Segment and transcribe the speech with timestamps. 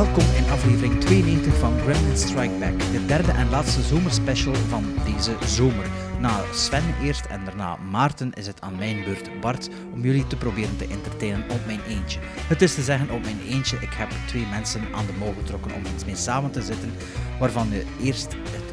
[0.00, 5.36] Welkom in aflevering 92 van Gremlin Strike Back, de derde en laatste zomerspecial van deze
[5.46, 5.86] zomer.
[6.20, 10.36] Na Sven eerst en daarna Maarten is het aan mijn beurt Bart om jullie te
[10.36, 12.20] proberen te entertainen op mijn eentje.
[12.22, 15.74] Het is te zeggen op mijn eentje, ik heb twee mensen aan de mouw getrokken
[15.74, 16.92] om eens mee samen te zitten,
[17.38, 18.30] waarvan je eerst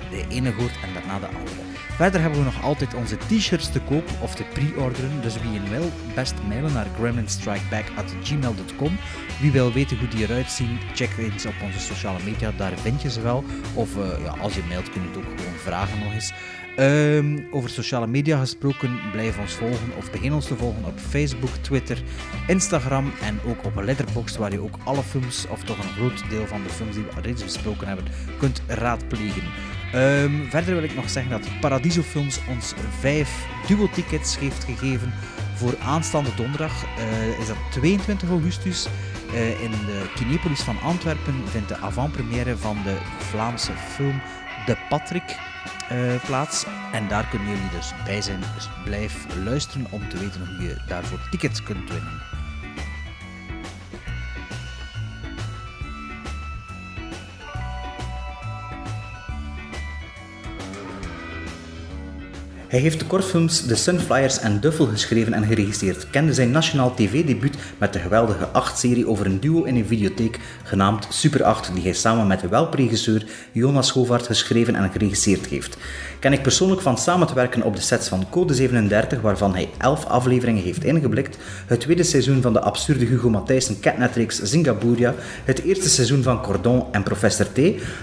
[0.09, 1.66] de ene hoort en daarna de andere.
[1.98, 5.70] Verder hebben we nog altijd onze t-shirts te koop of te pre-orderen, dus wie een
[5.70, 8.97] wil, best mailen naar gremlinstrikeback.gmail.com.
[9.42, 13.02] Wie wil weten hoe die eruit zien, check eens op onze sociale media, daar vind
[13.02, 13.43] je ze wel.
[13.74, 16.33] Of eh, ja, als je mailt kun je het ook gewoon vragen nog eens.
[16.75, 21.55] Ehm, over sociale media gesproken, blijf ons volgen of begin ons te volgen op Facebook,
[21.61, 22.02] Twitter,
[22.47, 26.47] Instagram en ook op Letterboxd, waar je ook alle films, of toch een groot deel
[26.47, 28.05] van de films die we reeds besproken hebben,
[28.39, 29.43] kunt raadplegen.
[29.93, 35.13] Ehm, verder wil ik nog zeggen dat Paradiso Films ons vijf duo-tickets heeft gegeven
[35.55, 36.86] voor aanstaande donderdag.
[36.97, 38.88] Eh, is dat 22 augustus.
[39.33, 44.21] Uh, in de Kinepolis van Antwerpen vindt de avant-première van de Vlaamse film
[44.65, 45.38] De Patrick
[45.91, 46.65] uh, plaats.
[46.91, 48.39] En daar kunnen jullie dus bij zijn.
[48.55, 52.27] Dus blijf luisteren om te weten hoe je daarvoor tickets kunt winnen.
[62.67, 67.55] Hij heeft de kortfilms The Sunflyers en Duffel geschreven en geregisseerd, kende zijn nationaal tv-debuut
[67.77, 71.93] met de geweldige 8-serie over een duo in een videotheek genaamd Super 8, die hij
[71.93, 75.77] samen met de welpregisseur Jonas Govaert geschreven en geregisseerd heeft.
[76.19, 79.69] Ken ik persoonlijk van samen te werken op de sets van Code 37, waarvan hij
[79.77, 81.37] 11 afleveringen heeft ingeblikt,
[81.67, 86.83] het tweede seizoen van de absurde Hugo Matthijssen catnetreeks Zingaburia, het eerste seizoen van Cordon
[86.91, 87.59] en Professor T.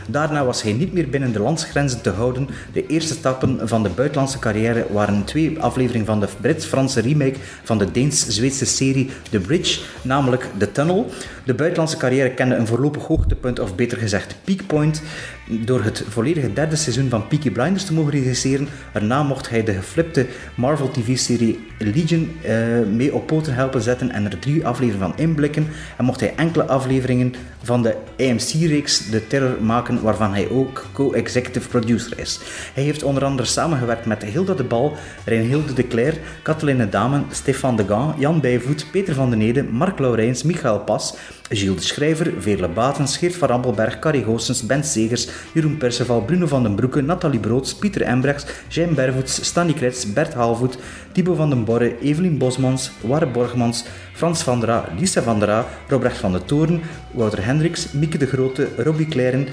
[0.06, 3.88] Daarna was hij niet meer binnen de landsgrenzen te houden, de eerste stappen van de
[3.88, 4.52] buitenlandse carrière
[4.90, 10.72] waren twee afleveringen van de Brits-Franse remake van de Deens-Zweedse serie The Bridge, namelijk The
[10.72, 11.10] Tunnel.
[11.44, 15.02] De buitenlandse carrière kende een voorlopig hoogtepunt, of beter gezegd peakpoint,
[15.46, 18.68] door het volledige derde seizoen van Peaky Blinders te mogen regisseren.
[18.92, 22.50] Daarna mocht hij de geflipte Marvel TV-serie Legion uh,
[22.92, 25.66] mee op poten helpen zetten en er drie afleveringen van inblikken.
[25.96, 31.68] En mocht hij enkele afleveringen van de AMC-reeks The Terror maken, waarvan hij ook co-executive
[31.68, 32.40] producer is.
[32.74, 37.76] Hij heeft onder andere samengewerkt met Hilda de Bal, Reinhilde de Cler, Katelijne Damen, Stefan
[37.76, 41.14] de Gaan, Jan Bijvoet, Peter van den Ede, Mark Laurijns, Michael Pas,
[41.56, 46.46] Gilles de Schrijver, Veerle Batens, Geert van Rampelberg, Carrie Goossens, Ben Segers, Jeroen Perceval, Bruno
[46.46, 50.78] van den Broeke, Nathalie Broods, Pieter Embrechts, Jean Bervoets, Stanny Krets, Bert Halvoet,
[51.12, 56.18] Thibaut van den Borre, Evelien Bosmans, Warre Borgmans, Frans van der Lisa van der Robrecht
[56.18, 56.80] van de Toren,
[57.12, 59.48] Wouter Hendricks, Mieke de Grote, Robbie Claren,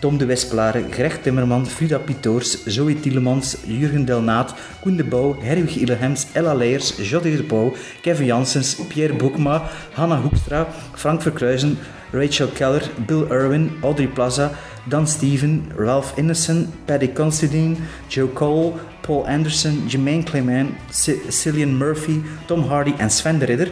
[0.00, 5.76] Tom de Wesplare, Greg Timmerman, Frida Pitoors, Zoe Tielemans, Jurgen Delnaat, Koen de Bouw, Herwig
[5.76, 11.76] Illehems, Ella Leijers, Jody de Pauw, Kevin Janssens, Pierre Boekma, Hanna Hoekstra, Frank Verkruizen,
[12.12, 14.56] Rachel Keller, Bill Irwin, Audrey Plaza,
[14.88, 17.76] Dan Steven, Ralph Innocent, Paddy Considine,
[18.08, 20.70] Joe Cole, Paul Anderson, Jermaine Clement,
[21.28, 23.70] Cillian Murphy, Tom Hardy en Sven de Ridder.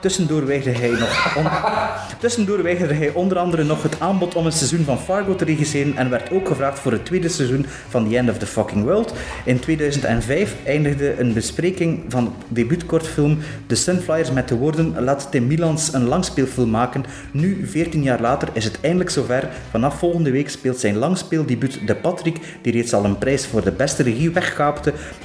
[0.00, 1.36] Tussendoor weigerde hij, nog
[2.20, 5.96] Tussendoor weigerde hij onder andere nog het aanbod om een seizoen van Fargo te regisseren
[5.96, 9.12] en werd ook gevraagd voor het tweede seizoen van The End of the Fucking World.
[9.44, 15.92] In 2005 eindigde een bespreking van debuutkortfilm The Sunflyers met de woorden laat Tim Milans
[15.92, 17.04] een langspeelfilm maken.
[17.30, 19.48] Nu, 14 jaar later, is het eindelijk zover.
[19.70, 23.72] Vanaf volgende week speelt zijn langspeeldebuut De Patrick, die reeds al een prijs voor de
[23.72, 24.30] beste regie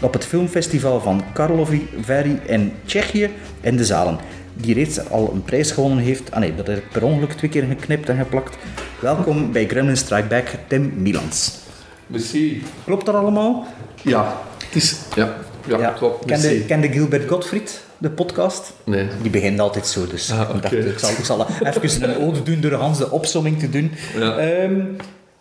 [0.02, 3.30] op het filmfestival van Karlovy Vary in Tsjechië
[3.62, 4.18] in de zalen.
[4.54, 6.32] Die reeds al een prijs gewonnen heeft.
[6.32, 8.58] Ah nee, dat heb ik per ongeluk twee keer geknipt en geplakt.
[9.00, 11.60] Welkom bij Gremlin Strike Back, Tim Milans.
[12.08, 12.64] Merci.
[12.86, 13.66] Klopt dat allemaal?
[14.02, 14.96] Ja, het is...
[15.16, 15.36] Ja,
[15.68, 15.90] ja, Ja.
[15.90, 16.26] klopt.
[16.26, 18.74] Kende, kende Gilbert Gottfried, de podcast?
[18.84, 19.08] Nee.
[19.22, 21.48] Die begint altijd zo, dus Ah, ik, dacht, ik, zal, ik zal
[21.82, 23.92] even een ode doen door Hans de opsomming te doen.
[24.20, 24.38] Ja.
[24.38, 24.82] Ehm,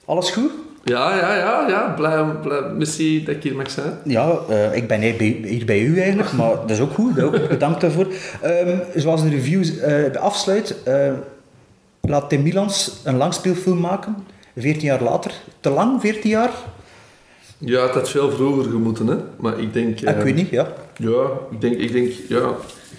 [0.05, 0.51] alles goed?
[0.85, 1.95] Ja, ja, ja, ja.
[1.97, 3.99] Blij, blij, merci dat ik hier mag zijn.
[4.05, 7.23] Ja, eh, ik ben hier bij, hier bij u eigenlijk, maar dat is ook goed.
[7.23, 8.07] ook, bedankt daarvoor.
[8.41, 11.13] Ehm, zoals de review eh, afsluit, eh,
[12.01, 14.17] laat Tim Milans een langspeelfilm maken,
[14.57, 15.33] 14 jaar later.
[15.61, 16.51] Te lang, 14 jaar?
[17.59, 19.17] Ja, het had veel vroeger gemoeten, hè.
[19.37, 20.01] Maar ik denk...
[20.01, 20.73] Ik weet niet, ja.
[20.97, 22.55] Ja, ik denk, ik denk, ja,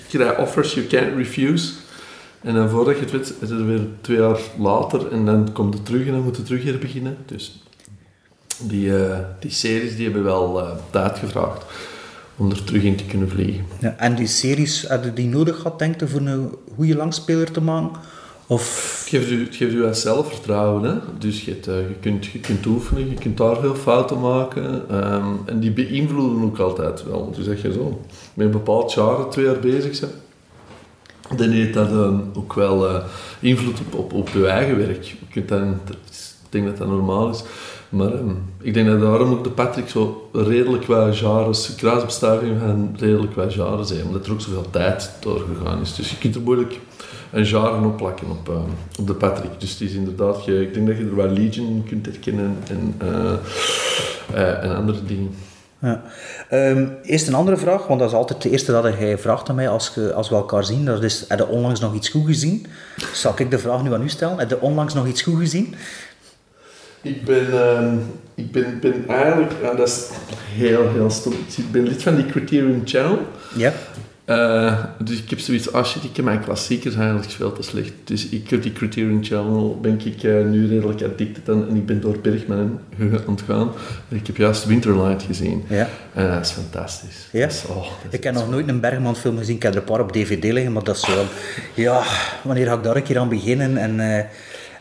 [0.07, 1.73] je krijgt offers you can't refuse.
[2.41, 5.73] En dan voordat je het weet, is het weer twee jaar later en dan komt
[5.73, 7.17] het terug en dan moet het terug weer beginnen.
[7.25, 7.63] Dus
[8.67, 11.65] die, eh, die series die hebben wel eh, tijd gevraagd
[12.35, 13.65] om er terug in te kunnen vliegen.
[13.79, 13.95] ja.
[13.97, 17.99] En die series, hadden die nodig gehad, denk je, voor een goede langspeler te maken?
[18.47, 18.99] Of...
[18.99, 20.95] Het geeft u, het geeft u zelfvertrouwen, hè.
[21.17, 24.89] Dus je, hebt, eh, je, kunt, je kunt oefenen, je kunt daar veel fouten maken.
[24.89, 27.31] ehm, en die beïnvloeden ook altijd wel.
[27.35, 28.01] Dus dat je zo
[28.33, 30.13] met een bepaald jaar, twee jaar bezig bent.
[31.39, 33.01] dan heeft dat ehm, ook wel
[33.39, 35.03] invloed op, op, op je eigen werk.
[35.03, 35.97] Je kunt dan, ik
[36.49, 37.43] denk dat dat normaal is.
[37.91, 38.29] Maar ehm,
[38.61, 43.53] ik denk dat daarom ook de Patrick zo redelijk wat genres, kruisbestuivingen van redelijk wat
[43.53, 45.95] genres zijn, omdat er ook zoveel tijd doorgegaan is.
[45.95, 46.79] Dus je kunt er moeilijk
[47.31, 48.59] een genre opplakken op, ehm,
[48.99, 49.51] op de Patrick.
[49.59, 52.95] Dus het is inderdaad, je, ik denk dat je er wel Legion kunt herkennen en,
[54.61, 55.29] en andere dingen.
[55.79, 56.01] Ja.
[56.49, 59.55] Ehm, eerst een andere vraag, want dat is altijd de eerste dat hij vraagt aan
[59.55, 60.85] mij als, ge- als we elkaar zien.
[60.85, 62.65] Dat is, heb je onlangs nog iets goed gezien?
[63.13, 64.37] Zal ik de vraag nu aan u stellen?
[64.39, 65.75] Heb je onlangs nog iets goed gezien?
[67.01, 67.95] Ik ben, ehm,
[68.35, 71.33] ik ben, ben eigenlijk, dat is heel, heel stom.
[71.57, 73.19] Ik ben lid van die Criterion Channel.
[73.55, 73.73] Ja.
[74.25, 77.91] Eh, dus ik heb zoiets, ah shit, ik heb mijn klassiekers eigenlijk veel te slecht.
[78.03, 81.85] Dus ik heb die Criterion Channel, ben ik eh, nu redelijk addicted aan en ik
[81.85, 83.71] ben door Bergman aan het gaan.
[84.09, 85.63] Ik heb juist Winterlight gezien.
[85.67, 85.89] Ja.
[86.13, 87.27] En dat is fantastisch.
[87.31, 87.47] Ja?
[87.69, 89.55] Oh, Ik heb nog nooit een Bergman film gezien.
[89.55, 91.23] Ik heb er een paar op DVD liggen, maar dat is zo...
[91.73, 92.03] Ja,
[92.43, 93.77] wanneer ga ik daar een keer aan beginnen?
[93.77, 94.25] En, eh,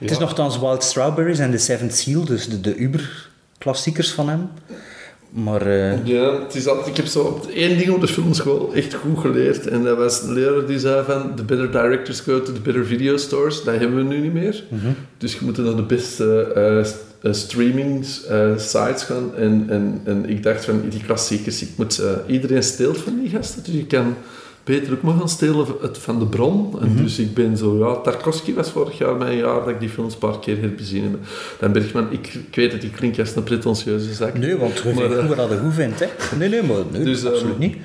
[0.01, 4.49] het is nogthans Wild Strawberries en The Seventh Seal, dus de, de Uber-klassiekers van hem.
[5.31, 5.63] Maar...
[5.67, 9.19] eh, Ja, het is altijd, ik heb zo één ding op de filmschool echt goed
[9.19, 9.67] geleerd.
[9.67, 11.35] En dat was een leraar die zei van...
[11.37, 13.65] The better directors go to the better video stores.
[13.65, 14.65] Dat hebben we nu niet meer.
[15.19, 18.05] Dus je moet naar de beste eh, eh, streaming
[18.57, 19.37] sites gaan.
[19.37, 23.63] En, en, en ik dacht van, die klassiekers, ik moet, iedereen steelt van die gasten.
[23.63, 24.15] Dus je kan
[24.71, 26.79] beter ook maar gaan stelen van- het van de bron.
[26.81, 27.79] En dus ik ben zo...
[27.79, 31.03] Ja, Tarkovsky was vorig jaar mijn jaar dat ik die films een paar keer herbezien
[31.03, 31.13] heb.
[31.59, 34.39] Dan Bergman, ik, ik weet dat die klinkt als een pretentieuze zak.
[34.39, 36.07] nee, want je Maar, vindt eh, goed wat je goed vindt, hè.
[36.39, 37.77] Nee, nee, maar nee, Dus, ehm, absoluut niet.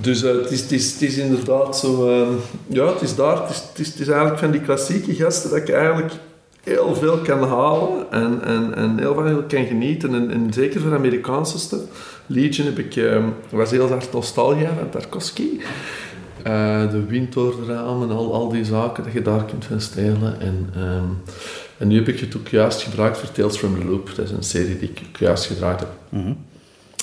[0.00, 2.08] Dus eh, het, is, het, is, het is inderdaad zo...
[2.10, 2.32] ehm,
[2.66, 3.40] ja, het is daar.
[3.40, 6.12] Het is, het, is, het is eigenlijk van die klassieke gasten dat ik eigenlijk
[6.62, 10.14] heel veel kan halen en, en, en heel veel kan genieten.
[10.14, 11.82] En, en zeker van de Amerikaanse stuff.
[12.26, 15.48] Legion heb ik, ehm, was heel hard nostalgia van Tarkovsky.
[16.44, 19.64] Eh, de wind door de ramen en al, al die zaken dat je daar kunt
[19.64, 20.40] van stelen.
[20.40, 21.04] En, ehm,
[21.78, 24.12] en nu heb ik het ook juist gebruikt voor Tales from the Loop.
[24.14, 25.88] Dat is een serie die ik juist gedraaid heb.
[26.08, 26.32] Mhm.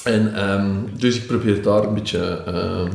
[0.03, 2.91] En, ehm, dus ik probeer daar een beetje ehm,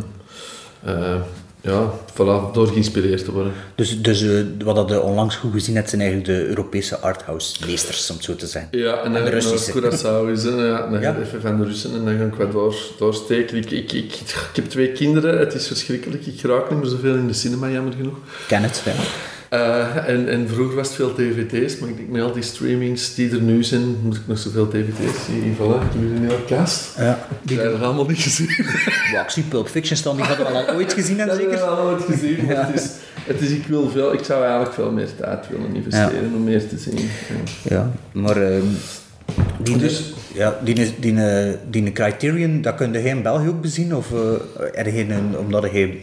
[0.82, 1.20] eh,
[1.66, 3.52] ja, voilà, door geïnspireerd te worden.
[3.74, 4.30] Dus, dus eh,
[4.64, 8.36] wat dat je onlangs goed gezien hebt, zijn eigenlijk de Europese arthouse-meesters, om het zo
[8.36, 8.78] te zeggen.
[8.78, 9.72] Ja, en En dan de ik naar Russische.
[9.72, 11.12] Curaçao is, hè, ja, dan Ja.
[11.12, 13.56] ga even van de Russen en dan ga ik wat door, doorsteken.
[13.56, 16.26] Ik, ik, ik, ik heb twee kinderen, het is verschrikkelijk.
[16.26, 18.16] Ik raak niet meer zoveel in de cinema, jammer genoeg.
[18.16, 18.92] Ik ken het, ja.
[19.56, 23.14] Eh, en, en vroeger was het veel dvd's, maar ik denk met al die streamings
[23.14, 25.56] die er nu zijn, moet ik nog zoveel dvd's zien.
[25.56, 26.98] Voilà, ik heb hier een hele kast.
[26.98, 28.48] ja Die die, heb je allemaal niet gezien.
[29.12, 31.52] ja, ik zie Pulp Fiction staan, die hadden we al ooit gezien, en Dat hebben
[31.54, 31.70] we zeker?
[31.72, 32.46] allemaal nooit gezien.
[32.46, 32.90] maar Het is,
[33.24, 36.68] het is, ik, wil veel, ik zou eigenlijk veel meer tijd willen investeren om meer
[36.68, 36.98] te zien.
[36.98, 37.74] Ja.
[37.76, 38.64] Ja, maar ehm,
[39.58, 41.14] die, Dus- ja, die, die, die,
[41.70, 43.94] die Criterion, dat kun je in België ook bezien?
[43.96, 44.18] Of uh,
[44.74, 45.98] er geen, een- omdat je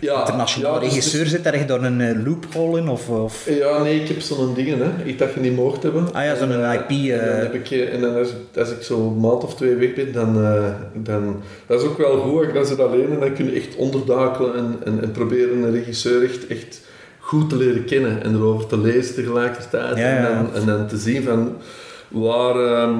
[0.00, 2.88] Ja, internationaal ja, dus- regisseur zit, heb je daar een eh, loophole in?
[2.88, 3.46] Of, of...
[3.58, 5.04] Ja, nee, ik heb zo'n dingen, hè.
[5.04, 6.12] Ik dacht je niet mocht hebben.
[6.14, 7.38] Ah ja, zo'n eh, IP, En dan, eh.
[7.38, 9.94] heb ik, eh, en dan als, ik- als ik zo een maand of twee weg
[9.94, 10.64] ben, dan, eh,
[10.94, 11.42] dan...
[11.66, 14.54] Dat is ook wel goed, ik dan zit alleen en dan kun je echt onderdakelen
[14.56, 16.80] en, en, en proberen een regisseur echt, echt
[17.18, 19.96] goed te leren kennen en erover te lezen tegelijkertijd.
[19.96, 21.56] Ja, ja, En, dan, en dan te zien van
[22.08, 22.56] waar...
[22.82, 22.94] ehm,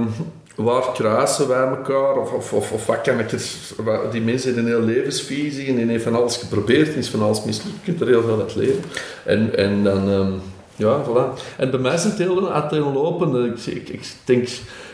[0.57, 2.17] Waar kruisen wij elkaar?
[2.17, 3.43] Of, of, of, of wat kan ik er...
[3.77, 7.09] wat- Die mensen hebben een hele levensvisie en die heeft van alles geprobeerd en is
[7.09, 7.77] van alles mislukt.
[7.77, 8.83] Je kunt er heel veel uit leren.
[9.25, 10.11] En, en dan...
[10.11, 10.31] ehm,
[10.77, 11.41] ja, voilà.
[11.57, 13.47] En bij mij zijn het heel uiteenlopende.
[13.47, 14.49] Ik, ik, ik denk...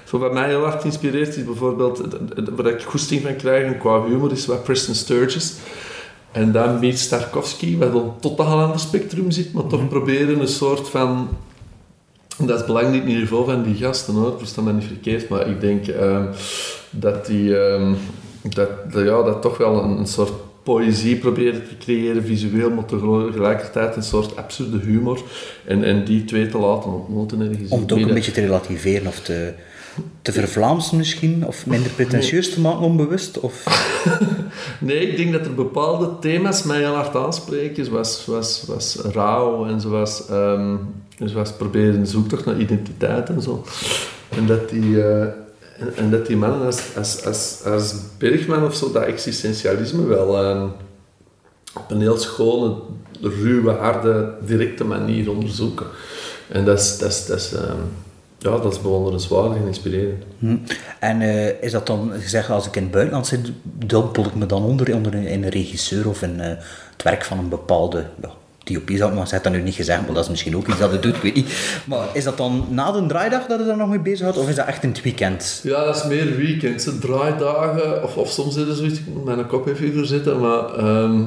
[0.04, 2.02] Zo wat mij heel hard geïnspireerd is bijvoorbeeld...
[2.56, 5.52] Waar ik goesting van krijg qua humor is wat Preston Sturges.
[6.33, 10.49] En dan meets Tarkovsky, wat op een totaal ander spectrum zit, maar toch proberen een
[10.49, 11.28] soort van...
[12.38, 14.38] Dat is belangrijk niveau van die gasten, hoor.
[14.38, 16.26] versta me niet verkeerd, maar ik denk ehm,
[16.91, 17.59] dat die...
[17.59, 17.95] ehm,
[18.49, 22.85] dat, dat, ja, dat toch wel een, een soort poëzie proberen te creëren, visueel, maar
[22.85, 25.23] tegelijkertijd een soort absurde humor.
[25.64, 27.71] En, en die twee te laten ontmoeten ergens.
[27.71, 29.55] Om het ook een beetje te relativeren of te,
[30.23, 33.41] te vervlaamsen misschien, of minder pretentieus te maken onbewust?
[33.41, 33.62] Of...
[34.79, 39.67] Nee, ik denk dat er bepaalde thema's mij heel hard aanspreken, zoals, zoals, zoals rouw
[39.67, 40.29] en zoals,
[41.18, 43.64] ehm, zoals proberen een zoektocht naar identiteit en zo.
[44.28, 45.23] En dat die, eh,
[45.97, 50.66] en, dat die mannen als, als, als, als Bergman of zo, dat existentialisme wel ehm,
[51.75, 52.75] op een heel schone,
[53.21, 55.87] ruwe, harde, directe manier onderzoeken.
[56.49, 57.80] En dat is, dat is, dat ehm,
[58.38, 60.25] ja, dat is bewonderenswaardig en inspirerend.
[60.38, 60.56] Hm.
[61.00, 64.47] En eh, is dat dan gezegd, als ik in het buitenland zit, dompel ik me
[64.47, 66.49] dan onder, onder een, in een regisseur of in eh,
[66.92, 68.06] het werk van een bepaalde
[68.64, 70.92] Zou ik maar zeggen, dat nu niet gezegd, maar dat is misschien ook iets dat
[70.92, 71.83] het doet, ik weet niet.
[71.87, 74.49] Maar is dat dan na de draaidag dat je daar nog mee bezig houdt, of
[74.49, 75.61] is dat echt in het weekend?
[75.62, 76.88] Ja, dat is meer weekends.
[77.00, 81.23] Draaidagen, of, of soms zitten zoiets, ik moet kop even hier zitten, maar ehm,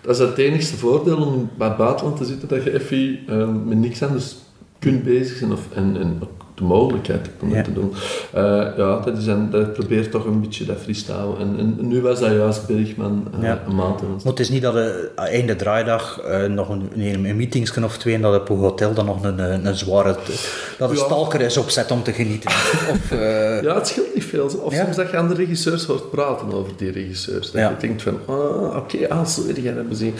[0.00, 3.64] dat is het enigste voordeel om bij het buitenland te zitten, dat je even um,
[3.64, 4.36] met niks anders
[4.78, 6.20] kunt bezig zijn of, en, en
[6.58, 7.92] de mogelijkheid om dat te doen.
[8.34, 8.42] Uh,
[8.76, 11.38] ja, dat, is een, dat probeert toch een beetje dat freestyle.
[11.38, 13.62] En, en nu was dat juist Bergman uh, ja.
[13.66, 14.02] een maand.
[14.02, 18.14] Maar het is niet dat je einde draaidag nog een, een, een meetings of twee
[18.14, 20.16] en dat op een hotel dan nog een, een, een zware...
[20.78, 22.50] dat een stalker is opzet om te genieten.
[22.92, 23.10] of,
[23.62, 24.44] ja, het scheelt niet veel.
[24.44, 27.50] Of soms dat je aan de regisseurs hoort praten over die regisseurs.
[27.50, 30.14] Dat je denkt van, ah, oké, okay, ah, zo wil jij dat zien.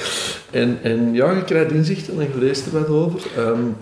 [0.51, 3.21] En, en ja, je krijgt inzichten en je leest er wat over.
[3.39, 3.77] Um,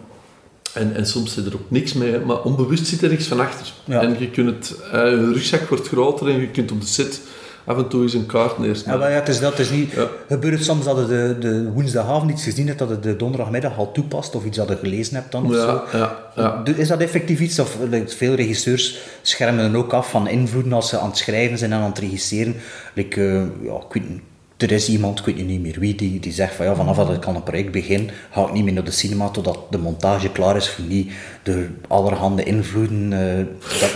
[0.77, 3.73] en, en soms zit er ook niks mee, maar onbewust zit er iets van achter.
[3.85, 4.03] Ja.
[4.03, 7.21] En je kunt het, uh, je rugzak wordt groter en je kunt op de set
[7.65, 8.99] af en toe eens een kaart neerstaan.
[8.99, 9.51] Ja, ja, het is dat.
[9.51, 10.09] Het is niet, ja.
[10.29, 13.93] Gebeurt soms dat je de, de woensdagavond iets gezien hebt, dat je de donderdagmiddag al
[13.93, 15.99] toepast, of iets dat je gelezen hebt dan, ja, zo.
[15.99, 16.63] Ja, ja.
[16.77, 20.99] Is dat effectief iets, of veel regisseurs schermen dan ook af van invloeden als ze
[20.99, 22.57] aan het schrijven zijn en aan het regisseren?
[22.95, 24.21] Like, uh, ja, ik weet niet
[24.57, 27.11] er is iemand, ik weet niet meer wie, die, die zegt van ja, vanaf dat
[27.11, 30.29] ik aan een project begin, ga ik niet meer naar de cinema totdat de montage
[30.29, 33.47] klaar is voor niet door allerhande invloeden, uh,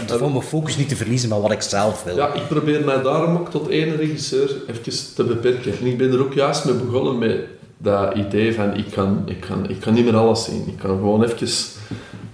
[0.06, 2.16] dat, voor mijn focus niet te verliezen met wat ik zelf wil.
[2.16, 5.72] Ja, ik probeer mij daarom ook tot één regisseur even te beperken.
[5.80, 7.40] En ik ben er ook juist mee begonnen met
[7.78, 10.64] dat idee van ik kan, ik kan, ik kan niet meer alles zien.
[10.66, 11.48] Ik kan gewoon even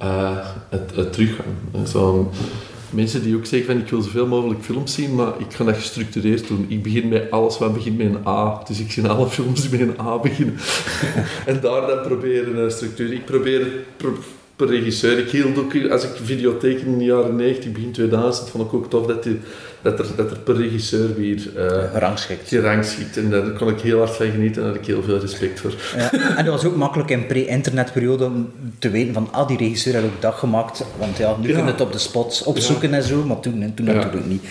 [0.02, 1.86] uh, het, het teruggaan.
[1.86, 2.30] Zo,
[2.90, 5.76] mensen die ook zeggen van ik wil zoveel mogelijk films zien, maar ik ga dat
[5.76, 6.66] gestructureerd doen.
[6.68, 8.62] Ik begin met alles wat begint met een A.
[8.66, 10.54] Dus ik zie alle films die met een A beginnen.
[11.46, 13.12] en daar dan proberen een structuur.
[13.12, 13.66] Ik probeer
[14.56, 15.18] per regisseur.
[15.18, 18.90] Ik hield ook, als ik videotheek in de jaren 90, begin 2000, vond ik ook
[18.90, 19.38] tof dat, die,
[19.90, 22.48] dat, er, dat er per regisseur weer uh, gerangschikt.
[22.48, 23.16] gerangschikt.
[23.16, 25.60] En daar kon ik heel hard van genieten en daar had ik heel veel respect
[25.60, 25.74] voor.
[25.96, 29.94] Ja, en dat was ook makkelijk in pre-internetperiode om te weten van, ah, die regisseur
[29.94, 30.84] had ook dat gemaakt.
[30.98, 31.54] Want ja, nu ja.
[31.54, 34.44] kun je het op de spots opzoeken en zo, maar toen, toen natuurlijk niet.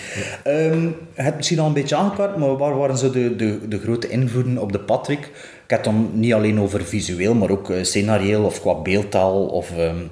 [0.46, 4.08] Um, het misschien al een beetje aangekaart, maar waar waren zo de, de, de grote
[4.08, 5.20] invloeden op de Patrick?
[5.64, 9.70] Ik heb het dan niet alleen over visueel, maar ook scenarioel of qua beeldtaal of
[9.78, 10.10] um,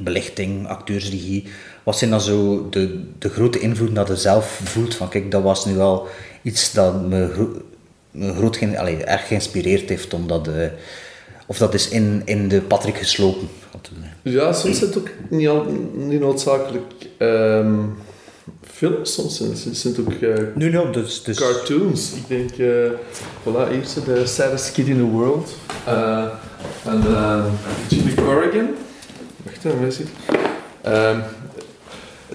[0.00, 1.44] belichting, acteursregie.
[1.82, 4.94] Wat zijn dan zo de, de grote invloeden dat je zelf voelt?
[4.94, 6.08] Van kijk, dat was nu wel
[6.42, 7.62] iets dat me, gro
[8.10, 10.66] me groot, allee, erg geïnspireerd heeft, omdat uh,
[11.46, 13.48] of dat is in, in de Patrick geslopen.
[14.22, 17.94] Ja, soms is het ook niet, al, niet noodzakelijk um,
[18.70, 21.38] films, soms zijn, zijn het ook uh, nu, no, dus, dus...
[21.38, 22.12] cartoons.
[22.12, 22.90] Ik denk, uh,
[23.42, 25.56] voilà, hier is de Saddest Kid in the World
[25.88, 26.26] uh,
[26.82, 27.04] van
[27.88, 28.68] Jimmy Corrigan.
[29.42, 30.06] Wacht even,
[30.82, 31.10] waar?
[31.10, 31.22] Um,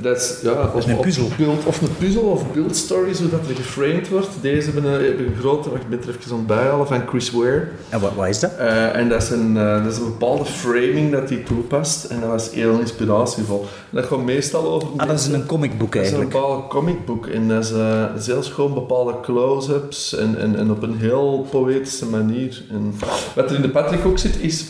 [0.01, 1.30] dat is, ja, is een puzzel.
[1.66, 4.27] Of een puzzel of build stories, hoe dat er geframed wordt.
[4.42, 7.32] Deze hebben een, hebben een grote, ik ben er even aan het bijhalen, van Chris
[7.32, 7.68] Ware.
[7.89, 8.51] En wat, wat is dat?
[8.60, 12.04] Uh, en dat is, een, uh, dat is een bepaalde framing dat hij toepast.
[12.04, 13.60] En dat was heel inspiratievol.
[13.62, 14.88] En dat gaat meestal over...
[14.98, 16.32] Ah, dat is een comicboek eigenlijk?
[16.32, 17.25] Dat is een bepaalde comicboek.
[17.27, 22.06] En dat is, uh, zelfs gewoon bepaalde close-ups en, en, en op een heel poëtische
[22.06, 22.63] manier.
[22.72, 22.94] En
[23.36, 24.66] wat er in de Patrick ook zit, is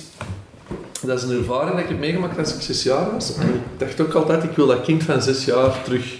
[1.01, 3.35] dat is een ervaring dat ik heb meegemaakt als ik zes jaar was.
[3.35, 6.17] En ik dacht ook altijd, ik wil dat kind van zes jaar terug...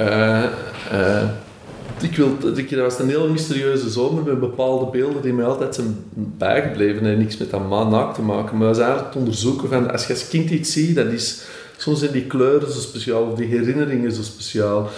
[0.00, 0.42] Uh,
[0.92, 1.22] uh,
[2.00, 6.04] ik wil, dat was een hele mysterieuze zomer met bepaalde beelden die mij altijd zijn
[6.14, 8.56] bijgebleven en niks met dat naakt te maken.
[8.56, 11.42] Maar dat is eigenlijk het onderzoeken van, als je als kind iets ziet, dat is...
[11.76, 14.88] Soms zijn die kleuren zo speciaal, of die herinneringen zo speciaal.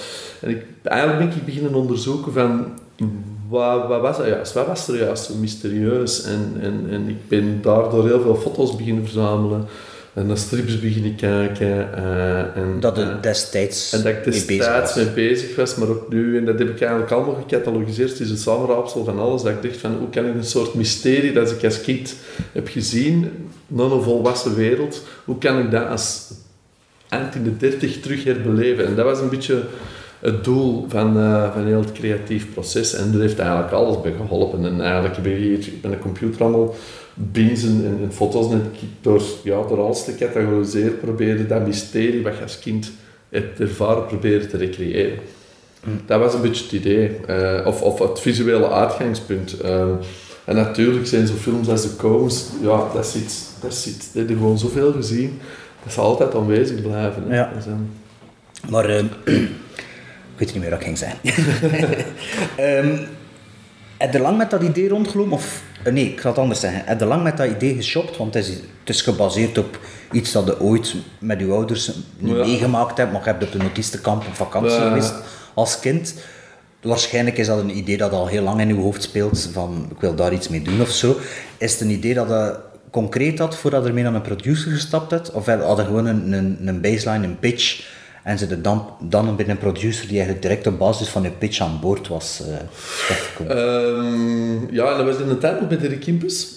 [0.41, 2.67] En ik, eigenlijk ben ik beginnen onderzoeken van
[3.49, 6.23] wat, wat, was, juist, wat was er juist zo mysterieus?
[6.23, 9.67] En, en, en ik ben daardoor heel veel foto's beginnen verzamelen.
[10.17, 11.89] En naar strips beginnen kijken.
[11.99, 16.37] Uh, en, dat je destijds En dat ik destijds mee bezig was, maar ook nu.
[16.39, 18.11] En dat heb ik eigenlijk allemaal gecatalogiseerd.
[18.11, 19.43] Het is een samenraapsel van alles.
[19.43, 22.15] Dat ik dacht van, hoe kan ik een soort mysterie dat ik als kind
[22.53, 23.31] heb gezien,
[23.67, 26.33] naar een volwassen wereld, hoe kan ik dat als
[27.09, 28.87] eind in de dertig terug herbeleven?
[28.87, 29.63] En dat was een beetje
[30.27, 32.95] het doel van, uh, van heel het creatief proces.
[32.95, 34.65] En er heeft eigenlijk alles bij geholpen.
[34.65, 36.75] En eigenlijk heb ik hier met een computer allemaal
[37.15, 38.63] bins en, en, foto's en
[39.01, 42.93] door, ja, door alles te categoriseren probeerde dat mysterie wat je als kind
[43.29, 45.19] hebt ervaren proberen te recreëren.
[45.85, 46.01] Mm.
[46.07, 47.11] Dat was een beetje het idee.
[47.29, 49.57] Uh, of, of het visuele uitgangspunt.
[49.65, 49.87] Uh,
[50.45, 54.37] en natuurlijk zijn zo films als The Combs, ja, dat zit, dat zit, dat heb
[54.37, 55.39] gewoon zoveel gezien.
[55.85, 57.23] Dat zal altijd aanwezig blijven.
[57.29, 57.37] Hè.
[57.37, 57.53] Ja.
[57.55, 57.91] Dus, um,
[58.71, 59.05] maar...
[60.37, 61.17] Ik weet niet meer wat ik ging zijn.
[62.85, 63.07] um,
[63.97, 65.33] heb je lang met dat idee rondgelopen?
[65.33, 66.83] Of, uh, nee, ik ga het anders zeggen.
[66.85, 68.17] Heb je lang met dat idee geshopt?
[68.17, 69.79] Want het is, het is gebaseerd op
[70.13, 72.45] iets dat je ooit met je ouders niet ja.
[72.45, 75.15] meegemaakt hebt, maar je hebt op de notistenkamp op vakantie geweest
[75.55, 76.15] als kind.
[76.83, 80.01] waarschijnlijk is dat een idee dat al heel lang in uw hoofd speelt, van ik
[80.01, 81.17] wil daar iets mee doen of zo.
[81.59, 82.57] Is het een idee dat je
[82.91, 85.31] concreet had voordat er mee naar een producer gestapt hebt?
[85.31, 87.95] Of hadden gewoon een, een, een baseline, een pitch,
[88.27, 91.61] en ze dan, dan binnen een producer die eigenlijk direct op basis van je pitch
[91.61, 92.55] aan boord was uh,
[94.71, 96.55] ja, en dat was in de tijd nog bij Dirk Kimpus.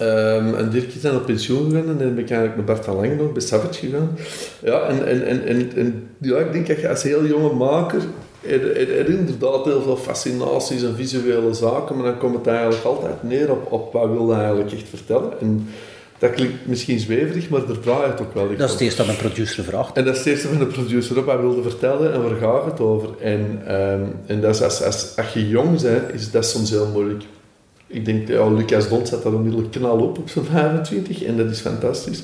[0.00, 2.84] Um, en Dirk is dan op pensioen gegaan en dan ben ik eigenlijk naar Bart
[2.84, 4.18] van nog bij Savage gegaan.
[4.62, 8.00] Ja, en, en, en, en, en ja, ik denk dat je als heel jonge maker
[8.46, 12.84] er, er, er, inderdaad heel veel fascinaties en visuele zaken, maar dan komt het eigenlijk
[12.84, 15.40] altijd neer op, op wat wil je eigenlijk echt vertellen.
[15.40, 15.68] En
[16.20, 18.48] dat klinkt misschien zweverig, maar daar draait het ook wel.
[18.56, 19.96] Dat is het eerste dat een producer vraagt.
[19.96, 22.64] En dat is het eerste van een producer op, wat wilde vertellen en waar gaat
[22.64, 23.08] het over.
[23.20, 23.40] En,
[23.74, 27.24] um, en dat is, als, als, als je jong bent, is dat soms heel moeilijk.
[27.86, 31.50] Ik denk, ja, Lucas Dont zet daar onmiddellijk knal op op zijn 25 en dat
[31.50, 32.22] is fantastisch.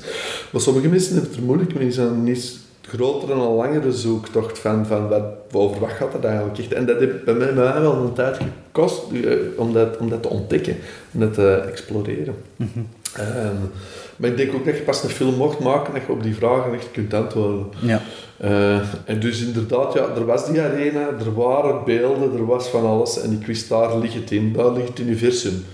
[0.51, 4.85] Maar sommige mensen hebben het er moeilijk mee, zijn niet grotere en langere zoektocht van,
[4.85, 6.73] van wat, over wat gaat het eigenlijk echt.
[6.73, 10.21] En dat heeft bij mij, mij wel een tijd gekost uh, om, dat, om dat
[10.21, 10.75] te ontdekken
[11.11, 12.35] en dat te exploreren.
[12.55, 12.87] Mm -hmm.
[13.19, 13.71] Um,
[14.17, 16.35] maar ik denk ook dat je pas een film mocht maken dat je op die
[16.35, 17.65] vragen echt kunt antwoorden.
[17.79, 18.01] Ja.
[18.43, 22.85] Uh, en dus inderdaad, ja, er was die arena, er waren beelden, er was van
[22.85, 25.65] alles en ik wist daar ligt het in, daar ligt het universum.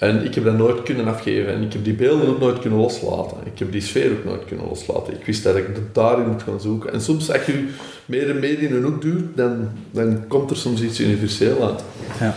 [0.00, 1.52] En ik heb dat nooit kunnen afgeven.
[1.52, 3.36] En ik heb die beelden ook nooit kunnen loslaten.
[3.44, 5.14] Ik heb die sfeer ook nooit kunnen loslaten.
[5.14, 6.92] Ik wist dat ik daarin moet gaan zoeken.
[6.92, 7.68] En soms, als je
[8.06, 11.82] meer en meer in een hoek duwt, dan, dan komt er soms iets universeel uit.
[12.20, 12.34] Ja.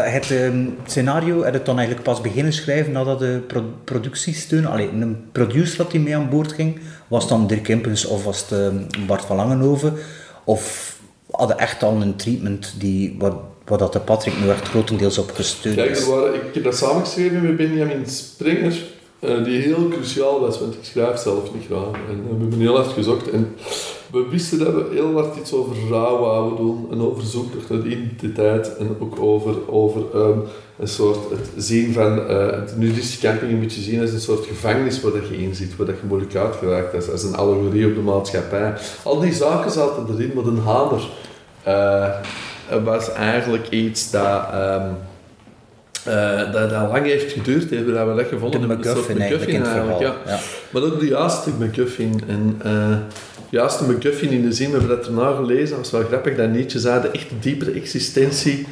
[0.00, 5.00] Het uh, scenario heb je dan eigenlijk pas beginnen schrijven nadat de pro productiesteun, alleen
[5.00, 8.58] een producer dat die mee aan boord ging, was dan Dirk Impens of was het
[8.58, 9.92] uh, Bart van Langenhoven?
[10.44, 10.94] Of
[11.30, 13.34] hadden echt al een treatment die, wat,
[13.64, 16.06] wat dat de Patrick nu echt grotendeels op gesteund Kijk, is.
[16.06, 18.82] Waren, ik heb dat samengeschreven met Benjamin Springer,
[19.20, 21.92] uh, die heel cruciaal was, want ik schrijf zelf niet graag.
[22.08, 23.30] En we hebben heel hard gezocht.
[23.30, 23.54] En
[24.12, 27.82] we wisten dat we heel hard iets over rouw wouden doen, en over zoektocht naar
[27.82, 30.42] de identiteit, en ook over, over um,
[30.78, 34.46] een soort het zien van uh, het nudistische camping een beetje zien als een soort
[34.46, 37.86] gevangenis waar dat je in zit, waar dat je moeilijk uitgeraakt als, als een allegorie
[37.86, 38.74] op de maatschappij.
[39.02, 41.08] Al die zaken zaten erin, met een hamer
[41.68, 42.14] uh,
[42.84, 44.96] was eigenlijk iets dat, um,
[46.08, 47.70] uh, dat, dat lang heeft geduurd.
[47.70, 50.14] Hebben dat we dat gevonden de McGuffin, eigenlijk, eigenlijk ja.
[50.26, 50.38] ja.
[50.70, 52.22] Maar ook de juiste McGuffin.
[52.28, 52.96] En, uh,
[53.48, 56.50] juiste McGuffin in de zin, we hebben dat erna gelezen, dat was wel grappig, dat
[56.50, 58.66] Nietzsche zei, de echte diepere existentie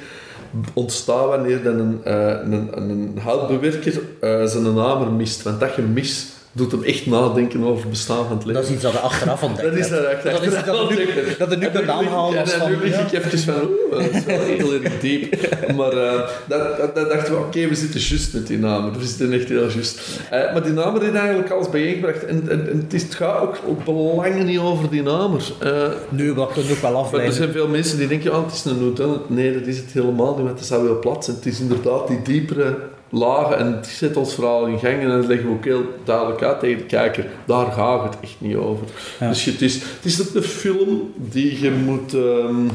[0.73, 4.01] ontstaat wanneer dan een, uh, een, een houtbewerker
[4.49, 5.43] zijn hamer mist.
[5.43, 8.61] Want dat je mist doet hem echt nadenken over het bestaan van het leven.
[8.61, 11.09] Dat is iets dat je achteraf ontdekt Dat is dat, dat, dat, is dat, nu,
[11.39, 12.71] dat er nu aanhalen was van...
[12.71, 15.35] nu lig ik even van, oeh, dat is wel heel erg diep.
[15.77, 18.99] Maar uh, dat, dat, dat, dachten we, oké, okay, we zitten juist met die namen.
[18.99, 20.01] We zitten echt heel juist.
[20.33, 22.25] Uh, maar die namen heeft eigenlijk alles bijeengebracht.
[22.25, 25.41] En, en, en het, is, het gaat ook, ook belangen niet over die namen.
[25.63, 27.31] Uh, nu, wat kunnen ook wel afleiden.
[27.33, 29.21] Er zijn veel mensen die denken, oh, het is een noodle.
[29.27, 31.37] Nee, dat is het helemaal niet, want het zou wel plat zijn.
[31.37, 32.77] Het is inderdaad die diepere
[33.13, 36.43] lagen en het zet ons verhaal in gang en dan leggen we ook heel duidelijk
[36.43, 38.87] uit tegen de kijker, daar gaat het echt niet over.
[39.21, 39.29] Ja.
[39.29, 42.71] Dus het is, het is ook een film die je moet, um,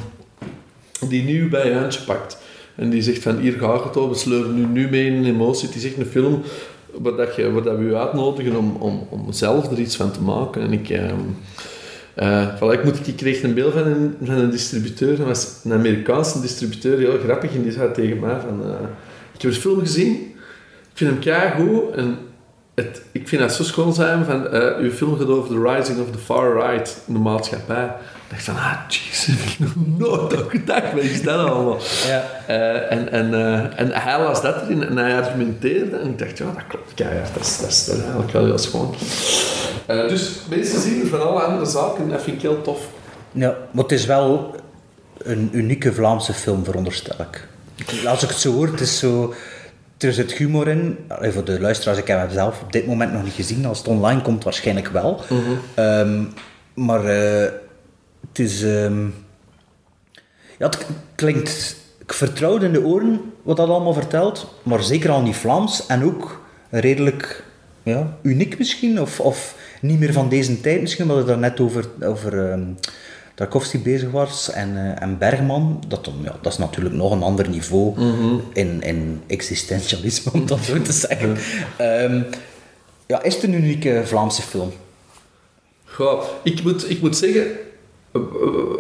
[1.09, 2.37] die nieuw bij je handje pakt.
[2.75, 5.25] En die zegt van hier gaat het over, we sleuren nu, nu mee in een
[5.25, 5.67] emotie.
[5.67, 6.41] Het is echt een film
[6.91, 10.11] waar, dat je, waar dat we je uitnodigen om, om, om zelf er iets van
[10.11, 10.61] te maken.
[10.61, 10.89] En ik...
[10.89, 11.37] Um,
[12.17, 15.59] uh, voilà, ik, moet, ik kreeg een beeld van een, van een distributeur, dat was
[15.63, 18.61] een Amerikaanse distributeur, heel grappig, en die zei tegen mij van...
[18.65, 18.73] Uh,
[19.37, 20.13] ik heb de film gezien,
[20.91, 22.17] ik vind hem keigoed en
[22.75, 25.99] het, ik vind dat zo schoon zijn van, uh, uw film gaat over the rising
[25.99, 27.85] of the far right in de maatschappij.
[27.85, 31.77] Ik dacht van, ah, jeez, heb ik nog nooit aan gedacht, wat is dat allemaal?
[32.07, 32.23] Ja.
[32.49, 36.37] Uh, en, en, uh, en hij las dat erin en hij argumenteerde en ik dacht,
[36.37, 38.95] ja, dat klopt keihard, dat is, dat is, dat is eigenlijk wel heel schoon.
[39.87, 42.87] dus mensen zien van alle andere zaken en dat vind ik heel tof.
[43.31, 44.55] Ja, maar het is wel
[45.17, 47.47] een unieke Vlaamse film, veronderstel ik.
[48.05, 49.33] Als ik het zo hoor, het is zo...
[49.97, 50.97] Er zit humor in.
[51.21, 53.65] Voor de luisteraars, ik heb het zelf op dit moment nog niet gezien.
[53.65, 55.21] Als het online komt, waarschijnlijk wel.
[55.29, 55.83] Mm -hmm.
[55.83, 56.33] um,
[56.73, 57.51] maar uh,
[58.27, 58.61] het is...
[58.61, 59.13] Um,
[60.57, 60.85] ja, het
[61.15, 61.75] klinkt...
[61.99, 64.53] Ik vertrouw in de oren wat dat allemaal vertelt.
[64.63, 65.85] Maar zeker al niet Vlaams.
[65.85, 67.43] En ook redelijk
[67.83, 69.01] ja, uniek misschien.
[69.01, 71.09] Of, of niet meer van deze tijd misschien.
[71.09, 71.85] Het daar net over...
[72.01, 72.77] over um,
[73.37, 77.23] Tarkovsky bezig was en, uh, en Bergman, dat, dan, ja, dat is natuurlijk nog een
[77.23, 78.41] ander niveau mm -hmm.
[78.53, 81.37] in, in existentialisme, om dat zo te zeggen.
[81.81, 82.25] um,
[83.05, 84.71] ja, is het een unieke Vlaamse film?
[85.85, 87.45] Goh, ik, moet, ik moet zeggen...
[88.13, 88.21] Uh,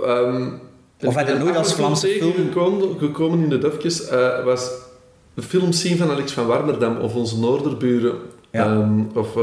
[0.07, 0.59] um,
[1.05, 2.33] of heb je nooit als Vlaamse film...
[2.33, 4.69] Gekomen, gekomen in de Dufjes uh, was
[5.33, 8.15] de film zien van Alex van Warmerdam of onze Noorderburen.
[8.51, 8.71] Ja.
[8.71, 9.33] Um, of,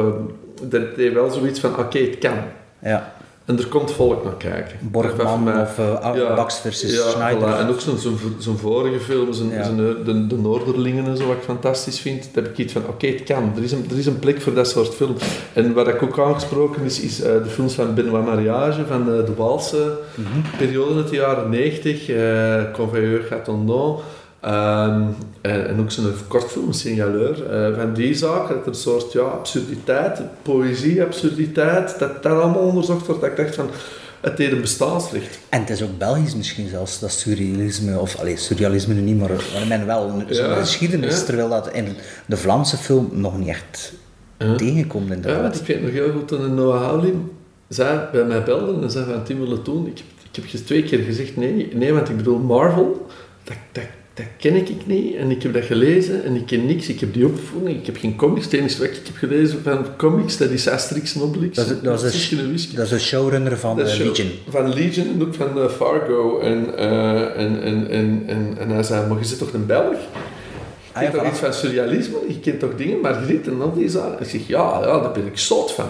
[0.63, 2.39] dat deed wel zoiets van, oké, okay, het kan.
[2.83, 3.15] Ja.
[3.45, 4.77] En er komt volk naar kijken.
[4.81, 7.49] Borgman mij- of uh, Ja, Bax versus ja, Schneider.
[7.49, 7.59] voilà.
[7.61, 7.99] En ook zo'n
[8.39, 9.33] zo'n vorige film, Ja.
[9.33, 12.29] zijn, eh, de, de Noorderlingen en zo, wat ik fantastisch vind.
[12.33, 13.53] Daar heb ik iets van, oké, het kan.
[13.57, 15.15] Er is, een, er is een plek voor dat soort film.
[15.53, 19.35] En wat ik ook aangesproken is, is eh, de films van Benoît Mariage, van de
[19.37, 20.57] Waalse Mhm.
[20.59, 22.09] periode uit de jaren 90.
[22.09, 23.97] eh Convoyeur Gatondon.
[24.45, 25.03] Ehm,
[25.41, 27.47] en, en ook zijn kortfilm, Signaleur.
[27.51, 32.63] eh, van die zaken, dat er een soort ja, absurditeit, poëzie, absurditeit, dat dat allemaal
[32.63, 33.21] onderzocht wordt.
[33.21, 33.69] Dat ik dacht van,
[34.21, 35.39] het deed een bestaansrecht.
[35.49, 39.29] En het is ook Belgisch misschien zelfs, dat surrealisme, of allee, surrealisme nu niet, maar,
[39.29, 41.25] maar men wel een Ja, geschiedenis, ja.
[41.25, 41.87] terwijl dat in
[42.27, 43.93] de Vlaamse film nog niet echt
[44.39, 44.55] Ja.
[44.57, 45.43] tegenkomt Ja, inderdaad.
[45.43, 47.31] want ik weet nog heel goed toen Noah Houlim
[47.69, 49.87] zei, bij mij belde en zei van Tim willen doen.
[49.87, 53.07] Ik, heb- ik heb je twee keer gezegd nee, nee, want ik bedoel Marvel,
[53.45, 56.89] dat, dat, dat ken ik niet en ik heb dat gelezen en ik ken niks.
[56.89, 58.45] Ik heb die opgevonden, ik heb geen comics.
[58.45, 61.57] Het enige wat ik heb gelezen van comics, dat is Asterix en Obelix.
[61.57, 62.73] Dat is- dat is-.
[62.75, 64.31] Dat een showrunner van eh, Legion.
[64.49, 66.39] Van Legion en ook van eh, Fargo.
[66.41, 69.93] En, eh, en, en, en, en, en hij zei, maar je zit toch een Belg?
[69.93, 69.99] Je
[70.93, 72.17] Ah, kent ja, toch iets van surrealisme?
[72.29, 73.01] Je kent toch dingen?
[73.01, 74.25] Margriet en al die zaken?
[74.25, 75.89] Ik zeg, ja, ja, daar ben ik zot van.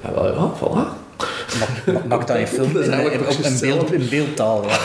[0.00, 1.03] Hij wel, ja, voilà.
[1.58, 4.64] Maak- Maak dat in film, in, in, beeld, in beeldtaal.
[4.68, 4.78] Ja.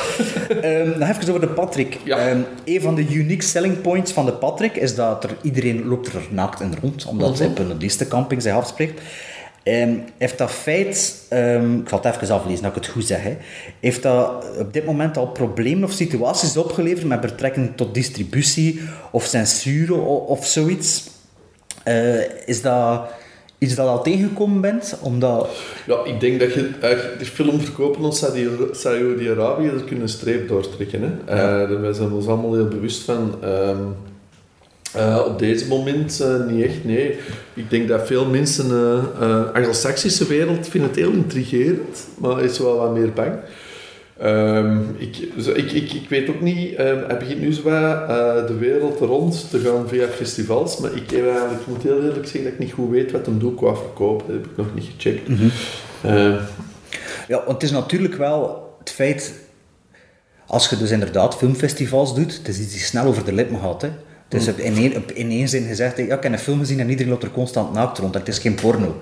[0.61, 1.97] Ehm, even over de Patrick.
[2.03, 2.17] Ja.
[2.17, 6.07] Ehm, een van de unique selling points van de Patrick is dat er, iedereen loopt
[6.13, 7.37] er naakt in rond, omdat Mhm.
[7.39, 9.01] hij op een nudistencamping zich afspreekt.
[9.63, 13.23] Ehm, heeft dat feit, ehm, ik zal het even aflezen dat ik het goed zeg,
[13.23, 13.37] hè.
[13.79, 19.25] heeft dat op dit moment al problemen of situaties opgeleverd met betrekking tot distributie of
[19.25, 21.09] censuur of zoiets?
[21.83, 23.01] Eh, is dat
[23.59, 24.97] iets dat al tegengekomen bent?
[25.01, 25.49] Omdat...
[25.87, 30.47] Ja, ik denk dat je uh, de film verkopen ons Saudi- Saudi-Arabië, kunnen een streep
[30.47, 31.01] doortrekken.
[31.01, 31.33] Hè?
[31.35, 33.35] Eh, daar zijn we ons allemaal heel bewust van.
[33.41, 33.77] Ehm,
[34.93, 37.15] eh, op deze moment eh, niet echt, nee.
[37.53, 38.71] Ik denk dat veel mensen,
[39.19, 43.33] eh Anglo-Saxische wereld, vinden het heel intrigerend, maar is wel wat meer bang.
[44.19, 45.17] Ehm, ik,
[45.55, 48.99] ik, ik, ik weet ook niet, ehm, hij begint nu zo wat, eh, de wereld
[48.99, 52.53] rond te gaan via festivals, maar ik, heb eigenlijk, ik moet heel eerlijk zeggen dat
[52.53, 54.19] ik niet goed weet wat hem doet qua verkoop.
[54.27, 55.27] Dat heb ik nog niet gecheckt.
[56.03, 56.35] Ehm,
[57.27, 59.33] Ja, want het is natuurlijk wel het feit,
[60.47, 63.81] als je dus inderdaad filmfestivals doet, het is iets die snel over de lippen gaat.
[63.81, 63.89] Hè.
[64.29, 66.89] Is op in, één, in één zin gezegd, ja, ik heb een film gezien en
[66.89, 68.13] iedereen loopt er constant naakt rond.
[68.13, 69.01] Het is geen porno.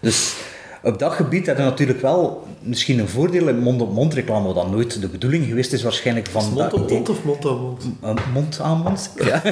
[0.00, 0.34] Dus
[0.82, 4.70] op dat gebied heb je natuurlijk wel misschien een voordeel in mond-op-mond reclame, wat dan
[4.70, 8.60] nooit de bedoeling geweest is waarschijnlijk van is dat mond op idee- mond of mond
[8.60, 8.78] aan?
[8.78, 9.10] Uh, mond?
[9.24, 9.42] Ja.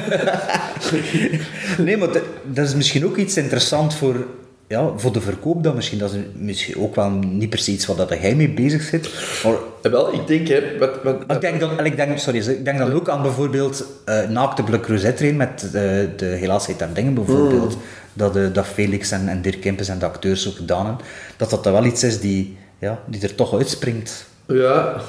[1.83, 4.25] nee, maar dat- dat is misschien ook iets interessant voor,
[4.67, 5.99] ja, voor de verkoop dan misschien.
[5.99, 9.09] Dat is misschien ook wel niet se iets waar dat jij mee bezig zit.
[9.43, 12.65] Maar Eh, wel, ik denk, hè, wat, wat, ik denk dan, ik denk, sorry, ik
[12.65, 15.71] denk dan ook aan bijvoorbeeld eh naakte Bluk Rosette met eh,
[16.17, 17.77] de Helaas heet daar dingen bijvoorbeeld.
[18.13, 21.05] Dat, eh, dat Felix en, en Dirk Kempis en de acteurs ook gedaan hebben.
[21.37, 24.25] Dat dat dan wel iets is die, ja, die er toch uitspringt.
[24.47, 25.01] Ja,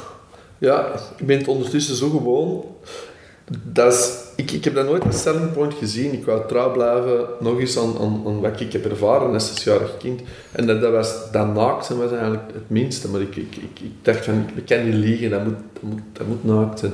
[0.59, 2.65] ja, ik ben het ondertussen zo gewoon.
[3.63, 6.13] Dat is, ik, ik heb dat nooit als selling point gezien.
[6.13, 9.97] Ik wou trouw blijven nog eens aan, aan, aan wat ik heb ervaren als zesjarig
[9.97, 10.21] kind.
[10.53, 13.09] En dat, dat was naakt zijn was eigenlijk het minste.
[13.09, 16.27] Maar ik, ik, ik, ik dacht van, ik kan liegen, dat moet, dat moet, dat
[16.27, 16.93] moet naakt zijn.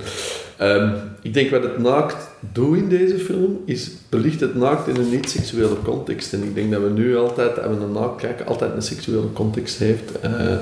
[0.56, 4.96] Ehm, ik denk wat het naakt doet in deze film, is belicht het naakt in
[4.96, 6.32] een niet-seksuele context.
[6.32, 9.32] En ik denk dat we nu altijd, als we naar naakt kijken, altijd een seksuele
[9.32, 10.20] context heeft.
[10.20, 10.52] Eh,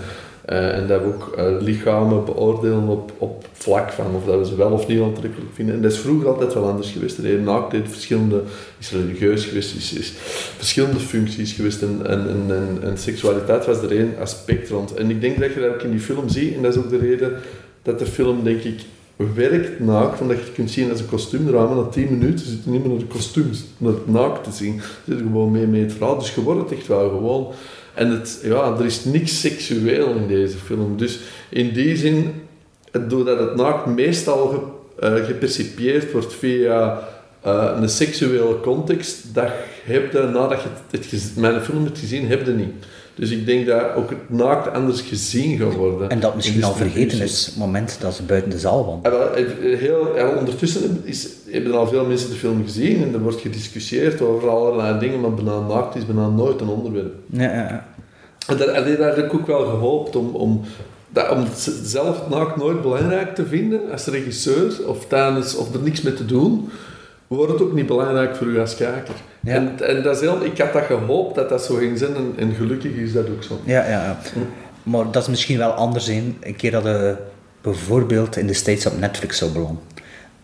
[0.44, 4.46] eh, en dat we ook eh, lichamen beoordelen op, op vlak van of dat we
[4.46, 5.74] ze wel of niet aantrekkelijk vinden.
[5.74, 7.22] En dat is vroeger altijd wel anders geweest.
[7.22, 8.42] De naakt heeft verschillende,
[8.78, 10.12] is religieus geweest, is, is
[10.56, 11.82] verschillende functies geweest.
[11.82, 14.94] En, en, en, en, seksualiteit was er één aspect rond.
[14.94, 16.54] En ik denk dat je dat ook in die film ziet.
[16.54, 17.32] En dat is ook de reden
[17.82, 18.80] dat de film, denk ik,
[19.34, 20.20] werkt naakt.
[20.20, 21.74] Omdat je kunt zien als een kostuumdrama.
[21.74, 24.74] Na 10 minuten zit je niet meer naar de kostuums, naar het naakt te zien.
[25.04, 26.18] Je zit gewoon mee met het verhaal.
[26.18, 27.52] Dus je wordt echt wel gewoon.
[27.94, 30.96] En het, ja, er is niks seksueel in deze film.
[30.96, 32.32] Dus in die zin,
[32.92, 34.58] het- doordat het naakt meestal ge,
[35.06, 36.98] eh, gepercipieerd wordt via
[37.40, 39.48] eh, een seksuele context, dat
[39.84, 42.72] heb je, nadat je het, het mijn film hebt gezien, heb je niet.
[43.14, 46.10] Dus ik denk dat ook het naakt anders gezien gaat worden.
[46.10, 49.18] En dat misschien al vergeten is, het moment dat ze buiten de zaal wandelen.
[49.18, 53.20] Ja, wel, eh, heel, ondertussen is, hebben al veel mensen de film gezien en er
[53.20, 57.14] wordt gediscussieerd over allerlei dingen, maar bijna naakt is bijna nooit een onderwerp.
[57.26, 57.86] Ja, ja.
[58.46, 60.60] En en daar heb ik ook wel gehoopt om, om,
[61.12, 65.74] dat, om het zelf het naakt nooit belangrijk te vinden als regisseur of, tijdens, of
[65.74, 66.70] er niks mee te doen,
[67.26, 69.14] wordt het ook niet belangrijk voor u als kijker.
[69.40, 69.54] Ja.
[69.54, 72.32] En, en dat is heel, ik had dat gehoopt dat dat zo ging zijn en,
[72.36, 73.60] en gelukkig is dat ook zo.
[73.64, 74.18] Ja, ja.
[74.82, 76.36] Maar dat is misschien wel anders in.
[76.40, 77.16] Een keer dat je
[77.60, 79.80] bijvoorbeeld in de States op Netflix zou belanden.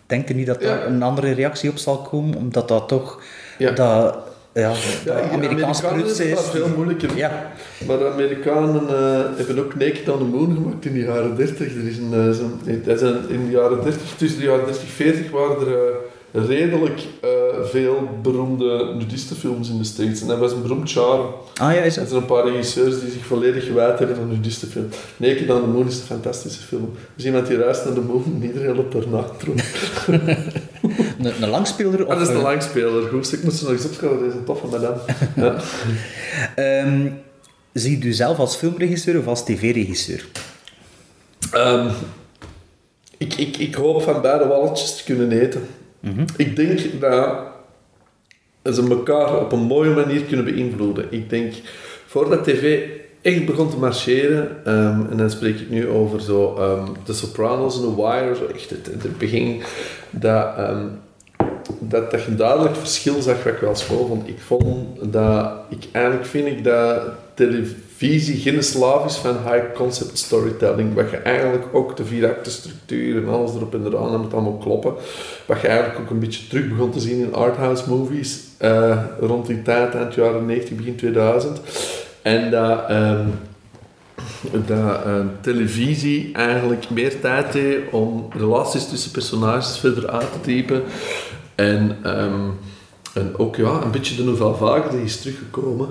[0.06, 0.86] Denk je niet dat daar Ja.
[0.86, 2.36] een andere reactie op zal komen?
[2.36, 3.22] Omdat dat toch...
[3.58, 3.70] Ja.
[3.70, 4.18] Dat,
[4.52, 6.34] ja, Ja, de Amerikaans Amerikanen is.
[6.34, 7.16] dat veel moeilijker.
[7.16, 7.52] Ja,
[7.86, 11.58] Maar de Amerikanen eh, hebben ook Naked on the Moon gemaakt in de jaren 30.
[11.74, 14.82] Er is een, eh, zo'n- dat zijn in de jaren 30, tussen de jaren 30
[14.82, 17.28] en 40 waren er eh, redelijk eh,
[17.64, 20.20] veel beroemde nudistenfilms in de States.
[20.20, 21.22] En dat was een beroemd genre.
[21.54, 22.10] ah ja, is Er het?
[22.10, 24.88] zijn een paar regisseurs die zich volledig gewijd hebben aan nudistenfilm.
[25.16, 26.90] Naked on the Moon is een fantastische film.
[27.16, 30.06] Dus iemand die reist naar de moon, iedereen loopt daarna terug.
[31.18, 32.06] Een, een langspeler?
[32.06, 33.08] Dat is eh, langspeler.
[33.08, 34.18] Goed, ik moet ze nog eens opschrijven.
[34.18, 35.00] Dat is een toffe madame.
[35.36, 35.56] Ja.
[36.54, 37.08] ehm,
[37.72, 40.26] zie je u zelf als filmregisseur of als tv-regisseur?
[41.52, 41.90] Ehm,
[43.16, 45.66] ik, ik, ik hoop van beide walletjes te kunnen eten.
[46.36, 51.06] Ik denk dat ze elkaar op een mooie manier kunnen beïnvloeden.
[51.10, 51.54] Ik denk,
[52.06, 52.88] voordat tv
[53.22, 57.76] echt begon te marcheren, ehm, en dan spreek ik nu over zo ehm The Sopranos
[57.76, 59.62] en The Wire, zo echt het, het begin,
[60.10, 60.56] dat,
[61.78, 64.28] dat, dat je duidelijk verschil zag wat ik wel schoon vond.
[64.28, 67.00] Ik vond dat, ik, eigenlijk vind ik dat
[67.34, 72.52] televisie geen slaaf is van high concept storytelling, wat je eigenlijk ook de vier acten
[72.52, 74.94] structuur en alles erop en eraan, dat moet allemaal kloppen.
[75.46, 79.46] Wat je eigenlijk ook een beetje terug begon te zien in arthouse movies eh, rond
[79.46, 81.60] die tijd, eind jaren 90, begin 2000.
[82.22, 83.26] En dat, ehm,
[84.66, 90.82] dat eh, televisie eigenlijk meer tijd deed om relaties tussen personages verder uit te diepen.
[91.58, 92.50] En, ehm,
[93.14, 95.88] en ook ja, een beetje de nouvelle vague die is teruggekomen.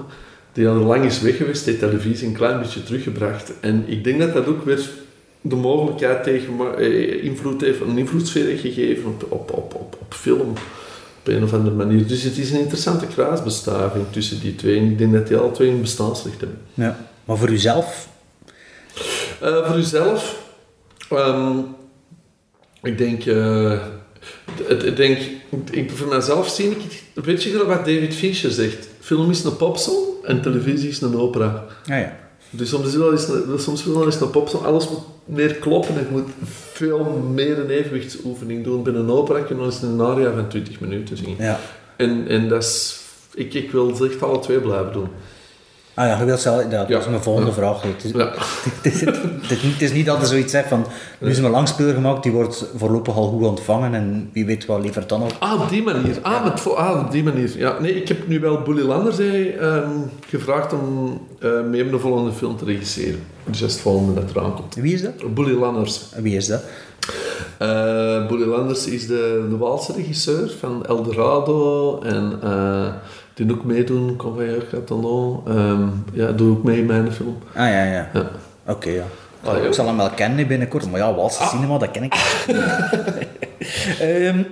[0.54, 3.60] Die al lang is weg geweest, heeft televisie een klein beetje teruggebracht.
[3.60, 4.90] En ik denk dat dat ook weer
[5.42, 10.14] de mogelijkheid tegen, eh, invloed heeft, een invloedssfeer heeft gegeven op, op, op, op, op
[10.14, 10.50] film.
[11.20, 12.08] Op een of andere manier.
[12.08, 14.80] Dus het is een interessante kruisbestaving tussen die twee.
[14.80, 16.60] En ik denk dat die alle twee een bestaansrecht hebben.
[16.74, 17.08] Ja.
[17.26, 18.10] Maar voor uzelf?
[19.42, 20.44] Eh, voor uzelf,
[21.10, 21.58] ehm,
[22.82, 23.82] ik denk, eh,
[24.68, 25.18] ik denk,
[25.72, 26.78] ik, voor mezelf zie ik,
[27.14, 28.88] het- weet je wat David Fincher zegt?
[29.00, 31.66] Film is een popsong en televisie is een opera.
[31.90, 32.18] Ah ja.
[32.50, 36.02] Dus soms wil is een, soms wil is een popsong, alles moet meer kloppen en
[36.02, 36.30] je moet
[36.74, 38.84] veel meer een evenwichtsoefening doen.
[38.84, 41.36] Bij een opera kun je nog eens een aria van 20 minuten zingen.
[41.40, 41.60] ja.
[41.96, 43.00] En, en dat is,
[43.34, 45.08] ik, ik wil echt alle twee blijven doen.
[45.98, 47.00] Ah ja, je wilt zelf, dat, Ja.
[47.00, 47.56] is mijn volgende Ja.
[47.56, 47.82] vraag.
[47.82, 48.32] Het is, Ja.
[48.82, 50.86] het, is, het, is niet, er zoiets zegt van,
[51.20, 54.82] nu is een langspeler gemaakt, die wordt voorlopig al goed ontvangen en wie weet wat
[54.82, 55.32] levert dan ook.
[55.40, 56.18] Ah, op die manier.
[56.22, 57.58] Ah, met, ah, op die manier.
[57.58, 59.90] Ja, nee, ik heb nu wel Bully Landers eh, ehm,
[60.28, 63.20] gevraagd om eh mee de volgende film te regisseren.
[63.44, 64.76] Dus dat is het volgende dat eraan komt.
[64.76, 65.34] Wie is dat?
[65.34, 66.02] Bully Landers.
[66.18, 66.64] Wie is dat?
[67.58, 72.88] Eh Bully Landers is de, de Waalse regisseur van Eldorado en eh,
[73.38, 75.44] die ook meedoen, Convoyeur Catalan.
[75.48, 77.38] Ehm ja, doe ook mee in mijn film.
[77.54, 78.10] Ah ja, ja.
[78.14, 78.32] Ja.
[78.68, 79.04] Oké, ja.
[79.44, 79.64] Ah, ja.
[79.64, 82.14] Ik zal hem wel kennen binnenkort, maar ja, Walse cinema, dat ken ik.
[84.00, 84.44] Ehm,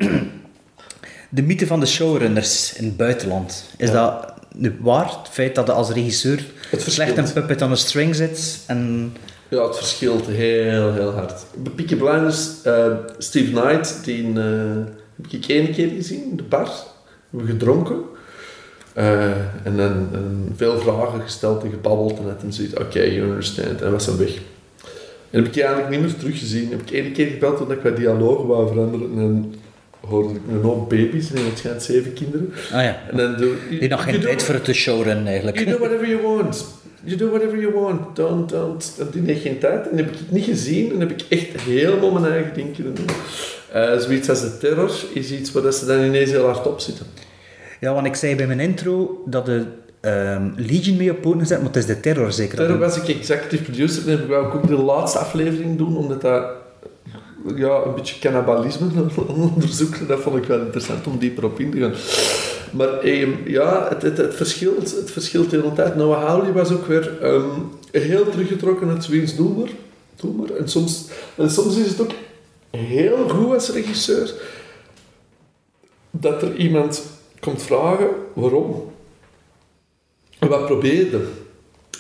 [1.29, 3.65] de mythe van de showrunners in het buitenland.
[3.77, 5.05] Is dat nu waar?
[5.05, 9.13] Het feit dat je als regisseur Het slecht een puppet aan een string zit en...
[9.49, 11.45] Ja, het verschilt heel, heel hard.
[11.55, 14.43] Bij Peaky Blinders, eh, Steve Knight, die eh,
[15.15, 16.65] heb ik één keer gezien in de bar.
[17.29, 18.03] We hebben gedronken.
[18.95, 19.29] Eh,
[19.63, 22.17] en dan en veel vragen gesteld en gebabbeld.
[22.19, 23.81] En had hem zoiets, oké, you understand.
[23.81, 24.35] En was hem weg.
[25.29, 26.69] En heb ik die eigenlijk niet meer teruggezien.
[26.69, 29.09] Heb ik één keer gebeld omdat ik wat dialogen wou veranderen.
[29.09, 29.55] En dan
[29.99, 32.53] hoorde ik een hoop baby's en het schijnt zeven kinderen.
[32.71, 33.01] Ah ja.
[33.11, 35.59] En dan doe Je hebt nog geen tijd voor het te eigenlijk.
[35.59, 36.65] You do whatever you want.
[37.03, 38.15] You do whatever you want.
[38.15, 38.93] Don't, don't.
[38.97, 39.89] Dat die heeft geen tijd.
[39.89, 40.91] En heb ik het niet gezien.
[40.91, 43.05] En heb ik echt helemaal mijn eigen ding kunnen doen.
[43.71, 46.79] Eh, zoiets als de terror is iets waar dat ze dan ineens heel hard op
[46.79, 47.05] zitten.
[47.85, 49.65] Ja, want ik zei bij mijn intro dat de
[50.01, 52.57] ehm, Legion mee op poten gezet, maar het is de terror zeker.
[52.57, 54.09] Terror was ik executive producer.
[54.09, 55.97] En ik wou ook de laatste aflevering doen.
[55.97, 56.45] Omdat dat
[57.55, 58.87] ja, een beetje cannibalisme
[59.27, 60.07] onderzoeken.
[60.07, 61.93] Dat vond ik wel interessant om dieper op in te gaan.
[62.71, 65.95] Maar ehm, ja, het, het, verschilt, het verschilt de hele tijd.
[65.95, 67.59] Noah Hawley was ook weer ehm,
[67.91, 69.69] heel teruggetrokken uit Wiens Doe maar.
[70.15, 70.49] Doe maar.
[70.49, 72.11] En, soms, en soms is het ook
[72.69, 74.33] heel goed als regisseur
[76.11, 77.01] dat er iemand
[77.45, 78.91] komt vragen waarom.
[80.39, 81.19] Wat probeerde.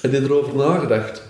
[0.01, 1.23] En die erover nagedacht.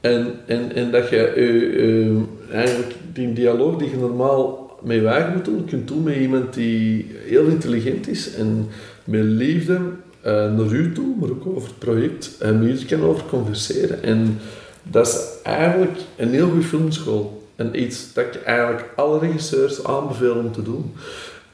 [0.00, 2.16] En, en, en dat je eh, eh,
[2.52, 7.06] eigenlijk die dialoog die je normaal je eigen moet doen, kunt doen met iemand die
[7.26, 8.68] heel intelligent is en
[9.04, 9.80] met liefde
[10.20, 14.02] eh, naar u toe, maar ook over het project, en u kan over converseren.
[14.02, 14.38] En
[14.82, 17.42] dat is eigenlijk een heel goede filmschool.
[17.56, 20.92] En iets dat ik eigenlijk alle regisseurs aanbeveel om te doen.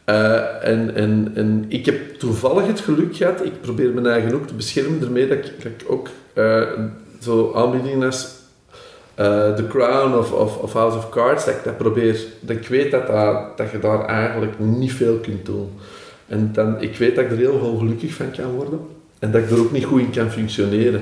[0.08, 4.46] Eh, en, en, en ik heb toevallig het geluk gehad, ik probeer mijn eigen ook
[4.46, 6.62] te beschermen ermee, dat ik, ook eh,
[7.20, 8.28] zo aanbiedingen als
[9.14, 12.68] eh, The Crown of, of, of House of Cards, dat ik dat probeer, dat ik
[12.68, 15.70] weet dat, dat, dat je daar eigenlijk niet veel kunt doen.
[16.26, 18.80] En dan, ik weet dat ik er heel veel gelukkig van kan worden.
[19.18, 21.00] En dat ik er ook niet goed in kan functioneren.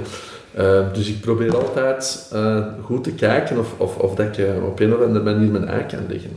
[0.58, 4.64] Uh, dus ik probeer altijd uh, goed te kijken of, of, of dat ik uh,
[4.64, 6.30] op een of andere manier mijn ei kan leggen.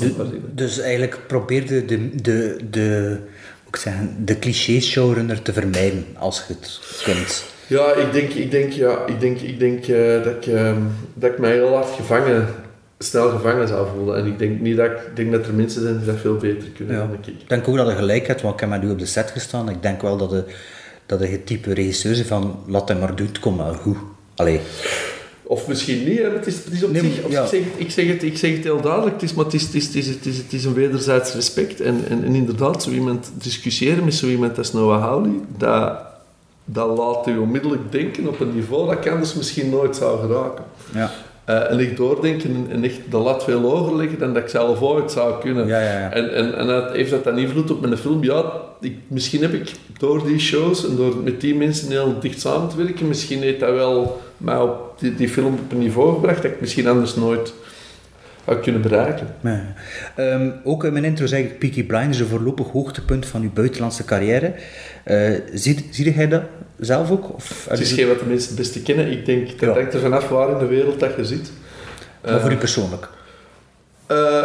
[0.00, 0.12] Dus,
[0.54, 3.18] dus eigenlijk probeerde de, de, de,
[3.66, 7.44] ook zeggen, de cliché-showrunner te vermijden als je het kunt.
[7.66, 9.86] Ja, ik denk, ik denk, ja, ik denk, ik denk
[10.24, 10.80] dat, ik, ehm,
[11.14, 12.48] dat ik mij heel hard gevangen
[13.04, 14.16] snel gevangen zou voelen.
[14.16, 16.68] En ik denk niet dat, ik, denk dat er mensen zijn die dat veel beter
[16.68, 17.00] kunnen ja.
[17.00, 17.26] dan ik.
[17.26, 19.30] Ik denk ook dat je gelijk hebt, want ik heb met u op de set
[19.30, 19.68] gestaan.
[19.68, 20.44] Ik denk wel dat de,
[21.06, 23.96] dat de het type regisseur is van laat hem maar doen, komt wel goed.
[24.34, 24.60] Allee.
[25.50, 26.30] Of misschien niet, hè.
[26.30, 27.42] Het, is, het is op nee, zich, ja.
[27.42, 29.54] ik, zeg het, ik, zeg het, ik zeg het heel duidelijk, het is, maar het
[29.54, 31.80] is, het is, het is, het is, het is een wederzijds respect.
[31.80, 35.98] En, en, en, inderdaad, zo iemand discussiëren met zo iemand als Noah Hawley, dat,
[36.64, 40.64] dat laat u onmiddellijk denken op een niveau dat ik anders misschien nooit zou geraken.
[40.94, 41.10] Ja.
[41.50, 44.80] Uh, en licht doordenken en echt de lat veel hoger leggen dan dat ik zelf
[44.80, 45.66] ooit zou kunnen.
[45.66, 46.12] Ja, ja, ja.
[46.12, 48.24] En, en, en dat, heeft dat dan invloed op mijn film?
[48.24, 52.40] Ja, ik, misschien heb ik door die shows en door met die mensen heel dicht
[52.40, 56.14] samen te werken, misschien heeft dat wel mij op die, die film op een niveau
[56.14, 57.52] gebracht dat ik misschien anders nooit
[58.44, 59.26] had kunnen bereiken.
[60.16, 64.04] Um, ook in mijn intro zeg ik Peaky Blinders, een voorlopig hoogtepunt van uw buitenlandse
[64.04, 64.54] carrière.
[65.06, 66.42] Uh, zie, zie jij dat
[66.80, 67.34] zelf ook?
[67.34, 69.10] Of, het is geen wat de mensen het beste kennen.
[69.10, 69.74] Ik denk, dat ja.
[69.74, 71.50] hangt er vanaf waar in de wereld dat je zit.
[72.24, 73.08] Maar uh, voor u persoonlijk?
[74.08, 74.44] Uh,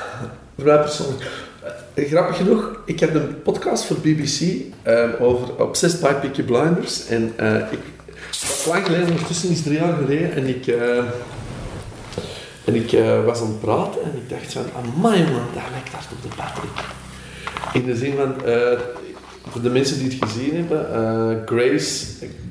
[0.56, 1.30] voor mij persoonlijk.
[1.94, 4.40] Uh, grappig genoeg, ik heb een podcast voor BBC
[5.20, 7.06] over Obsessed by Peaky Blinders.
[7.06, 7.24] En
[7.70, 7.78] ik,
[8.40, 10.66] dat lang geleden, ondertussen is drie jaar geleden, en ik...
[12.64, 15.88] En ik uh, was aan het praten en ik dacht van, amai man, dat lijkt
[15.88, 16.84] hard op de Patrick.
[17.72, 18.78] In de zin van, uh,
[19.48, 22.06] voor de mensen die het gezien hebben, uh, Grace,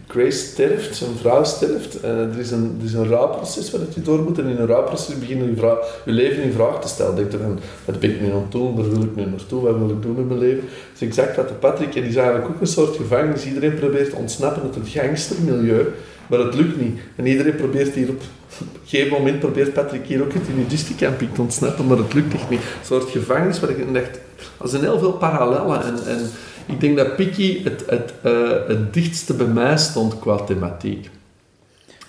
[0.08, 2.04] Grace sterft, zijn vrouw sterft.
[2.04, 5.20] er, is een, er is een rouwproces waar je door moet en in een rouwproces
[5.20, 7.16] begin je, vrouw, leven in vraag te stellen.
[7.16, 9.62] Denk je van, wat ben ik nu aan het doen, waar wil ik nu naartoe,
[9.62, 10.62] wat wil ik doen met mijn leven?
[10.62, 13.46] Dat is exact wat de Patrick, en die is eigenlijk ook een soort gevangenis.
[13.46, 15.86] Iedereen probeert te ontsnappen uit het gangstermilieu,
[16.28, 17.00] maar het lukt niet.
[17.16, 18.22] En iedereen probeert hier op
[18.60, 22.50] een gegeven moment probeert Patrick hier ook het nudistencamping te ontsnappen, maar het lukt echt
[22.50, 22.60] niet.
[22.60, 24.20] Een soort gevangenis waar ik dacht,
[24.62, 25.84] er zijn heel veel parallellen.
[25.84, 26.30] En, en
[26.72, 31.10] ik denk dat Piki het, het, uh, het dichtste bij mij stond qua thematiek.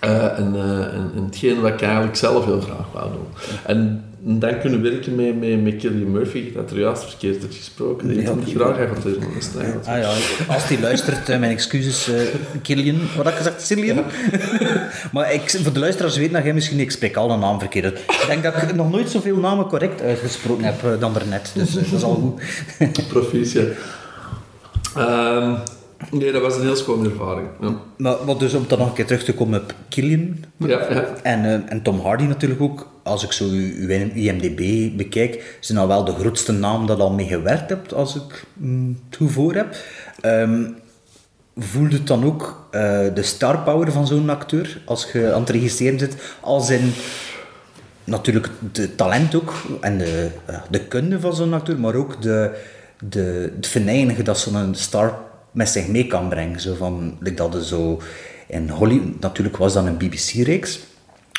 [0.03, 3.27] Uh, en, en, en, hetgeen wat ik eigenlijk zelf heel graag wou doen.
[3.65, 8.07] En dan kunnen werken met, met, met Killian Murphy, dat er juist verkeerd heeft gesproken.
[8.07, 9.23] Die ja, niet graag gaat doen.
[9.85, 10.13] Ah ja,
[10.47, 12.15] als hij luistert, mijn excuses, uh,
[12.61, 12.97] Killian.
[13.15, 13.61] Wat had ik gezegd?
[13.61, 13.95] Cillian?
[13.95, 14.03] Ja.
[15.13, 17.99] maar ik, voor de luisteraars weten dat jij misschien, ik spreek al een naam verkeerd
[17.99, 21.51] Ik denk dat ik nog nooit zoveel namen correct uitgesproken heb dan daarnet.
[21.53, 22.15] Dus dat is al
[22.79, 23.07] goed.
[23.07, 23.67] Proficiat.
[24.97, 25.57] Um,
[26.11, 27.47] nee, dat was een heel schone ervaring.
[27.61, 27.75] Ja.
[27.97, 30.77] Maar wat dus om dan nog een keer terug te komen op Killian ja.
[31.23, 32.91] En, uh, en Tom Hardy natuurlijk ook.
[33.03, 37.27] Als ik zo uw IMDb bekijk, zijn nou wel de grootste naam dat al mee
[37.27, 39.75] gewerkt hebt, als ik mm, het goed voor heb.
[40.25, 40.75] Um,
[41.57, 42.81] voelde het dan ook uh,
[43.13, 46.93] de star power van zo'n acteur als je aan het regisseren zit, als in
[48.03, 52.51] natuurlijk het talent ook en de, uh, de kunde van zo'n acteur, maar ook de,
[53.09, 55.19] de, het venijnigen dat zo'n star
[55.51, 56.59] met zich mee kan brengen.
[56.59, 58.01] Zo van, like dat er zo
[58.47, 60.79] in Hollywood, natuurlijk was dat een BBC-reeks,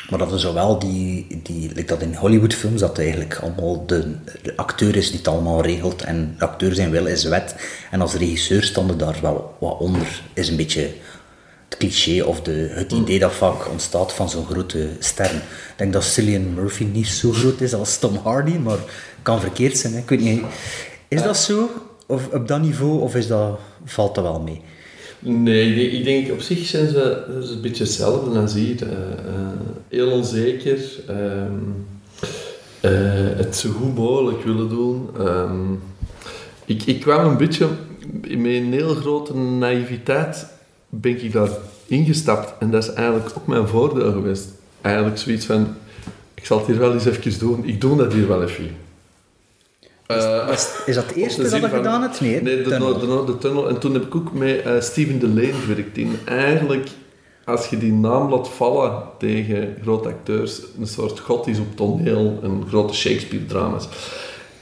[0.09, 4.57] maar dat er zowel die, die like dat in Hollywood-films, dat eigenlijk allemaal de, de,
[4.57, 7.55] acteur is die het allemaal regelt en de acteur zijn wil is wet.
[7.91, 10.89] En als regisseur stonden daar wel wat onder, is een beetje
[11.69, 15.37] het cliché of de, het idee dat vaak ontstaat van zo'n grote sterren.
[15.37, 18.79] Ik denk dat Cillian Murphy niet zo groot is als Tom Hardy, maar
[19.21, 19.93] kan verkeerd zijn.
[19.93, 19.99] Hè.
[19.99, 20.43] Ik weet niet,
[21.15, 21.69] is dat zo?
[22.05, 24.61] Of op dat niveau, of is dat, valt dat wel mee?
[25.19, 28.83] Nee, ik denk op zich zijn ze, een beetje hetzelfde als hier.
[28.83, 28.95] Uh, uh,
[29.87, 30.79] heel onzeker.
[31.09, 31.85] Um,
[32.81, 32.91] uh,
[33.37, 35.09] het zo goed mogelijk willen doen.
[35.19, 35.81] Um,
[36.65, 37.67] ik, ik kwam een beetje
[38.21, 40.47] met een heel grote naïviteit
[40.89, 41.49] ben ik daar
[41.85, 42.53] ingestapt.
[42.59, 44.47] En dat is eigenlijk ook mijn voordeel geweest.
[44.81, 45.67] Eigenlijk zoiets van,
[46.33, 47.65] ik zal het hier wel eens even doen.
[47.65, 48.69] Ik doe dat hier wel even.
[50.07, 52.21] Uh, is, is, dat het eerste dat je gedaan hebt?
[52.21, 52.99] Nee, nee de, tunnel.
[52.99, 53.69] De, de, de, tunnel.
[53.69, 55.97] En toen heb ik ook met uh, Steven Delane gewerkt.
[55.97, 56.89] In eigenlijk,
[57.45, 62.39] als je die naam laat vallen tegen grote acteurs, een soort god is op toneel,
[62.41, 63.87] een grote Shakespeare-drama's.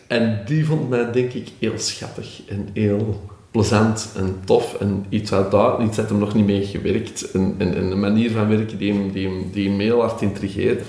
[0.08, 4.76] En die vond mij, denk ik, heel schattig en heel plezant en tof.
[4.80, 7.32] En iets uit daar, iets had hem nog niet mee gewerkt.
[7.32, 10.22] En, en, en een manier van werken die hem, die hem, die hem heel hard
[10.22, 10.82] intrigeerde.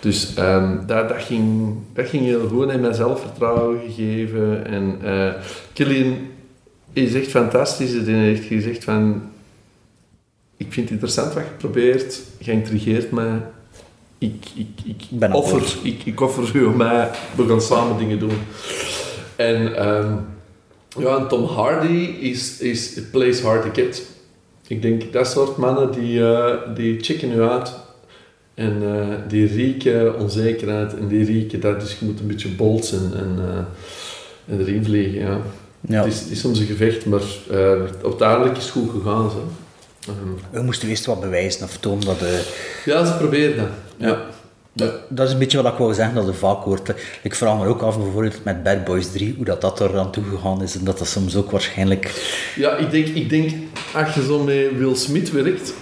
[0.00, 4.66] Dus um, dat, dat, ging, dat ging heel goed en mij zelfvertrouwen gegeven.
[4.66, 5.32] En uh,
[5.72, 6.16] Killian
[6.92, 7.92] is echt fantastisch.
[7.92, 9.22] Hij heeft gezegd van...
[10.56, 12.20] Ik vind het interessant wat je probeert.
[12.38, 13.42] Je intrigeert mij.
[14.18, 17.10] Ik, ik, ik, offer, ik, ik offer u mij.
[17.36, 18.38] We gaan samen dingen doen.
[19.36, 20.26] En um,
[20.98, 24.06] Ja, en Tom Hardy is, is, plays hard to get.
[24.66, 27.72] Ik denk dat soort mannen die, uh, die checken u uit.
[28.58, 31.80] En uh, die rieken onzekerheid en die rieken dat.
[31.80, 35.20] Dus je moet een beetje bold zijn en, uh, en erin vliegen.
[35.20, 35.40] Ja.
[35.80, 36.02] Ja.
[36.02, 37.22] Het, is, het is soms een gevecht, maar
[38.04, 39.30] uiteindelijk is het goed gegaan.
[39.30, 39.48] Zo.
[40.50, 42.18] We moesten eerst wat bewijzen of tonen dat...
[42.84, 43.68] Ja, ze probeerden dat.
[43.96, 44.26] ja.
[45.08, 46.94] Dat is een beetje wat ik wou zeggen, dat er vaak hoort.
[47.22, 50.12] Ik vraag me ook af, bijvoorbeeld met Bad Boys 3, hoe dat, dat er aan
[50.12, 52.12] toe gegaan is en dat dat soms ook waarschijnlijk...
[52.56, 53.50] Ja, ik denk, ik denk
[53.94, 55.72] als je zo met Will Smith werkt,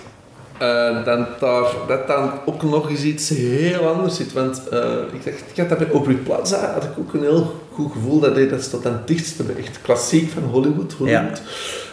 [0.63, 4.33] uh, dan daar, dat dan ook nog eens iets heel anders zit.
[4.33, 4.81] Want uh,
[5.13, 8.21] ik, dacht, ik had dat bij Aubrey Plaza, had ik ook een heel goed gevoel
[8.21, 10.93] dat dat tot aan het dichtste, echt klassiek van Hollywood.
[10.93, 11.39] Hollywood.
[11.39, 11.45] Ja.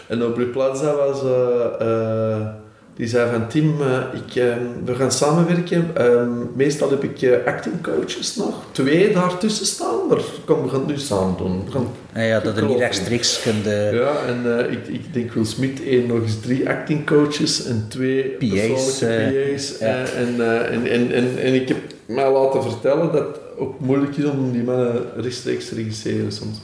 [0.06, 1.22] En Aubrey Plaza was...
[1.22, 2.63] Uh,
[2.96, 5.90] die zei van Tim, uh, ik, uh, we gaan samenwerken.
[5.98, 6.22] Uh,
[6.54, 8.54] meestal heb ik uh, acting coaches nog.
[8.72, 10.06] Twee daartussen staan.
[10.08, 11.64] Maar kom, we gaan het nu samen doen.
[11.64, 13.64] We gaan ja, ja, dat er niet rechtstreeks kunt...
[13.92, 18.22] Ja, en ik, ik denk Will Smith één nog eens drie acting coaches en twee
[18.22, 18.98] PA's.
[18.98, 19.78] PA's.
[19.78, 20.40] En,
[20.70, 24.62] en, en, en ik heb mij laten vertellen dat het ook moeilijk is om die
[24.62, 26.56] mannen rechtstreeks te regisseren soms.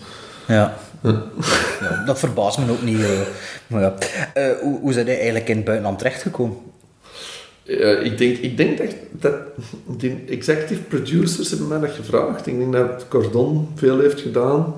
[0.47, 0.77] Ja.
[1.81, 2.99] Ja, dat verbaast me ook niet.
[2.99, 3.21] Uh,
[3.67, 3.95] maar ja.
[4.37, 6.57] Uh, hoe, hoe zijn jij eigenlijk in het buitenland terechtgekomen?
[7.65, 9.35] Uh, ik, denk, ik denk dat, dat
[9.87, 12.47] die executive producers hebben mij dat gevraagd.
[12.47, 14.75] Ik denk dat Cordon veel heeft gedaan.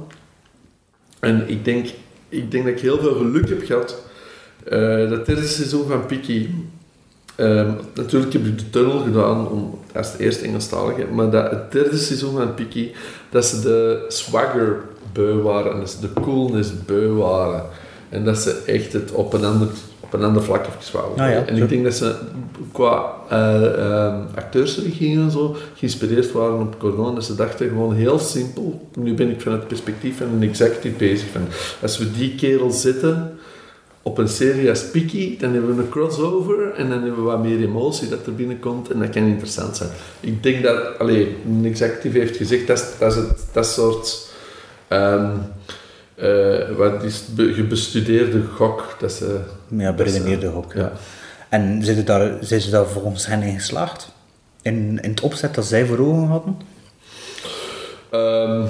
[1.20, 1.86] En ik denk,
[2.28, 4.02] ik denk dat ik heel veel geluk heb gehad.
[5.10, 6.70] dat derde seizoen van Piki...
[7.36, 11.72] Ehm, natuurlijk heb ik de tunnel gedaan om, als het eerste Engelstalige, maar dat het
[11.72, 12.92] derde seizoen van Piki,
[13.30, 14.82] dat ze de swagger
[15.12, 17.62] beu waren en dat ze de coolness beu waren.
[18.08, 19.68] En dat ze echt het op een ander,
[20.00, 21.24] op een ander vlak even wouden.
[21.24, 22.14] Ah, ja, en ik denk dat ze
[22.72, 27.14] qua uh, uh, acteursregie en zo geïnspireerd waren op Cordon.
[27.14, 28.88] Dat ze dachten gewoon heel simpel.
[28.94, 31.28] Nu ben ik van het perspectief van een executive bezig.
[31.28, 31.42] Van,
[31.82, 33.38] als we die kerel zitten
[34.02, 37.42] op een serie als Piki, dan hebben we een crossover en dan hebben we wat
[37.42, 39.90] meer emotie dat er binnenkomt en dat kan interessant zijn.
[40.20, 44.30] Ik denk dat, alleen een executive heeft gezegd, dat, dat het dat soort
[46.16, 48.96] Uh, wat is gebestudeerde gok.
[49.00, 50.72] Dat ze, ja, beredeneerde gok.
[50.72, 50.92] Ja.
[51.48, 54.12] En zijn ze, daar, zijn ze daar volgens hen in geslaagd?
[54.62, 56.56] In, in het opzet dat zij voor ogen hadden?
[58.14, 58.66] Um,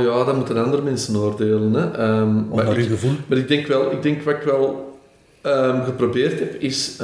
[0.00, 1.72] ja, dat moeten andere mensen oordelen.
[1.72, 2.18] Hè.
[2.18, 3.12] Um, maar uw gevoel?
[3.26, 4.98] Maar ik denk wel, ik denk wat ik wel
[5.42, 6.96] um, geprobeerd heb, is,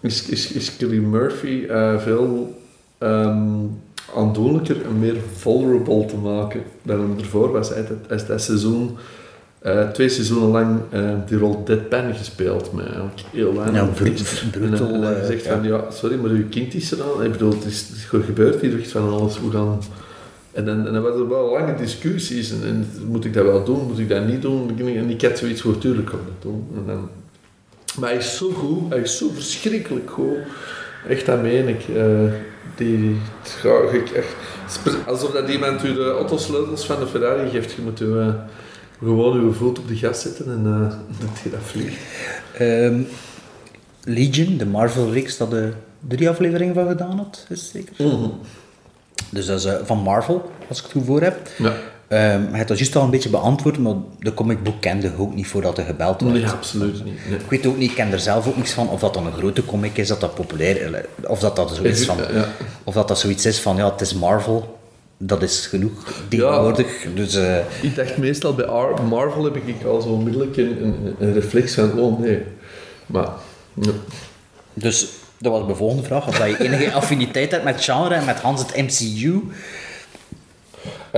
[0.00, 2.56] is, is, is Killian Murphy uh, veel
[4.16, 7.68] aandoenlijker en meer vulnerable te maken dan hem ervoor was.
[7.68, 8.96] Hij heeft dat seizoen,
[9.66, 14.92] uh, twee seizoenen lang uh, die rol Deadpan gespeeld, met eigenlijk heel weinig ja, brutal.
[14.92, 17.24] En, hij zegt van, ja, sorry, maar uw kind is er al.
[17.24, 19.36] Ik bedoel, het is, het gebeurt hier van alles.
[19.36, 19.80] Hoe gaan...
[20.52, 22.50] En dan, en dan waren er wel lange discussies.
[22.50, 23.86] En, en, moet ik dat wel doen?
[23.86, 24.78] Moet ik dat niet doen?
[24.78, 26.66] En ik had zoiets voor, tuurlijk kan dat doen.
[26.76, 27.08] En dan,
[27.98, 28.88] maar hij is zo goed.
[28.88, 30.36] Hij is zo verschrikkelijk goed.
[31.08, 31.88] Echt, dat meen ik.
[31.88, 32.32] Uh,
[32.78, 33.16] die,
[34.14, 34.36] echt,
[35.06, 37.72] alsof dat iemand u de autosleutels van de Ferrari geeft.
[37.72, 38.34] Je moet u, uh,
[38.98, 40.88] gewoon uw voet op de gas zetten en uh,
[41.26, 42.00] dat hij dat vliegt.
[42.60, 43.06] Um,
[44.04, 45.72] Legion, de Marvel-reeks, dat de
[46.08, 47.94] drie afleveringen van gedaan had, is zeker?
[47.98, 48.40] Mm
[49.30, 51.48] Dus dat is uh, van Marvel, als ik het goed voor heb.
[51.58, 51.72] Ja.
[52.10, 55.76] Um, had dat juist al een beetje beantwoord, maar de comicboek kende ook niet voordat
[55.76, 56.34] hij gebeld werd.
[56.34, 57.18] Nee, absoluut niet.
[57.28, 59.32] Ik weet ook niet, ik ken er zelf ook niks van, of dat dan een
[59.32, 62.16] grote comic is, dat dat populair is, of dat dat zoiets van,
[62.84, 64.78] of dat dat zoiets is van, ja, het is Marvel,
[65.18, 67.02] dat is genoeg tegenwoordig.
[67.02, 68.66] Ja, dus, uh, ik dacht meestal bij
[69.08, 72.42] Marvel heb ik al zo onmiddellijk een, een, een reflex van, oh nee.
[73.06, 73.28] Maar,
[73.74, 73.92] ja.
[74.74, 75.06] Dus
[75.38, 78.40] dat was de volgende vraag, of dat je enige affiniteit hebt met genre en met
[78.40, 79.42] Hans het MCU.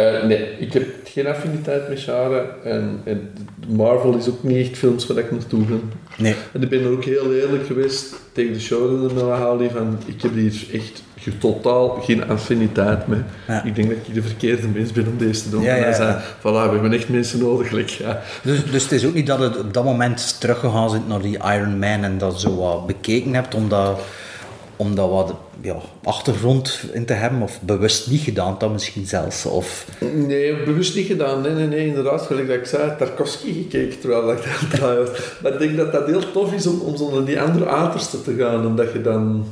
[0.00, 2.44] Uh, nee, ik heb geen affiniteit met genre.
[2.64, 3.30] En, en,
[3.68, 5.92] Marvel is ook niet echt films waar ik naartoe ben.
[6.16, 6.34] Nee.
[6.52, 10.66] En ik ben ook heel eerlijk geweest tegen de showrunner Noah van ik heb hier
[10.72, 11.02] echt
[11.38, 13.20] totaal geen affiniteit mee.
[13.64, 15.62] Ik denk dat ik de verkeerde mens ben om deze te doen.
[15.62, 15.92] Ja, ja, ja.
[15.92, 17.70] Zei, voilà, we hebben echt mensen nodig.
[17.70, 21.20] Like, dus, dus het is ook niet dat het op dat moment teruggegaan is naar
[21.20, 24.00] die Iron Man en dat zo wat bekeken hebt, omdat
[24.80, 29.46] om daar wat ja, achtergrond in te hebben, of bewust niet gedaan dan misschien zelfs?
[29.46, 29.86] Of...
[30.14, 31.40] Nee, bewust niet gedaan.
[31.42, 32.22] Nee, nee, nee, inderdaad.
[32.22, 34.42] Gelijk dat ik zei, Tarkovsky gekeken terwijl ik
[34.80, 35.10] dat
[35.42, 38.22] Maar ik denk dat dat heel tof is om, om zo naar die andere atersten
[38.22, 39.44] te gaan, omdat je dan...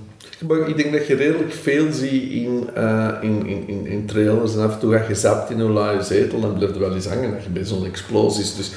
[0.67, 4.73] ik denk dat je redelijk veel ziet in, uh, in, in, in, trailers en af
[4.73, 7.31] en toe ga je zapt in een laaie zetel en blijft er wel eens hangen
[7.33, 8.57] dat je bij zo'n explosies.
[8.57, 8.71] Dus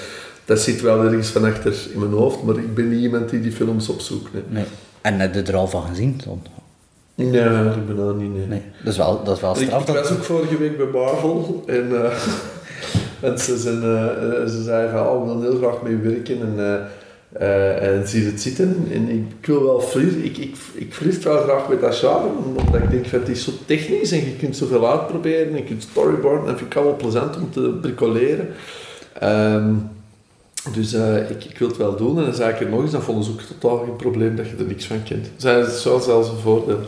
[0.46, 3.42] dat zit wel ergens van achter in mijn hoofd, maar ik ben niet iemand die
[3.42, 4.34] die films opzoekt.
[4.34, 4.44] Nee.
[4.50, 4.66] nee.
[5.02, 6.22] En heb je er al van gezien?
[6.26, 6.42] Dan?
[7.16, 8.36] Ja, ik ben daar niet.
[8.36, 8.48] Nee.
[8.48, 8.62] nee.
[8.84, 9.82] Dat, is wel, dat is wel straf.
[9.82, 12.12] Ik, ik was ook vorige week bij Marvel en uh,
[13.22, 16.42] En ze, zijn, uh, ze zeiden van, oh, we willen heel graag mee werken.
[16.42, 16.56] En,
[17.42, 18.88] uh, en zie het zitten.
[18.92, 19.84] En ik wil wel.
[20.02, 23.44] Ik, ik, ik vlieg wel graag met dat genre, omdat ik denk dat het is
[23.44, 25.56] zo technisch en je kunt zoveel uitproberen.
[25.56, 28.48] Je kunt storyboarden en vind ik wel plezant om te bricoleren.
[29.24, 29.90] Um,
[30.74, 32.18] dus uh, ik, ik wil het wel doen.
[32.18, 34.50] En dan zei ik er nog eens, dan vonden ze ook totaal geen probleem dat
[34.50, 35.28] je er niks van kent.
[35.36, 36.80] Zij is wel zelfs een voordeel.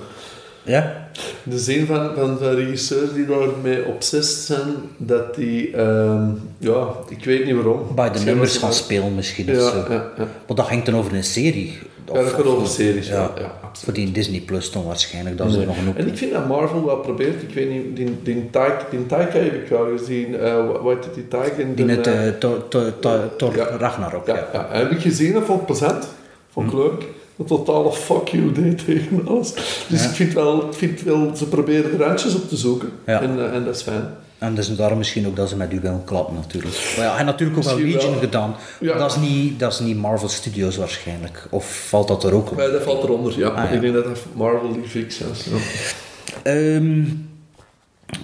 [0.63, 1.09] Ja?
[1.43, 7.25] De zin van, van de regisseurs die daarmee obsessed zijn, dat die, um, ja, ik
[7.25, 7.95] weet niet waarom.
[7.95, 9.77] Bij de nummers gaan spelen misschien ja, of zo.
[9.77, 10.27] Ja, ja.
[10.47, 11.77] Maar dat hangt dan over een serie.
[12.13, 13.31] Ja, dat gaat over series, ja.
[13.35, 15.65] ja, Voor die Disney Plus dan waarschijnlijk, dat is nee.
[15.65, 18.85] nog een En ik vind dat Marvel wel probeert, ik weet niet, die, die, Taika,
[18.89, 21.63] die Taika heb ik wel gezien, uh, wat die Taika?
[21.75, 22.67] Die het uh, Thor,
[22.99, 23.65] Thor, Thor ja.
[23.65, 24.47] Ragnarok, ja.
[24.53, 26.07] Ja, heb ik gezien, dat vond ik plezant,
[26.49, 26.79] vond ik hm.
[26.79, 27.03] leuk
[27.37, 29.53] een totale fuck you deed tegen alles.
[29.87, 30.09] Dus ja.
[30.09, 32.89] ik vind wel, ik vind wel, ze proberen randjes op te zoeken.
[33.05, 33.21] Ja.
[33.21, 34.15] En, uh, en dat is fijn.
[34.43, 36.93] En dus daarom misschien ook dat ze met u willen klappen natuurlijk.
[36.97, 38.55] Maar ja, hij natuurlijk ook wel Legion gedaan.
[38.79, 38.97] Ja.
[38.97, 41.47] Dat, is niet, dat is niet Marvel Studios waarschijnlijk.
[41.49, 42.63] Of valt dat er ook onder?
[42.63, 43.47] Nee, dat valt eronder, ja.
[43.47, 43.69] Ah, ja.
[43.69, 45.47] Ik denk dat dat Marvel die fix is.
[46.43, 46.51] Ja.
[46.51, 47.29] Um,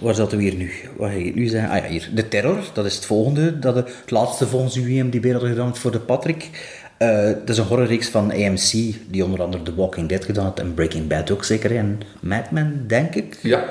[0.01, 0.72] waar zat we hier nu?
[0.97, 1.70] Wat ga ik nu zeggen?
[1.70, 2.09] Ah ja, hier.
[2.13, 3.59] De Terror, dat is het volgende.
[3.59, 6.49] Dat het laatste volgens UMDB hadden gedaan voor de Patrick.
[6.97, 8.72] Uh, dat is een horrorreeks van AMC,
[9.07, 12.51] die onder andere The Walking Dead gedaan had en Breaking Bad ook zeker, en Mad
[12.51, 13.38] Men, denk ik.
[13.41, 13.65] Ja.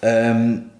[0.00, 0.72] Um,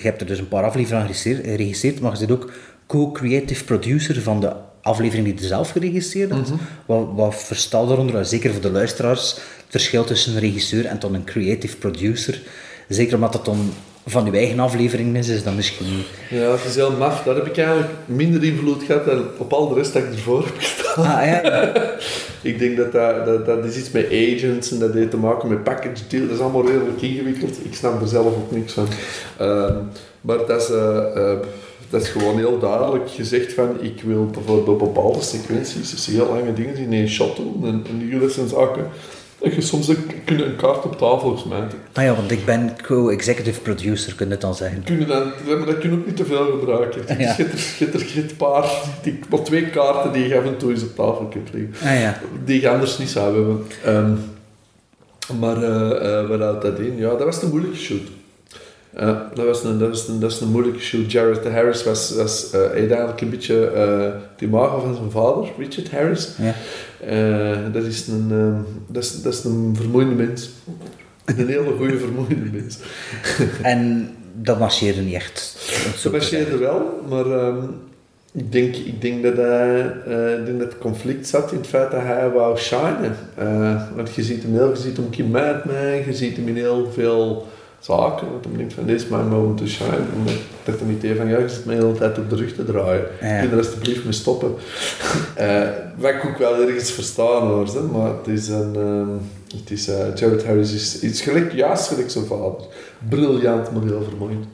[0.02, 2.52] hebt er dus een paar afleveringen geregisseerd, maar je zit ook
[2.86, 6.50] co-creative producer van de aflevering die je zelf geregisseerd hebt.
[6.50, 6.52] Mhm.
[6.52, 7.16] Mm -hmm.
[7.16, 11.24] wat, wat daaronder, zeker voor de luisteraars, het verschil tussen een regisseur en dan een
[11.24, 12.42] creative producer.
[12.88, 13.72] Zeker omdat het dan
[14.06, 16.02] van uw eigen aflevering is, is dat misschien...
[16.30, 17.22] Ja, het is heel maf.
[17.22, 20.44] Daar heb ik eigenlijk minder invloed gehad dan op al de rest dat ik ervoor
[20.44, 21.04] heb gestaan.
[21.04, 21.72] Ah, ja, ja.
[22.50, 25.48] ik denk dat dat, dat dat is iets met agents en dat heeft te maken
[25.48, 26.26] met package deal.
[26.26, 27.64] Dat is allemaal redelijk ingewikkeld.
[27.64, 28.86] Ik snap er zelf ook niks van.
[29.40, 29.76] Uh,
[30.20, 30.76] maar dat is, uh,
[31.16, 31.32] uh,
[31.90, 36.52] dat is gewoon heel duidelijk gezegd van ik wil bijvoorbeeld bepaalde sequenties, dus heel lange
[36.52, 37.66] dingen in één shot doen.
[37.66, 38.84] En, en zaken dat je
[39.58, 41.78] soms een, kun een kaart op tafel smijten.
[41.92, 44.82] Ah ja, want ik ben co-executive producer, kun je het dan zeggen.
[44.84, 47.18] Kun je dan, maar dat kun je ook niet te veel gebruiken.
[47.18, 47.34] Ja.
[47.36, 47.44] Je
[47.78, 48.70] hebt er, een paar,
[49.02, 51.88] die, maar twee kaarten die je af en toe eens op tafel kunt leggen.
[51.88, 52.20] Ah ja.
[52.44, 53.66] Die je anders niet zou hebben.
[53.86, 54.18] Um,
[55.40, 56.96] maar uh, uh, wat houdt dat in?
[56.96, 58.08] Ja, dat was een moeilijke shoot.
[59.00, 61.12] Uh, dat, was een, dat, was een, dat was een moeilijke shoot.
[61.12, 63.54] Jared Harris was, was uh, eigenlijk een beetje
[64.36, 66.28] de imago van zijn vader, Richard Harris.
[66.38, 66.54] Ja.
[67.04, 70.50] Uh, dat, is een, uh, dat, is, dat is een vermoeiende mens.
[71.24, 72.78] Een hele goede vermoeiende mens.
[73.62, 75.58] en dat marcheerde niet echt?
[76.02, 77.70] Dat marcheerde wel, maar um,
[78.32, 81.66] ik, denk, ik denk dat hij uh, ik denk dat het conflict zat in het
[81.66, 83.16] feit dat hij wou shinen.
[83.94, 86.56] want je ziet hem heel, je ziet hem Kim Mad Man, je ziet hem in
[86.56, 87.46] heel veel
[87.84, 88.26] zaken.
[88.32, 89.96] Dat hij denkt van, is mijn moment to shine.
[89.96, 90.24] En
[90.64, 92.64] dat hij niet van, ja, je zit me de hele tijd op de rug te
[92.64, 93.04] draaien.
[93.20, 93.38] Ja.
[93.38, 94.54] Kun je er alsjeblieft mee stoppen.
[95.38, 95.68] uh,
[96.00, 98.74] wat ik ook wel ergens verstaan hoor, hè, maar het is een...
[98.76, 102.54] Uh, het is, uh, Jared Harris is, is gelijk, juist gelijk zijn vader.
[103.08, 104.46] Briljant, maar heel vermoeiend.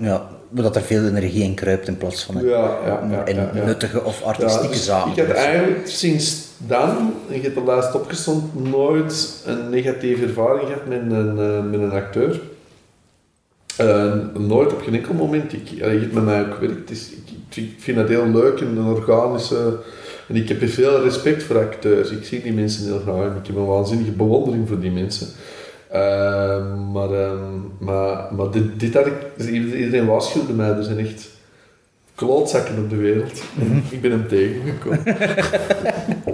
[0.00, 3.36] Ja, dat er veel energie in kruipt in plaats van een, ja, ja, ja, een
[3.54, 5.10] ja, nuttige of artistieke dus zaken.
[5.10, 10.86] Ik heb eigenlijk sinds dan, ik heb er laatst opgestond, nooit een negatieve ervaring gehad
[10.86, 12.40] met een, met een acteur.
[13.80, 15.52] Uh, nooit op geen enkel moment.
[15.52, 16.88] Ik, je hebt met mij ook gewerkt.
[16.88, 19.78] Dus ik, ik, vind dat heel leuk en een organische.
[20.28, 22.10] En ik heb veel respect voor acteurs.
[22.10, 23.36] Ik zie die mensen heel graag.
[23.36, 25.26] Ik heb een waanzinnige bewondering voor die mensen.
[25.92, 29.14] Uh, maar, um, maar, maar dit, dit had ik.
[29.52, 30.68] Iedereen waarschuwde mij.
[30.68, 31.28] Er zijn echt
[32.14, 33.42] klootzakken op de wereld.
[33.54, 33.82] Mm -hmm.
[33.90, 35.02] Ik ben hem tegengekomen.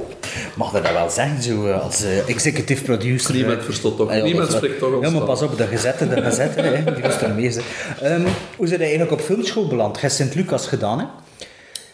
[0.62, 3.34] Mag dat wel zeggen, zo als uh, executive producer?
[3.34, 6.22] Niemand verstond toch, uh, niemand spreekt toch ons Ja, maar pas op, de gezette, de
[6.22, 7.56] gezette, hè, die was er mee.
[8.02, 8.24] Um,
[8.56, 10.00] hoe zijn eigenlijk op filmschool beland?
[10.00, 11.04] Hebt Sint-Lucas gedaan, hè?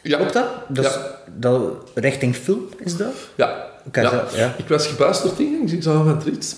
[0.02, 0.16] Ja.
[0.16, 0.46] Klopt dat?
[0.68, 1.20] Dat, is, ja.
[1.36, 1.62] dat
[1.94, 3.14] richting film, is dat?
[3.34, 3.66] Ja.
[3.86, 4.10] Okay, ja.
[4.10, 4.54] Zo, ja.
[4.56, 6.56] Ik was gebuist door het ingangsexamen van Trits.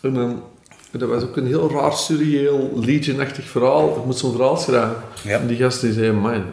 [0.00, 0.42] En um,
[0.90, 3.96] dat was ook een heel raar, surreëel, Legion-achtig verhaal.
[3.96, 4.96] Ik moet zo'n verhaal schrijven.
[5.26, 6.44] En die gast die zei, man,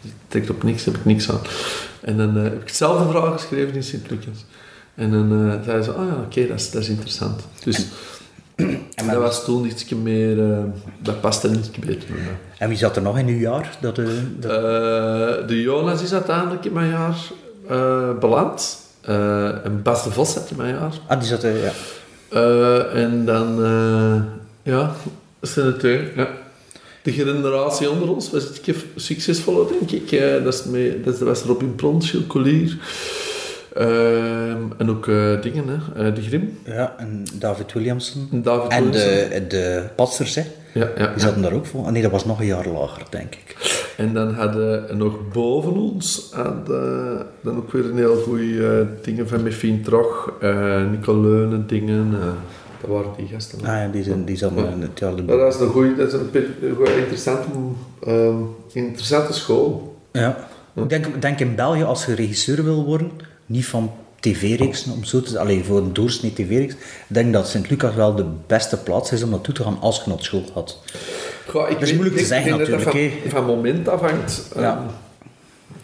[0.00, 1.40] die trekt op niks, heb ik niks aan.
[2.00, 4.44] En dan uh, heb ik hetzelfde verhaal geschreven in Sint-Lucas.
[4.94, 7.40] En dan uh, zei ze, oh ja, oké, okay, dat, is, dat is interessant.
[7.64, 7.86] Dus
[8.94, 10.58] en, dat was toen iets meer, uh,
[10.98, 12.36] dat paste iets beter bij mij.
[12.58, 13.76] En wie zat er nog in uw jaar?
[13.80, 14.06] Dat, dat...
[15.48, 17.16] de Jonas is uiteindelijk in mijn jaar
[18.20, 18.78] beland.
[19.64, 20.92] en Bas de Vos zat in mijn jaar.
[21.06, 21.72] Ah, die zat er, ja.
[22.84, 23.54] en dan,
[24.62, 24.92] ja,
[25.40, 26.28] dat zijn er twee, ja
[27.02, 30.12] de generatie onder ons was het succesvoller, denk ik.
[30.12, 32.76] Uh, dat, is mee, dat was Robin Prons, Gilles Collier.
[33.76, 36.08] Uh, en ook uh, dingen, hè.
[36.08, 36.58] Uh, de Grim.
[36.64, 38.28] Ja, en David Williamson.
[38.32, 39.30] En, David en Williamson.
[39.30, 40.42] de, de Patsers, hè.
[40.74, 41.84] Ja, ja, Die zaten daar ook voor.
[41.84, 43.56] Ah, nee, dat was nog een jaar lager, denk ik.
[43.96, 46.30] En dan hadden we nog boven ons
[47.42, 52.14] dan ook weer een heel goede dingen van Mefien Trog, uh, Nicolene dingen.
[52.80, 53.58] Dat waren die gasten.
[53.60, 54.68] Ah ja, die zijn, die zijn ja.
[54.68, 56.28] in het jaar Dat is een goede, dat is een,
[56.62, 57.48] een interessante,
[58.06, 58.34] uh,
[58.72, 59.96] interessante school.
[60.12, 60.48] Ja.
[60.74, 63.10] Ik denk, denk in België, als je regisseur wil worden,
[63.46, 66.74] niet van tv-reeksen, om zo te alleen voor een doorsnee tv-reeks,
[67.06, 70.22] denk dat Sint-Lucas wel de beste plaats is om naartoe te gaan als je naar
[70.22, 70.78] school gaat.
[71.46, 72.84] Goh, ik dat is moeilijk te zeggen natuurlijk.
[72.84, 74.48] Dat van, van moment afhangt.
[74.54, 74.78] Ja.
[74.78, 74.86] Um,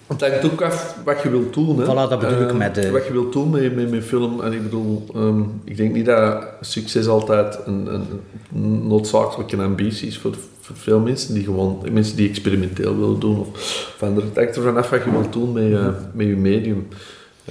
[0.07, 1.78] het hangt ook af wat je wilt doen.
[1.78, 1.84] Hè.
[1.84, 2.74] Voilà, dat bedoel ik um, met...
[2.74, 2.90] De...
[2.90, 4.40] Wat je wilt doen met, met, met film.
[4.40, 10.18] En ik bedoel, um, ik denk niet dat succes altijd een, een noodzakelijke ambitie is
[10.18, 13.38] voor, voor veel mensen die gewoon, mensen die experimenteel willen doen.
[13.38, 13.48] Of,
[13.96, 16.88] van, het hangt ervan af wat je wilt doen met, uh, met je medium.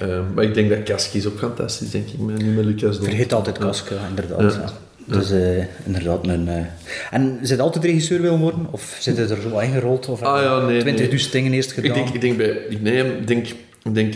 [0.02, 3.32] Uh, maar ik denk dat Kaski is ook fantastisch, denk ik, nu met Lucas Vergeet
[3.32, 4.52] altijd Kaski, inderdaad.
[4.52, 4.72] Ja.
[5.06, 6.48] Dus uh, inderdaad een...
[6.48, 6.54] Uh...
[7.10, 8.66] En zit altijd regisseur willen worden?
[8.70, 10.08] Of zit het er zo ingerold?
[10.08, 11.30] Of ah, ja, nee, 20 nee.
[11.30, 11.90] dingen eerst gedaan?
[11.90, 12.48] Ik denk, ik denk bij...
[12.68, 13.46] Ik, nee, ik denk,
[13.82, 14.14] ik denk,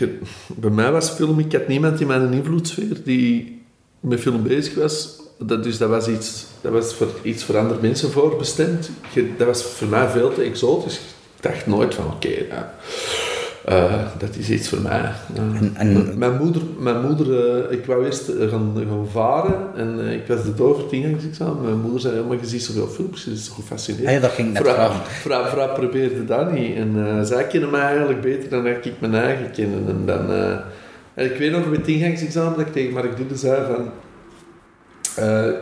[0.55, 1.39] bij mij was film...
[1.39, 3.61] Ik had niemand in mijn invloedssfeer die
[3.99, 5.19] met film bezig was.
[5.39, 6.45] Dat, dus dat was iets...
[6.61, 8.89] Dat was voor iets voor andere mensen voorbestemd.
[9.37, 10.95] Dat was voor mij veel te exotisch.
[11.35, 12.27] Ik dacht nooit van, oké...
[12.27, 12.63] Okay, nou,
[13.69, 15.11] uh, dat is iets voor mij.
[15.35, 16.17] Uh, en, en...
[16.17, 20.63] Mijn moeder, mijn moeder uh, ik wou eerst gaan, gaan varen en ik was de
[20.83, 21.61] het ingangsexamen.
[21.61, 24.07] Mijn moeder zei, maar je ziet zoveel films, je is zo gefascineerd.
[24.07, 26.75] Ah, ja, dat ging net vrouw, vrouw, vrouw, probeerde dat niet.
[26.75, 29.87] En zij kennen mij eigenlijk beter dan ik mijn eigen kennen.
[29.87, 30.29] En, dan,
[31.13, 33.89] en ik weet nog met het ingangsexamen dat ik tegen Mark Doede zei van...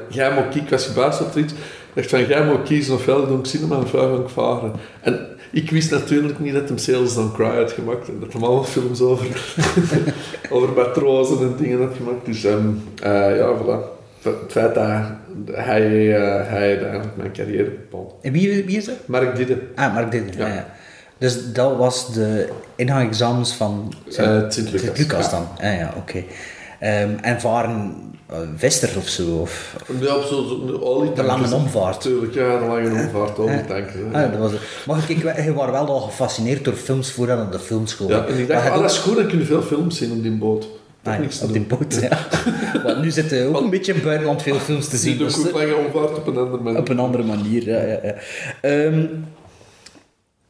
[0.10, 1.54] jij moet ik was gebaasd op iets.
[1.54, 1.60] Ik
[1.94, 4.72] dacht van, jij moet kiezen ofwel doe ik cinema ofwel ga ik varen.
[5.02, 8.42] En ik wist natuurlijk niet dat hem Sales Don't Cry had gemaakt en dat hij
[8.42, 9.56] allemaal films over,
[10.50, 12.26] over matrozen en dingen had gemaakt.
[12.26, 13.98] Dus um, uh, ja, voilà.
[14.22, 14.88] Het feit dat
[15.52, 18.14] hij, uh, hij eigenlijk mijn carrière bepaald.
[18.22, 18.96] En wie, wie is dat?
[19.06, 19.58] Mark Didde.
[19.76, 20.48] Ah, Mark Didde, ja.
[20.48, 20.68] ja.
[21.18, 25.26] Dus dat was de ingangsexamens van Sint-Lucas.
[25.26, 25.48] Uh, dan?
[25.62, 25.98] Ja, ja, oké.
[25.98, 26.26] Okay.
[26.82, 28.10] Um, en varen
[28.56, 29.38] Vester of zo?
[29.38, 30.16] Of, ja,
[31.16, 32.02] De lange omvaart.
[32.02, 34.14] Tuurlijk, ja, de lange omvaart, olietanken.
[34.14, 34.62] Ah, dat was het.
[34.86, 38.10] Maar ik, je was wel al gefascineerd door films voordat aan de filmschool.
[38.10, 40.24] Ja, en ik dacht, ah, dat is goed, dan kun je veel films zien op
[40.24, 40.68] die boot.
[41.04, 42.28] Ah, niks op die boot, ja.
[42.84, 45.18] maar nu zitten ook een beetje in buitenland veel films te zien.
[45.18, 46.80] Die dus, ook lange omvaart op een andere manier.
[46.80, 47.82] Op een andere manier, ja.
[47.82, 48.16] ja, ja.
[48.70, 49.26] Um,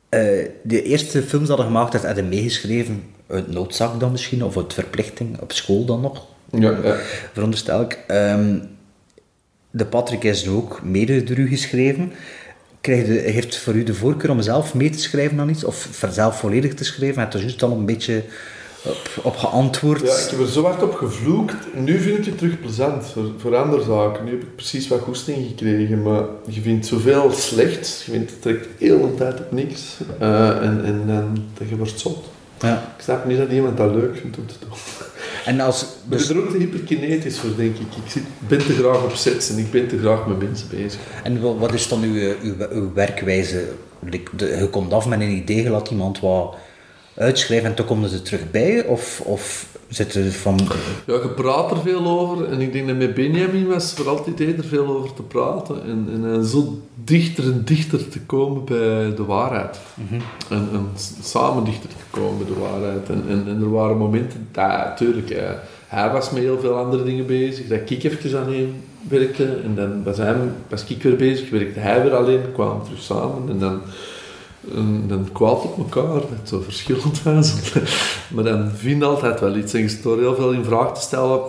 [0.09, 4.57] uh, de eerste films dat je gemaakt hebt, hadden meegeschreven uit noodzak dan misschien, of
[4.57, 6.25] uit verplichting, op school dan nog?
[6.51, 6.95] Ja, ja.
[7.33, 7.99] Veronderstel ik.
[8.07, 8.61] Um,
[9.71, 12.11] de Patrick is ook mede door u geschreven.
[12.81, 15.63] Krijg de, heeft voor u de voorkeur om zelf mee te schrijven aan iets?
[15.63, 17.15] Of zelf volledig te schrijven?
[17.15, 18.23] Hij heeft er juist al een beetje
[18.83, 20.01] op, op geantwoord.
[20.01, 21.55] Ja, ik heb er zo hard op gevloekt.
[21.75, 24.25] Nu vind ik het terug plezant voor, voor andere zaken.
[24.25, 26.01] Nu heb ik precies wat goesting gekregen.
[26.03, 28.03] Maar je vindt zoveel slecht.
[28.05, 29.97] Je vindt het trekt heel een tijd op niks.
[30.21, 32.27] Uh, en, en, en je wordt zot.
[32.61, 32.93] Ja.
[32.97, 34.69] Ik snap niet dat iemand dat leuk vindt om te doen.
[35.45, 36.21] En als, dus...
[36.21, 37.95] Ik ben er ook te hyperkinetisch voor, denk ik.
[38.05, 40.99] Ik zit, ben te graag op sets en ik ben te graag met mensen bezig.
[41.23, 43.67] En wat is dan uw, uw, uw werkwijze?
[44.37, 46.55] Je komt af met een idee, je laat iemand wat
[47.15, 48.85] uitschrijven en toen komen ze terug bij?
[48.85, 49.67] Of, of
[50.31, 50.59] van...
[51.05, 52.45] Ja, je praat er veel over.
[52.51, 55.83] En ik denk dat met Benjamin was voor altijd er veel over te praten.
[55.83, 59.79] En, en, zo dichter en dichter te komen bij de waarheid.
[59.93, 60.87] Mm en, en,
[61.21, 63.09] samen dichter te komen bij de waarheid.
[63.09, 67.03] En, en, en er waren momenten, dat, natuurlijk, ja, hij was met heel veel andere
[67.03, 67.67] dingen bezig.
[67.67, 68.73] Dat ik even aan hem
[69.07, 69.45] werkte.
[69.63, 70.35] En dan was, hij,
[70.69, 73.49] was ik weer bezig, werkte hij weer alleen, kwamen terug samen.
[73.49, 73.81] En dan
[74.75, 77.53] en dan kwaad op elkaar, dat zo verschillend was.
[78.27, 79.73] maar dan vind altijd wel iets.
[79.73, 81.41] En je door heel veel in vraag te stellen,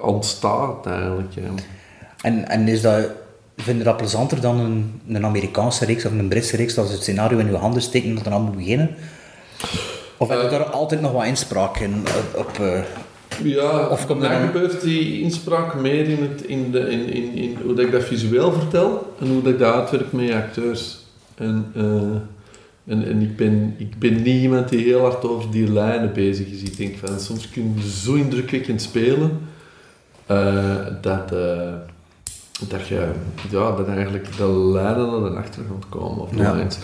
[0.00, 1.32] ontstaat eigenlijk.
[1.34, 1.62] Ja.
[2.20, 3.10] En, en is dat,
[3.56, 6.92] vind je dat plezanter dan een, een Amerikaanse reeks of een Britse reeks, dat ze
[6.92, 8.90] het scenario in je handen steken en dat dan allemaal beginnen?
[10.16, 11.94] Of heb je uh, daar altijd nog wat inspraak in?
[11.94, 12.80] Op, op uh,
[13.42, 14.46] ja, of komt dan...
[14.46, 18.04] gebeurt die inspraak meer in, het, in, de, in, in, in hoe dat ik dat
[18.04, 20.98] visueel vertel en hoe dat ik dat uitwerk met acteurs.
[21.34, 22.16] En, uh,
[22.86, 26.46] en, en ik, ben, ik ben niet iemand die heel hard over die lijnen bezig
[26.46, 26.62] is.
[26.62, 29.30] Ik denk van, soms kun je zo indrukwekkend spelen
[30.30, 31.72] uh, dat, uh,
[32.68, 33.08] dat je
[33.50, 36.22] ja, dat eigenlijk de lijnen naar de achtergrond komen.
[36.22, 36.52] Of ja.
[36.52, 36.78] lines.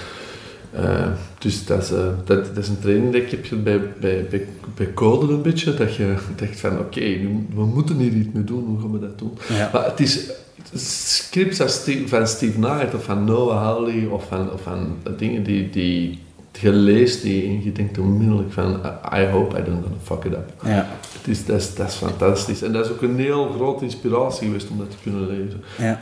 [0.74, 1.06] Uh,
[1.38, 4.92] dus dat is, dat, dat, is een training dat ik heb bij, bij, bij, bij
[4.94, 5.74] code een beetje.
[5.74, 8.98] Dat je denkt van, oké, okay, we moeten hier iets mee doen, hoe gaan we
[8.98, 9.32] dat doen?
[9.48, 9.70] Ja.
[9.72, 10.30] Maar het is
[10.74, 11.58] scripts
[12.06, 16.18] van Steve Knight of van Noah Hawley of van, of van dingen die, die
[16.60, 18.80] je leest die, en je denkt onmiddellijk van
[19.14, 20.52] I hope I don't gonna fuck it up.
[20.64, 20.88] Ja.
[21.18, 22.62] Het is, dat, is, dat is fantastisch.
[22.62, 25.62] En dat is ook een heel grote inspiratie geweest om dat te kunnen lezen.
[25.78, 26.00] Ja.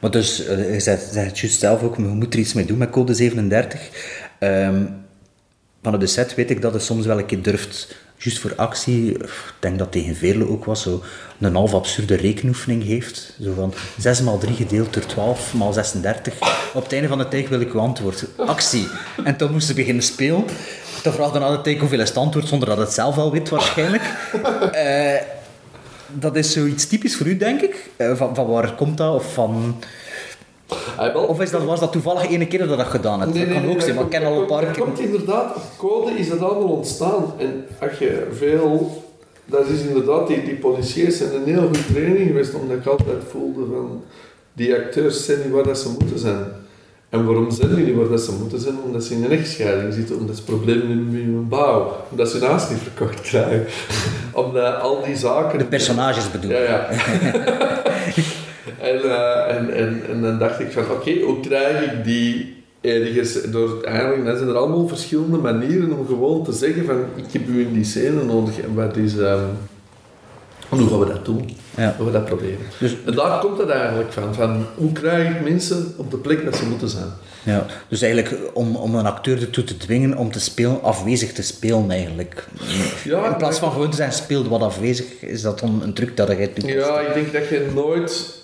[0.00, 2.78] Maar dus, uh, je zei het juist zelf ook, we moeten er iets mee doen
[2.78, 3.90] met code 37.
[4.38, 4.84] Ehm,
[5.82, 8.54] van op de set weet ik dat hij soms wel een keer durft, juist voor
[8.56, 11.02] actie, ik denk dat tegen Veerle ook was, zo
[11.40, 13.36] een half absurde rekenoefening heeft.
[13.42, 16.34] Zo van 6 maal 3 gedeeld door 12 maal 36.
[16.74, 18.26] Op het einde van de tijd wil ik uw antwoord.
[18.36, 18.88] Actie.
[19.24, 20.44] En toen moest ze beginnen spelen.
[21.02, 23.48] Dan vraagt dan altijd tijd hoeveel is het antwoord, zonder dat het zelf al weet
[23.48, 24.02] waarschijnlijk.
[24.72, 25.20] Eh,
[26.08, 27.90] dat is zoiets typisch voor u, denk ik.
[27.96, 29.14] Eh, van, van waar komt dat?
[29.14, 29.82] Of van...
[31.28, 33.34] Of is dat, was dat toevallig ene keer dat je dat gedaan hebt?
[33.34, 34.82] Nee, dat kan nee, ook nee, zijn, maar ik ken al een paar keer.
[34.82, 37.24] komt inderdaad, op code is dat allemaal ontstaan.
[37.38, 39.02] En als je veel...
[39.44, 43.22] Dat is inderdaad, die, die policiers zijn een heel goede training geweest, omdat ik altijd
[43.30, 44.02] voelde van...
[44.52, 46.44] Die acteurs zijn niet waar dat ze moeten zijn.
[47.08, 48.74] En waarom zijn die niet waar dat ze moeten zijn?
[48.84, 52.48] Omdat ze in een echtscheiding zitten, omdat ze problemen in hun bouw, omdat ze hun
[52.48, 53.66] huis niet verkocht krijgen.
[54.44, 55.58] omdat al die zaken...
[55.58, 56.88] De personages bedoel Ja, ja.
[58.84, 63.42] en, eh, en, en, en dan dacht ik van, oké, hoe krijg ik die ergens...
[63.42, 67.48] Door, eigenlijk dan zijn er allemaal verschillende manieren om gewoon te zeggen van, ik heb
[67.48, 68.60] u in die scène nodig.
[68.60, 69.18] En wat is...
[69.18, 69.44] ehm,
[70.68, 71.56] hoe gaan we dat doen?
[71.76, 71.84] Ja.
[71.84, 72.58] Hoe gaan we dat proberen?
[72.78, 74.66] Dus- en daar komt het eigenlijk van, van.
[74.74, 77.08] Hoe krijg ik mensen op de plek dat ze moeten zijn?
[77.42, 81.42] Ja, dus eigenlijk om, om een acteur ertoe te dwingen om te spelen, afwezig te
[81.42, 82.46] spelen eigenlijk.
[83.04, 86.16] Ja, In plaats van gewoon te zijn, speelt wat afwezig, is dat dan een truc
[86.16, 86.68] dat jij doet?
[86.70, 88.34] Ja, ik denk dat je nooit,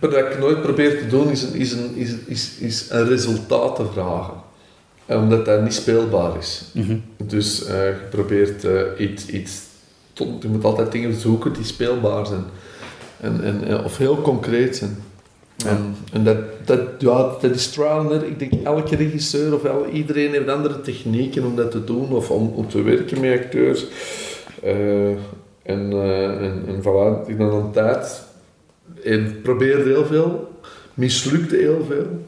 [0.00, 3.76] wat ik nooit probeer te doen, is een, is een, is, is, is een resultaat
[3.76, 4.34] te vragen.
[5.06, 6.64] Eh, Omdat dat niet speelbaar is.
[7.16, 9.60] Dus eh, je probeert eh, iets, iets
[10.12, 12.44] tot, je moet altijd dingen zoeken die speelbaar zijn.
[13.20, 14.96] En, en, of heel concreet zijn.
[15.66, 18.22] En, en dat, dat, ja, dat is trial and.
[18.22, 22.30] Ik denk elke regisseur of el, iedereen heeft andere technieken om dat te doen of
[22.30, 23.86] om, om te werken met acteurs.
[24.62, 25.18] En,
[25.62, 28.27] en, en voilà, ik ben een tijd
[29.04, 30.60] en probeerde heel veel,
[30.94, 32.26] mislukte heel veel.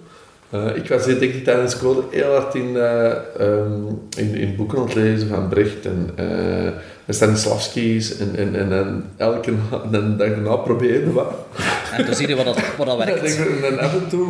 [0.51, 3.83] Eh, ik was denk ik tijdens school heel hard in, eh, ehm,
[4.17, 6.73] in, in boeken aan het lezen van Brecht en, eh
[7.11, 9.53] en Stanislavski's en, en, en, en elke
[9.93, 11.33] en dag erna probeerde wat.
[11.97, 13.37] En dan zie je wat dat, wat dat En werkt.
[13.37, 14.27] dan- en dan af en toe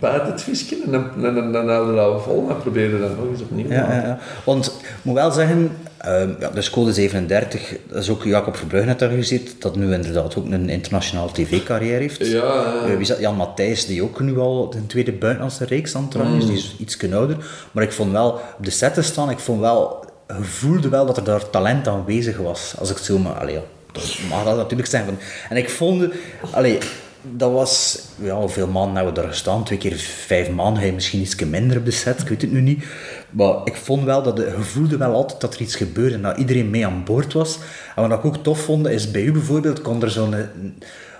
[0.00, 3.16] buiten het visje en dan, en dan, dan houden we dat vol en probeerde dat
[3.16, 3.68] nog eens opnieuw.
[3.68, 4.18] Ja, ja, ja.
[4.44, 8.86] Want ik moet wel zeggen, ehm, ja, dus Code 37, dat is ook Jacob Verbrugge
[8.86, 12.26] net daar gezien, dat nu inderdaad ook een internationale tv-carrière heeft.
[12.26, 12.64] Ja.
[12.86, 13.18] Eh, wie dat?
[13.18, 16.56] Jan Matthijs, die ook nu al de tweede buitenlandse reeks aan het draaien is, die
[16.56, 17.36] is iets ouder.
[17.72, 20.04] Maar ik vond wel, op de set te staan, ik vond wel,
[20.38, 22.74] je voelde wel dat er daar talent aanwezig was.
[22.78, 23.60] Als ik het zo maar, allee,
[23.92, 25.04] dat mag dat natuurlijk zijn.
[25.04, 25.18] Van,
[25.48, 26.12] en ik vond,
[26.50, 26.78] allee,
[27.22, 29.64] dat was, ja, hoeveel maanden hebben we daar gestaan?
[29.64, 32.60] Twee keer vijf maanden, hij misschien iets minder op de set, ik weet het nu
[32.60, 32.84] niet.
[33.30, 36.38] Maar ik vond wel dat, je voelde wel altijd dat er iets gebeurde en dat
[36.38, 37.58] iedereen mee aan boord was.
[37.96, 40.34] En wat ik ook tof vond, is bij u bijvoorbeeld, kon er zo'n...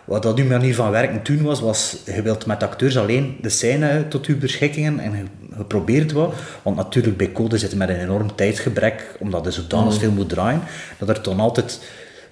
[0.05, 3.48] Wat dat uw manier van werken toen was, was je wilt met acteurs alleen de
[3.48, 5.24] scène tot uw beschikkingen en je,
[5.64, 6.34] probeert wat.
[6.62, 10.62] Want natuurlijk bij Code zitten met een enorm tijdgebrek, omdat er zodanig veel moet draaien,
[10.98, 11.80] dat er dan altijd...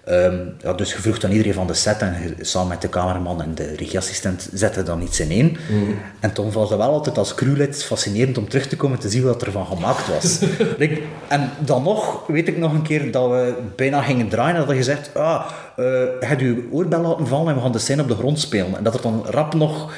[0.08, 2.88] ehm, ja, dus je vroeg dan iedereen van de set en je, samen met de
[2.88, 5.56] cameraman en de regieassistent zette dan iets in één.
[6.20, 9.22] En toen was dat wel altijd als crewlid fascinerend om terug te komen te zien
[9.22, 10.38] wat er van gemaakt was.
[10.78, 14.60] Like, en dan nog, weet ik nog een keer dat we bijna gingen draaien en
[14.60, 15.44] dat je gezegd, ah,
[15.76, 15.84] eh
[16.20, 18.76] je hebt je oorbel laten vallen en we gaan de scène op de grond spelen.
[18.76, 19.92] En dat er dan rap nog...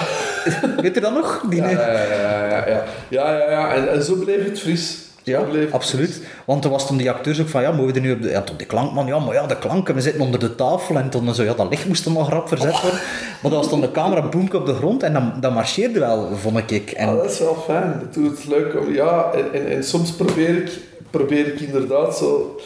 [0.82, 1.44] weet je dat nog?
[1.48, 2.84] Die, Ja, ja, ja, ja, ja.
[3.08, 3.74] ja, ja, ja.
[3.74, 5.10] En, en zo bleef het fris.
[5.24, 6.20] Ja, absoluut.
[6.44, 8.28] Want toen was toen die acteurs ook van, ja, mogen we er nu op de...
[8.28, 10.96] Ja, toen de klankman, ja, maar ja, de klanken, we zitten onder de tafel.
[10.96, 13.00] En toen zo, ja, dat licht moest dan nog rap verzet worden.
[13.42, 16.28] Maar dan was dan de camera boenk op de grond en dat, dat marcheerde wel,
[16.36, 16.90] vond ik.
[16.90, 17.96] En, Ah, dat is wel fijn.
[18.00, 18.80] Dat doet het leuk.
[18.80, 20.70] Om, ja, en, en, en soms probeer ik,
[21.10, 22.60] probeer ik inderdaad zo...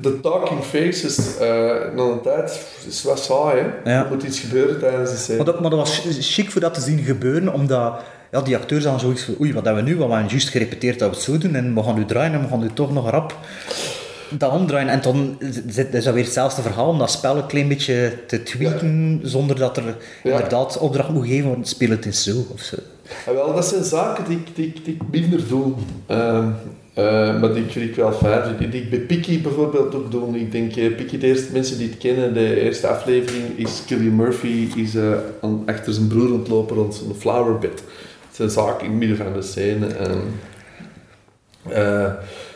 [0.00, 1.46] De talking faces, eh
[1.94, 3.90] na een tijd, is wat saai, hè.
[3.92, 4.04] Ja.
[4.04, 5.36] Er moet iets gebeuren tijdens de scène.
[5.36, 7.94] Maar dat, maar dat was chic voor dat te zien gebeuren, omdat
[8.34, 9.96] ja, die acteurs dan zoiets van, oei, wat hebben we nu?
[9.96, 12.40] We hebben juist gerepeteerd dat we het zo doen en we gaan nu draaien en
[12.42, 13.38] we gaan nu toch nog rap
[14.38, 14.88] dat omdraaien.
[14.88, 15.36] En dan
[15.92, 19.76] is dat weer hetzelfde verhaal, om dat spel een klein beetje te tweaken, zonder dat
[19.76, 22.76] er inderdaad opdracht moet geven, want speel het eens zo of zo.
[23.26, 25.72] Ja, wel, dat zijn zaken die, ik- die, die ik minder doe.
[26.06, 26.48] Ehm,
[26.94, 28.56] eh, maar die vind ik wel fijn.
[28.58, 30.38] Die ik bij Piki bijvoorbeeld ook doe.
[30.38, 34.68] Ik denk, Piki, de eerste mensen die het kennen, de eerste aflevering is Killian Murphy
[34.76, 35.12] is, eh,
[35.66, 37.82] achter zijn broer aan het lopen rond zijn flowerbed.
[38.38, 39.86] Een zaak in het midden van de scène.
[39.86, 40.20] En,
[41.68, 42.12] eh,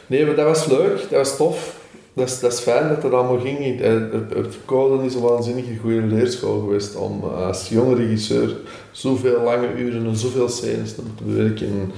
[0.07, 1.01] nee, maar dat was leuk.
[1.01, 1.77] Dat was tof.
[2.13, 3.81] Dat is, dat is fijn dat dat allemaal ging.
[3.81, 3.93] Eh,
[4.35, 8.57] Het, Coden is een waanzinnig goede leerschool geweest om eh, als jonge regisseur
[8.91, 11.67] zoveel lange uren en zoveel scènes te moeten bewerken.
[11.67, 11.93] En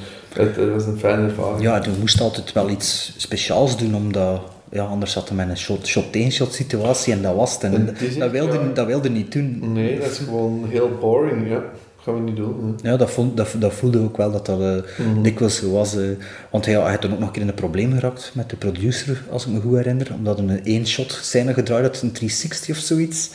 [0.45, 1.63] Het, het was een fijne ervaring.
[1.63, 5.59] Ja, je moest altijd wel iets speciaals doen, omdat ja, anders zat hij met een
[5.59, 7.63] shot, shot één shot situatie en dat was het.
[7.63, 8.73] En dat, wilde, ja.
[8.75, 9.73] dat wilde niet doen.
[9.73, 11.63] Nee, dat is gewoon heel boring, ja.
[12.05, 12.79] Gaan we niet doen.
[12.83, 15.23] Ja, dat, vond, dat, dat voelde ook wel dat dat Mhm.
[15.23, 15.97] dikwijls zo was.
[15.97, 16.03] eh,
[16.51, 18.57] want hij, hij had toen ook nog een keer in een probleem geraakt met de
[18.57, 20.09] producer, als ik me goed herinner.
[20.15, 23.31] Omdat hij een één-shot scène gedraaid had, een 360 of zoiets.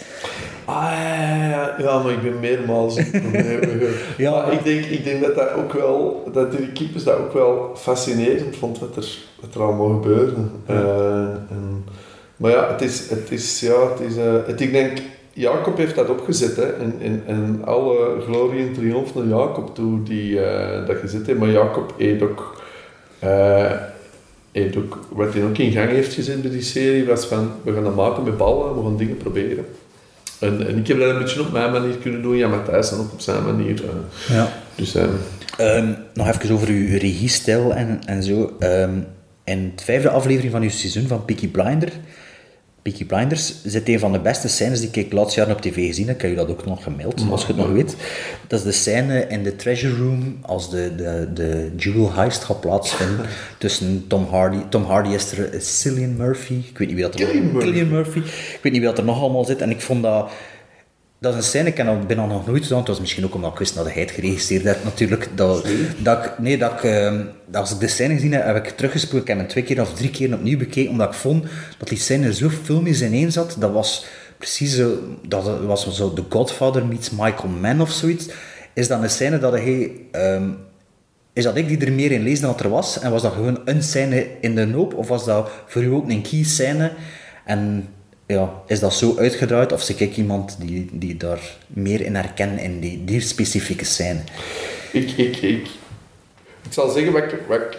[0.65, 0.75] Ah,
[1.77, 2.99] ja, maar ik ben meermaals.
[4.17, 4.31] Ja.
[4.31, 7.71] Maar ik denk, ik denk dat dat ook wel, dat die keepers dat ook wel
[7.75, 10.35] fascinerend vond wat er, wat er allemaal gebeurde.
[10.65, 11.83] Eh, en,
[12.37, 14.97] maar ja, het is, het is, ja, het is, eh, het, ik denk,
[15.37, 20.03] Jacob heeft dat opgezet, hè, en, en, en alle glorie en triomf naar Jacob toe,
[20.03, 21.39] die eh, dat gezet heeft.
[21.39, 22.61] Maar Jacob heeft ook,
[23.19, 23.71] eh,
[24.51, 27.73] heeft ook, wat hij ook in gang heeft gezet bij die serie, was van, we
[27.73, 29.65] gaan dat maken met ballen, we gaan dingen proberen.
[30.39, 32.99] En, en ik heb dat een beetje op mijn manier kunnen doen, ja, Matthijs dan
[32.99, 33.83] ook op zijn manier.
[33.83, 34.35] eh.
[34.35, 34.49] Ja.
[34.75, 35.09] dus ehm,
[35.57, 38.55] Ehm, nog even over uw uw regiestijl en, en zo.
[38.59, 38.99] Ehm,
[39.43, 41.91] in de vijfde aflevering van uw seizoen van Peaky Blinder,
[42.85, 46.07] Peaky Blinders zit een van de beste scènes die ik laatst jaar op tv gezien
[46.07, 46.15] heb.
[46.15, 47.95] Ik heb je dat ook nog gemaild, als je het nog weet.
[48.47, 52.61] Dat is de scène in de treasure room als de, de, de jewel heist gaat
[52.61, 53.25] plaatsvinden
[53.57, 54.57] tussen Tom Hardy.
[54.69, 56.53] Tom Hardy is er, is Cillian Murphy.
[56.53, 57.67] Ik weet niet wie dat er Cillian Murphy.
[57.67, 58.19] Cillian Murphy.
[58.19, 59.61] Ik weet niet wie dat er nog allemaal zit.
[59.61, 60.31] En ik vond dat...
[61.19, 62.79] Dat is een scène, ik heb bijna nog nooit gedaan.
[62.79, 65.29] Het was misschien ook omdat ik wist dat hij het geregisseerd had, natuurlijk.
[66.03, 69.21] Dat, nee, dat ik, ehm, dat als ik de scène gezien heb, heb ik teruggespoeld.
[69.21, 71.45] Ik heb hem twee keer of drie keer opnieuw bekeken, omdat ik vond
[71.77, 73.55] dat die scène zo filmisch ineen zat.
[73.59, 74.05] Dat was
[74.37, 74.97] precies zo,
[75.27, 78.27] dat was zo The Godfather meets Michael Mann of zoiets.
[78.73, 79.91] Is dat een scène dat hij...
[80.11, 80.49] ehm,
[81.33, 82.99] is dat ik die er meer in lees dan dat er was?
[82.99, 84.93] En was dat gewoon een scène in de noop?
[84.93, 86.91] Of was dat voor u ook een key scène?
[87.45, 87.87] En
[88.25, 89.71] ja, is dat zo uitgedraaid?
[89.71, 94.19] Of zie ik iemand die, die daar meer in herkent in die, die specifieke scène?
[94.91, 95.67] ik, ik, ik,
[96.63, 97.77] ik zal zeggen wat ik, wat, ik,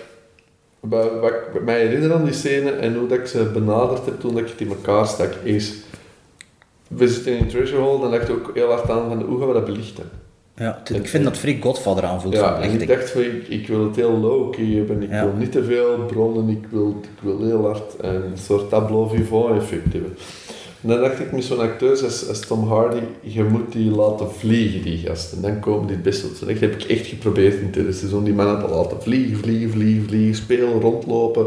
[0.80, 4.20] wat, wat ik mij herinner aan die scène en hoe dat ik ze benaderd heb
[4.20, 5.74] toen dat ik het in elkaar stak, is...
[6.88, 9.48] We zitten in Treasure Hall, dan dacht ik ook heel hard aan van hoe gaan
[9.48, 10.10] we dat belichten?
[10.58, 13.66] Ja, het- ik vind dat vrij Godfather aanvoelt Ja, en ik dacht van, ik, ik
[13.68, 15.02] wil het heel low-key hebben.
[15.02, 15.24] Ik Ja.
[15.24, 19.56] wil niet te veel bronnen, ik wil, ik wil heel hard een soort tableau vivant
[19.60, 20.16] effect hebben.
[20.82, 24.30] En dan dacht ik met zo'n acteur als, als Tom Hardy, je moet die laten
[24.32, 25.42] vliegen, die gasten.
[25.42, 26.60] Dan komen die het best tot recht.
[26.60, 30.04] Dat heb ik echt geprobeerd in het seizoen, die mannen te laten vliegen, vliegen, vliegen,
[30.08, 31.46] vliegen, spelen, rondlopen.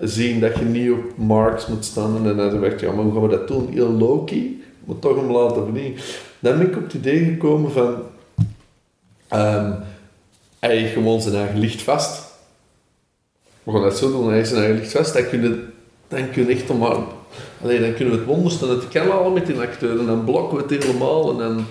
[0.00, 2.16] Zien dat je niet op marks moet staan.
[2.16, 3.68] En dan dacht ik, ja, maar hoe gaan we dat doen?
[3.70, 5.94] Heel low-key, moet toch hem laten vliegen.
[6.38, 7.94] Dan ben ik op het idee gekomen van...
[9.32, 9.72] ehm,
[10.58, 12.22] hij heeft gewoon zijn eigen licht vast.
[13.62, 15.12] We gaan dat zo doen, hij heeft zijn eigen licht vast.
[15.12, 15.64] Dan kun je,
[16.08, 16.82] dan kun echt om
[17.80, 19.98] dan kunnen we het wonderste dat kan al met die acteur.
[19.98, 21.66] En dan blokken we het helemaal en dan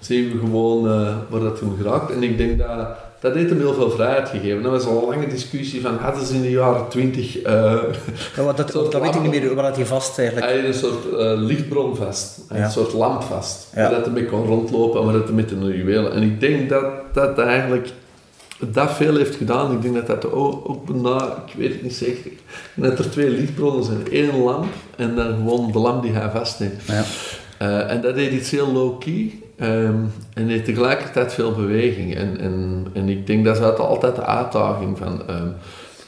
[0.00, 2.10] zien we gewoon eh, waar dat hem geraakt.
[2.10, 4.62] En ik denk dat dat heeft hem heel veel vrijheid gegeven.
[4.62, 7.82] Dat was al een lange discussie van hadden ze in de jaren twintig eh
[8.36, 10.48] Ja, wat dat, dat weet ik niet meer, dat hij vast eigenlijk...
[10.48, 12.36] hij had een soort eh, lichtbron vast.
[12.36, 12.64] Hij had Ja.
[12.64, 13.68] Een soort lamp vast.
[13.74, 13.82] Ja.
[13.82, 16.12] Waar dat hij mee kon rondlopen en waar dat hij met de juwelen.
[16.12, 17.88] En ik denk dat dat eigenlijk
[18.58, 19.72] dat veel heeft gedaan.
[19.72, 22.30] Ik denk dat dat ook, bijna, ik weet het niet zeker,
[22.74, 24.02] dat er twee lichtbronnen zijn.
[24.10, 26.86] Eén lamp en dan gewoon de lamp die hij vast heeft.
[26.86, 27.04] Ja.
[27.58, 29.41] Eh, en dat deed iets heel low-key.
[29.56, 29.94] Ehm,
[30.34, 32.14] en heeft tegelijkertijd veel beweging.
[32.14, 35.48] En, en, en ik denk dat is altijd de uitdaging van ehm,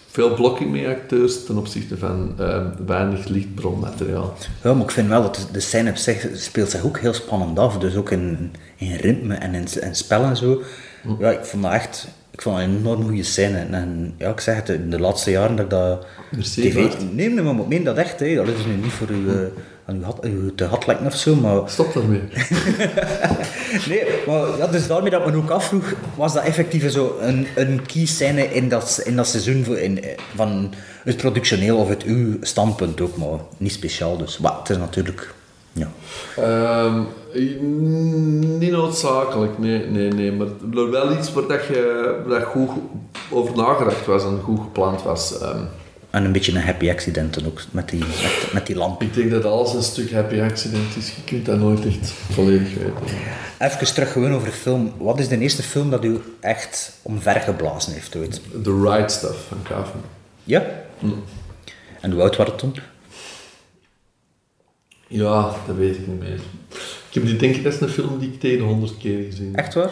[0.07, 4.35] veel blocking met acteurs ten opzichte van ehm, weinig lichtbronmateriaal.
[4.63, 7.59] Ja, maar ik vind wel dat de- scène op zich speelt zich ook heel spannend
[7.59, 7.79] af.
[7.79, 10.63] Dus ook in, in ritme en in, in spel en zo.
[11.19, 13.59] Ja, ik vond dat echt ik vond een enorm goede scène.
[13.59, 16.75] En, ja, ik zeg het, in de laatste jaren dat ik dat Merci, tv...
[17.13, 18.21] Nee, nee, maar ik meen dat echt.
[18.21, 18.35] Hè.
[18.35, 19.37] Dat is nu niet voor u, eh,
[19.87, 20.69] aan uw, hat, uw te
[21.07, 21.61] of zo, maar...
[21.67, 22.23] Stop daarmee.
[23.89, 27.87] Nee, maar ja, dus daarmee dat men ook afvroeg, was dat effectief zo een, een
[27.87, 30.05] key scène in dat, in dat seizoen voor- in,
[30.35, 30.73] van
[31.05, 34.39] het productioneel of het uw standpunt ook, maar niet speciaal dus.
[34.39, 35.35] Maar het is natuurlijk,
[35.73, 35.89] ja.
[36.37, 37.01] Ehm,
[38.59, 40.33] niet noodzakelijk, nee, nee, nee.
[40.33, 42.71] Maar wel iets waar dat je waar dat goed
[43.31, 45.39] over nagedacht was en goed gepland was.
[45.41, 45.63] Ehm,
[46.15, 49.03] En een beetje een happy accident ook, met die, met, met die lamp.
[49.03, 51.09] ik denk dat alles een stuk happy accident is.
[51.09, 53.17] Je kunt dat nooit echt volledig weten.
[53.59, 54.93] Even terug gewoon over film.
[54.99, 58.41] Wat is de eerste film dat u echt omvergeblazen heeft ooit?
[58.63, 60.01] The Right Stuff van Kaven.
[60.45, 60.67] Ja?
[62.01, 62.75] En hoe oud was het toen?
[65.07, 66.41] Ja, dat weet ik niet meer.
[67.09, 69.47] Ik heb die, denk ik, dat is een film die ik tegen honderd keer gezien
[69.47, 69.57] heb.
[69.57, 69.91] Echt waar?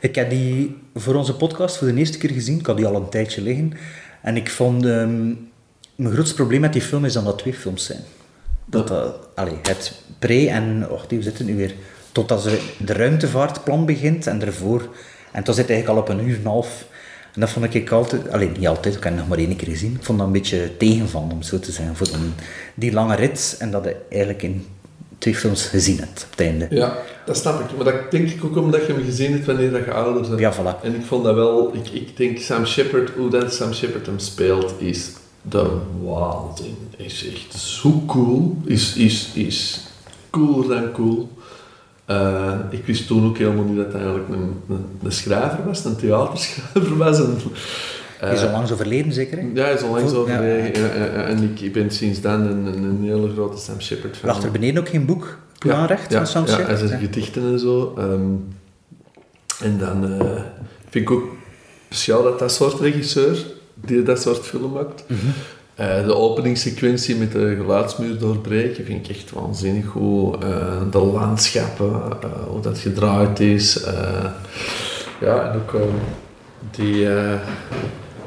[0.00, 2.58] Ik heb die voor onze podcast voor de eerste keer gezien.
[2.58, 3.72] Ik had die al een tijdje liggen.
[4.22, 4.84] En ik vond...
[4.86, 5.32] ehm,
[5.98, 8.00] mijn grootste probleem met die film is dat dat twee films zijn.
[8.64, 9.28] Dat dat...
[9.34, 10.86] Allee, het pre- en...
[10.90, 11.74] Wacht, hoe zit het nu weer?
[12.12, 14.88] Totdat ze de ruimtevaartplan begint en ervoor...
[15.30, 16.86] En toen zit eigenlijk al op een uur en een half.
[17.34, 18.30] En dat vond ik altijd...
[18.30, 19.94] Alleen niet altijd, ik heb het nog maar één keer gezien.
[19.94, 21.96] Ik vond dat een beetje tegenvallen, om zo te zijn.
[21.96, 22.34] Voor dan
[22.74, 24.66] die lange rit en dat het eigenlijk in
[25.18, 26.66] twee films gezien hebt op het einde.
[26.70, 26.96] Ja,
[27.26, 27.76] dat snap ik.
[27.76, 30.40] Maar dat denk ik ook omdat je hem gezien hebt wanneer dat je ouder bent.
[30.40, 30.82] Ja, voilà.
[30.82, 31.74] En ik vond dat wel...
[31.74, 35.10] Ik, ik denk Sam Shepard, hoe dat Sam Shepard hem speelt, is
[35.48, 35.70] de
[36.02, 36.76] waanzin.
[36.96, 38.56] Is echt zo cool.
[38.64, 39.86] Is, is, is
[40.30, 41.28] cooler dan cool.
[42.10, 45.84] Uh, ik wist toen ook helemaal niet dat hij eigenlijk een, een, een schrijver was,
[45.84, 47.18] een theaterschrijver was.
[47.18, 47.38] En,
[48.24, 49.38] uh, is al lang zo verleden, zeker?
[49.38, 49.50] Hè?
[49.54, 50.82] Ja, hij is al lang zo verleden.
[50.82, 50.96] Ja.
[51.24, 54.28] en ik, ik, ben sinds dan een, een, hele grote Sam Shepard fan.
[54.28, 56.66] Lag er beneden ook geen boek plaanrecht ja, van Sam Shepard?
[56.66, 57.94] Ja, en zijn gedichten en zo.
[57.98, 58.48] Um,
[59.62, 60.40] en dan uh,
[60.88, 61.24] vind ik ook
[61.88, 63.46] speciaal dat dat soort regisseur,
[63.80, 65.32] die dat soort film maakt, mm -hmm.
[65.80, 70.44] Uh, de openingssequentie met de geluidsmuur doorbreken vind ik echt waanzinnig goed.
[70.44, 71.92] Uh, de landschappen,
[72.24, 73.84] uh, hoe dat gedraaid is.
[75.20, 75.80] ja, en ook
[76.70, 77.08] die,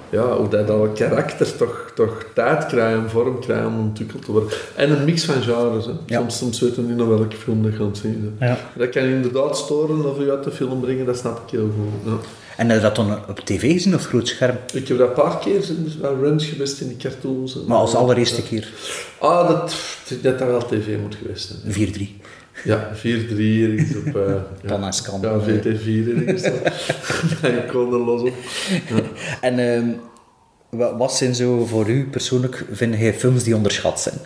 [0.09, 4.49] ja, hoe dat alle karakters toch, toch tijd krijgen, vorm krijgen om ontwikkeld te worden.
[4.75, 5.85] En een mix van genres.
[5.85, 5.91] Hè.
[6.05, 6.19] Ja.
[6.19, 8.35] Soms, soms weten we niet naar welke film dat gaat zien.
[8.39, 8.57] Ja.
[8.75, 11.69] Dat kan je inderdaad storen of je uit de film brengen, dat snap ik heel
[11.75, 12.11] goed.
[12.11, 12.19] Ja.
[12.61, 14.57] En heb je dat dan op tv gezien of groot scherm?
[14.73, 15.63] Ik heb dat een paar keer
[16.03, 17.57] aan runs geweest in die cartoons.
[17.67, 18.73] Maar als allereerste keer?
[19.19, 19.75] Ah, dat,
[20.21, 21.93] dat dat wel tv moet geweest zijn.
[21.93, 22.01] 4-3.
[22.63, 24.05] Ja, 4-3 ergens op...
[24.05, 24.13] Uh,
[24.63, 25.21] Dan ja, kan.
[25.21, 26.43] Ja, VT4 ergens.
[27.63, 28.33] ik kon er los op.
[28.89, 29.01] Ja.
[29.49, 29.59] En
[30.71, 34.17] uh, wat zijn zo voor u persoonlijk, vind jij films die onderschat zijn?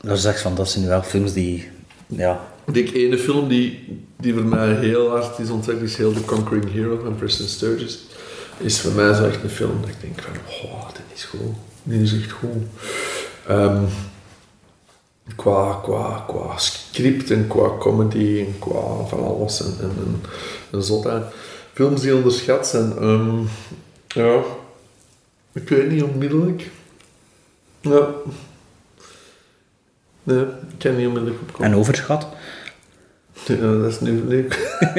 [0.00, 1.68] Dat je zegt van, dat zijn wel films die...
[2.16, 6.24] Ja, denk, ene film die, die voor mij heel hard is ontzettend is heel The
[6.24, 7.98] Conquering Hero van Preston Sturges.
[8.58, 10.32] Is voor mij zo echt een film dat ik denk van,
[10.64, 11.40] oh, dit is goed.
[11.82, 12.62] Dit is echt goed.
[13.50, 13.86] Um,
[15.36, 20.20] qua, qua, qua script en qua comedy en qua van alles en, en,
[20.72, 21.24] en, en.
[21.72, 23.02] Films die onderschat zijn.
[23.02, 23.48] Um,
[24.08, 24.40] ja,
[25.52, 26.70] ik weet niet onmiddellijk.
[27.80, 28.08] Ja.
[30.22, 31.70] Nee, ik kan niet onmiddellijk opkomen.
[31.70, 32.26] En overschat?
[33.46, 34.78] Ja, dat is nu leuk.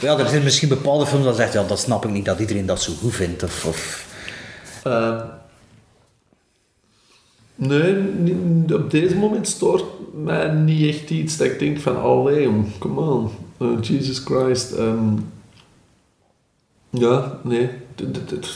[0.00, 2.66] ja, er zijn misschien bepaalde films dat zegt, ja, dat snap ik niet dat iedereen
[2.66, 3.42] dat zo goed vindt.
[3.42, 4.06] Of, of...
[4.86, 5.22] Uh,
[7.54, 7.94] nee,
[8.74, 9.84] op deze moment stoort
[10.14, 14.72] mij niet echt iets dat ik denk van, allee, come on, uh, Jesus Christ.
[14.72, 15.32] Um,
[16.90, 17.70] ja, nee,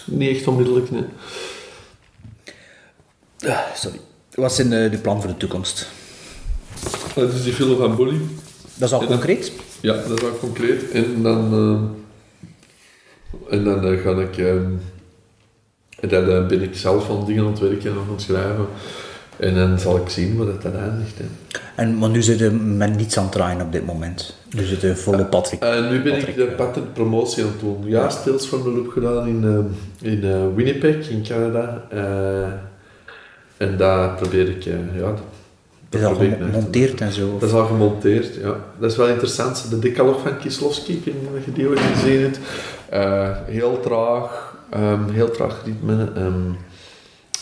[0.06, 1.04] niet echt onmiddellijk, nee.
[3.44, 4.00] Uh, sorry.
[4.34, 5.88] Wat zijn de, de plannen voor de toekomst?
[7.14, 8.20] Dat is die film van Bully.
[8.74, 9.52] Dat is al concreet?
[9.80, 10.90] ja, dat is al concreet.
[10.90, 11.78] En dan, uh,
[13.50, 14.36] en dan uh, ga ik...
[14.36, 14.52] Uh,
[16.00, 18.66] en dan ben ik zelf van dingen aan het werken en aan het schrijven.
[19.36, 21.18] En dan zal ik zien wat het eindigt.
[21.18, 21.24] Hè.
[21.76, 24.36] En, maar nu zit je met niets aan het draaien op dit moment.
[24.50, 25.60] Nu zit je volle Patrick.
[25.90, 27.76] nu ben ik de patent promotie aan het doen.
[27.84, 29.70] Ja, Stills from the Loop gedaan in,
[30.00, 31.82] in Winnipeg, in Canada.
[33.60, 34.62] En daar probeer ik...
[34.62, 35.14] ja,
[35.88, 37.36] dat is al gemonteerd en zo?
[37.38, 38.56] Dat is al gemonteerd, ja.
[38.78, 39.70] Dat is wel interessant.
[39.70, 42.38] De Decalog van Kieslowski, ik weet niet of je die ooit gezien hebt.
[42.92, 45.92] Uh, heel traag, um, heel traag ritme.
[45.92, 46.56] Um,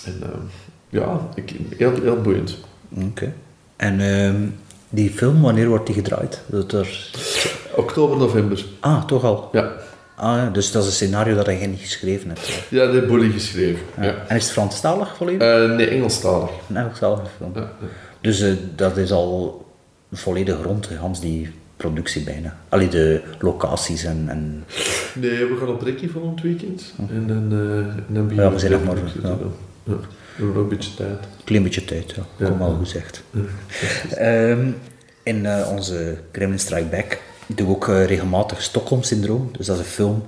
[0.04, 0.50] en um,
[0.88, 2.58] ja, ik, heel, heel boeiend.
[2.94, 3.04] Oké.
[3.04, 3.32] Okay.
[3.76, 4.58] En
[4.88, 6.42] die film, wanneer wordt die gedraaid?
[6.46, 7.10] Dat er...
[7.74, 8.64] Oktober, november.
[8.80, 9.48] Ah, toch al?
[9.52, 9.72] Ja.
[10.20, 12.62] Ah, ja, dus dat is een scenario dat je niet geschreven hebt?
[12.68, 13.80] Ja, dat heb Bully geschreven.
[13.96, 14.04] Ja.
[14.04, 14.24] ja.
[14.28, 15.68] En is het Franstalig volledig?
[15.68, 16.50] Uh, nee, Engelstalig.
[16.68, 17.50] Een Engelstalige film.
[17.54, 17.86] Ja, ja.
[18.20, 19.64] Dus uh, dat is al
[20.12, 22.56] volledig rond, Hans, die productie bijna.
[22.68, 24.24] Allee, de locaties en...
[24.28, 24.64] en...
[25.14, 26.92] Nee, we gaan op Rekkie van het weekend.
[26.96, 27.14] Hm.
[27.14, 28.96] En dan, uh, en dan ja, we zijn nog maar...
[28.96, 29.28] Ja.
[29.28, 29.36] Ja.
[29.84, 31.18] We hebben nog een beetje tijd.
[31.44, 32.22] Klein beetje tijd, ja.
[32.36, 32.48] ja.
[32.48, 33.22] Kom wel goed gezegd.
[34.20, 34.76] um,
[35.22, 39.50] in onze Kremlin Strike Back doen we ook regelmatig Stockholm-syndroom.
[39.56, 40.22] Dus dat is een film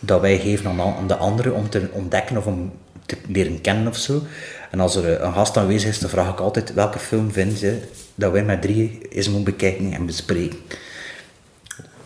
[0.00, 2.72] dat wij geven aan, de anderen om te ontdekken of om
[3.06, 4.22] te leren kennen of zo.
[4.70, 7.80] En als er een gast aanwezig is, dan vraag ik altijd welke film vind je
[8.14, 10.58] dat wij met drie eens moeten bekijken en bespreken.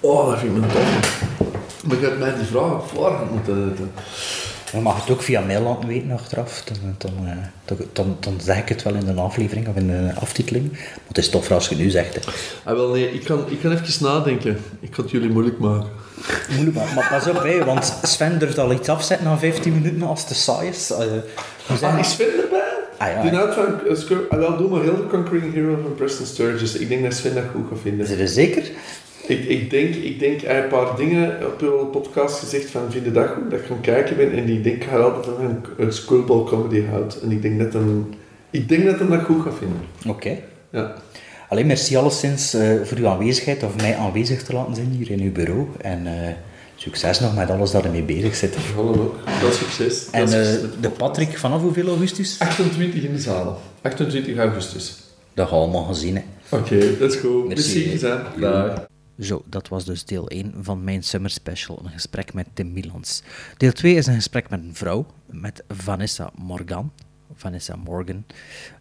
[0.00, 1.22] Oh, dat vind ik tof.
[1.84, 3.76] Maar je hebt mij die vraag voor moeten.
[4.72, 6.64] Je mag het ook via mail laten weten achteraf.
[6.64, 7.12] Dan, dan,
[7.64, 10.70] dan, dan, dan zeg ik het wel in de aflevering of in de aftiteling.
[10.72, 12.14] Maar het is tof als je nu zegt.
[12.14, 12.20] Hè.
[12.64, 14.58] Ah, wel, nee, ik kan, ik kan even nadenken.
[14.80, 15.90] Ik ga het jullie moeilijk maken.
[16.50, 20.02] Moeilijk maken, maar pas op, hè, want Sven durft al iets afzetten na 15 minuten
[20.02, 20.90] als het te saai is.
[20.90, 22.64] Uh, ah, is Sven erbij?
[22.98, 23.80] Ah, ja, Die van,
[24.32, 26.74] uh, wel, doe maar heel de Conquering Hero van Preston Sturges.
[26.74, 28.06] Ik denk dat Sven dat goed gaat vinden.
[28.06, 28.62] Is er zeker?
[29.26, 33.04] Ik, ik, denk, ik denk, hij een paar dingen op uw podcast gezegd van vind
[33.04, 34.32] je dat goed, dat ik gaan kijken ben.
[34.32, 37.20] En ik denk hij altijd van een, een schoolball comedy houdt.
[37.20, 38.08] En ik denk dat hem,
[38.50, 39.80] ik denk dat hem dat goed gaat vinden.
[40.06, 40.10] Oké.
[40.10, 40.42] Okay.
[40.70, 40.94] Ja.
[41.48, 45.20] Alleen merci alleszins uh, voor uw aanwezigheid, of mij aanwezig te laten zijn hier in
[45.20, 45.66] uw bureau.
[45.80, 46.12] En uh,
[46.76, 48.56] succes nog met alles dat er mee bezig zit.
[48.74, 49.14] Hallo ook.
[49.26, 50.10] Veel succes.
[50.10, 50.32] En uh,
[50.80, 52.38] de Patrick, vanaf hoeveel augustus?
[52.38, 53.60] 28 in de zaal.
[53.82, 54.96] 28 augustus.
[55.34, 56.22] Dat gaan we allemaal gezien.
[56.48, 57.48] Oké, dat is goed.
[57.48, 57.86] Merci.
[57.86, 58.06] Merci.
[58.40, 58.86] Dag.
[59.20, 63.22] Zo, dat was dus deel 1 van mijn summer special, een gesprek met Tim Milans.
[63.56, 66.92] Deel 2 is een gesprek met een vrouw, met Vanessa Morgan.
[67.34, 68.24] Vanessa Morgan.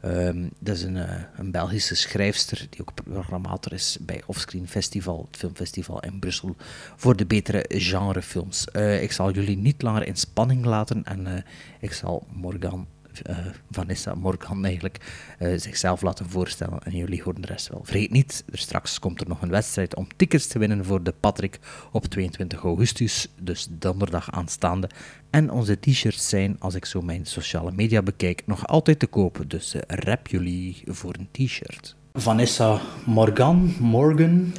[0.01, 5.25] Ehm, dat is een, eh, een Belgische schrijfster die ook programmator is bij Offscreen Festival,
[5.27, 6.55] het filmfestival in Brussel,
[6.95, 8.65] voor de betere genrefilms.
[8.71, 11.41] Eh, ik zal jullie niet langer in spanning laten en eh,
[11.79, 12.87] ik zal Morgan
[13.21, 13.37] eh,
[13.71, 14.97] Vanessa Morgan eigenlijk
[15.39, 17.81] eh, zichzelf laten voorstellen en jullie horen de rest wel.
[17.83, 21.13] Vergeet niet, er straks komt er nog een wedstrijd om tickets te winnen voor de
[21.19, 21.59] Patrick
[21.91, 24.89] op 22 augustus, dus donderdag aanstaande.
[25.29, 29.47] En onze t-shirts zijn, als ik zo mijn sociale media bekijk, nog altijd te kopen,
[29.47, 31.95] dus eh, rap jullie voor een t-shirt.
[32.13, 34.53] Vanessa Morgan, Morgan,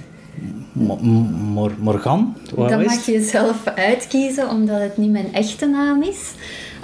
[0.73, 2.37] Mo- Mor- Morgan?
[2.55, 6.33] Wat Dat mag je zelf uitkiezen, omdat het niet mijn echte naam is.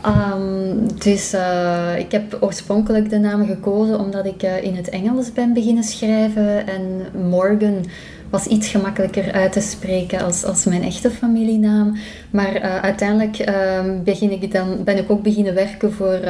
[0.02, 5.32] Ehm, dus eh, ik heb oorspronkelijk de naam gekozen omdat ik eh, in het Engels
[5.32, 6.66] ben beginnen schrijven.
[6.66, 7.84] En Morgan
[8.30, 11.96] was iets gemakkelijker uit te spreken als, als mijn echte familienaam.
[12.30, 16.20] Maar eh, uiteindelijk ehm, begin ik dan, ben ik ook beginnen werken voor,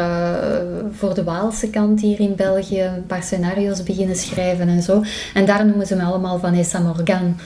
[0.91, 2.83] voor de Waalse kant hier in België.
[2.83, 5.03] Een paar scenario's beginnen schrijven en zo.
[5.35, 7.37] En daar noemen ze me allemaal Vanessa Morgan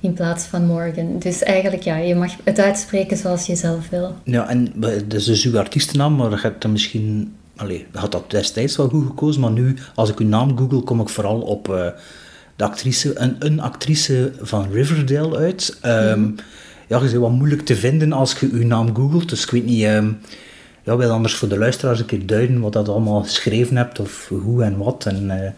[0.00, 1.18] in plaats van Morgan.
[1.18, 4.14] Dus eigenlijk, ja, je mag het uitspreken zoals je zelf wil.
[4.24, 7.34] Ja, en dat is dus uw artiestennaam, maar gaat dan misschien...
[7.56, 10.80] Allee, dat had dat destijds wel goed gekozen, maar nu, als ik uw naam google,
[10.80, 11.86] kom ik vooral op eh,
[12.56, 15.78] de actrice, een, een actrice van Riverdale uit.
[15.80, 16.28] Ehm,
[16.86, 19.64] Ja, je is wat moeilijk te vinden als je uw naam googelt, dus ik weet
[19.64, 19.82] niet...
[19.84, 20.12] ehm,
[20.82, 24.28] ja, wil anders voor de luisteraars een keer duiden wat dat allemaal geschreven hebt, of
[24.28, 25.50] hoe en wat, en eh,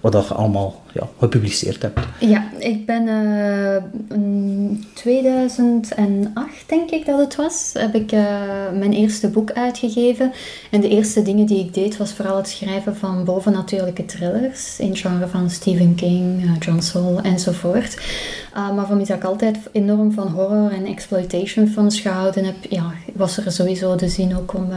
[0.00, 2.00] wat dat je allemaal ja, gepubliceerd hebt.
[2.18, 3.82] Ja, ik ben eh,
[4.16, 8.22] in 2008, denk ik dat het was, heb ik eh,
[8.78, 10.32] mijn eerste boek uitgegeven.
[10.70, 14.96] En de eerste dingen die ik deed was vooral het schrijven van bovennatuurlijke thrillers in
[14.96, 17.98] genre van Stephen King, eh, John Saul enzovoort.
[18.54, 23.36] Maar van dat ik altijd enorm van horror en exploitation films gehouden heb, ja, was
[23.36, 24.68] er sowieso de zin ook om...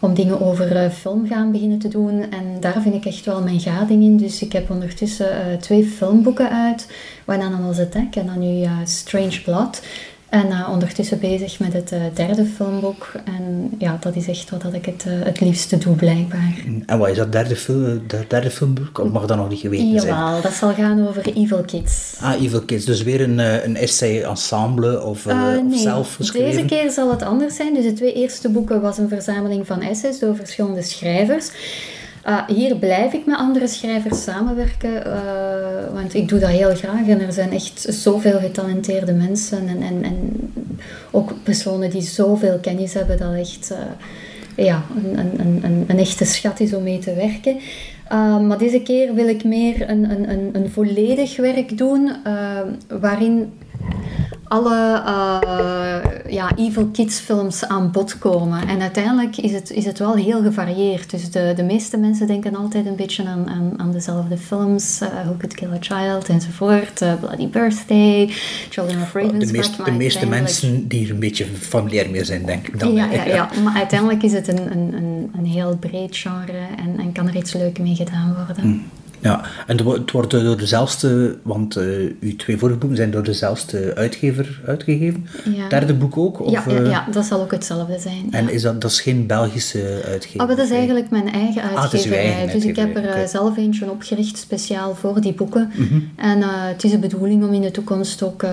[0.00, 2.30] om dingen over eh, film gaan beginnen te doen.
[2.30, 4.16] En daar vind ik echt wel mijn gading in.
[4.16, 6.86] Dus ik heb ondertussen eh, twee filmboeken uit.
[7.26, 9.82] One was Attack en dan nu eh, Strange Blood.
[10.30, 13.12] En eh, ondertussen bezig met het eh, derde filmboek.
[13.24, 16.54] En ja, dat is echt wat dat ik het, eh, het liefste doe, blijkbaar.
[16.86, 18.98] En wat is dat derde, fil dat derde filmboek?
[18.98, 20.14] Of mag dat nog niet geweten zijn?
[20.14, 22.16] Jawel, dat zal gaan over Evil Kids.
[22.20, 22.84] Ah, Evil Kids.
[22.84, 26.50] Dus weer een, een essay-ensemble of, Eh, of zelf geschreven?
[26.50, 27.74] Deze keer zal het anders zijn.
[27.74, 31.50] Dus de twee eerste boeken was een verzameling van essays door verschillende schrijvers.
[32.26, 37.08] Uh, hier blijf ik met andere schrijvers samenwerken, uh, want ik doe dat heel graag.
[37.08, 40.52] En er zijn echt zoveel getalenteerde mensen en, en, en
[41.10, 43.78] ook personen die zoveel kennis hebben dat echt uh,
[44.66, 47.56] ja, een, een, echte schat is om mee te werken.
[48.12, 52.60] Uh, maar deze keer wil ik meer een, volledig werk doen uh,
[53.00, 53.52] waarin
[54.50, 58.68] alle uh, ja, Evil Kids films aan bod komen.
[58.68, 61.10] En uiteindelijk is het, is het wel heel gevarieerd.
[61.10, 65.00] Dus de, de meeste mensen denken altijd een beetje aan, aan, aan dezelfde films.
[65.02, 67.02] Uh, Who Could Kill a Child enzovoort.
[67.02, 68.26] Uh, Bloody Birthday,
[68.70, 69.46] Children of Ravensbrück.
[69.46, 72.92] De, meest, de meeste mensen die er een beetje familiair mee zijn, denk ik dan.
[72.92, 73.50] Ja, ja, ja.
[73.64, 77.36] maar uiteindelijk is het een, een, een, een heel breed genre en, en kan er
[77.36, 78.62] iets leuks mee gedaan worden.
[78.62, 78.82] Hmm.
[79.20, 83.94] Ja, en het wordt door dezelfde, want uh, uw twee vorige boeken zijn door dezelfde
[83.94, 85.26] uitgever uitgegeven.
[85.54, 85.68] Ja.
[85.68, 86.40] Derde boek ook?
[86.40, 88.26] Of, ja, ja, ja, dat zal ook hetzelfde zijn.
[88.30, 88.50] En ja.
[88.50, 90.40] is dat, dat is geen Belgische uitgever?
[90.40, 92.28] Oh, dat is eigenlijk mijn eigen uitgeverij.
[92.28, 93.26] Ah, eigen dus ik heb er okay.
[93.26, 95.70] zelf eentje opgericht speciaal voor die boeken.
[95.74, 96.10] Mm -hmm.
[96.16, 98.50] En uh, het is de bedoeling om in de toekomst ook uh,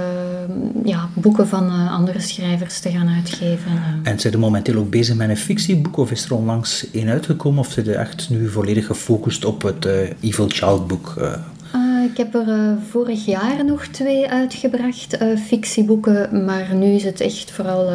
[0.84, 3.72] ja, boeken van andere schrijvers te gaan uitgeven.
[4.04, 5.98] En zijn er momenteel ook bezig met een fictieboek?
[5.98, 7.60] Of is er onlangs één uitgekomen?
[7.60, 9.88] Of zijn er echt nu volledig gefocust op het
[10.22, 11.14] Evil Child boek?
[11.18, 17.04] Uh, ik heb er uh, vorig jaar nog twee uitgebracht, uh, fictieboeken, maar nu is
[17.04, 17.92] het echt vooral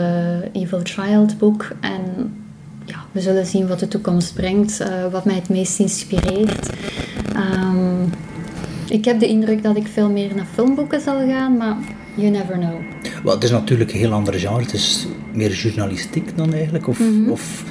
[0.52, 1.68] Evil Child boek.
[1.80, 2.34] En
[2.84, 6.70] ja, we zullen zien wat de toekomst brengt, wat mij het meest inspireert.
[7.36, 8.10] Um,
[8.88, 11.76] ik heb de indruk dat ik veel meer naar filmboeken zal gaan, maar
[12.14, 12.80] you never know.
[13.24, 16.98] Well, het is natuurlijk een heel ander genre, het is meer journalistiek dan eigenlijk, of...
[16.98, 17.08] Mhm.
[17.08, 17.32] Mm -hmm.
[17.32, 17.64] of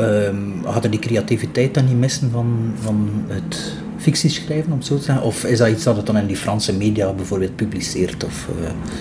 [0.00, 5.02] um, hadden die creativiteit dan niet missen van, van het fictieschrijven, om het zo te
[5.02, 5.24] zeggen?
[5.24, 8.24] Of is dat iets dat het dan in die Franse media bijvoorbeeld publiceert?
[8.24, 8.48] Of,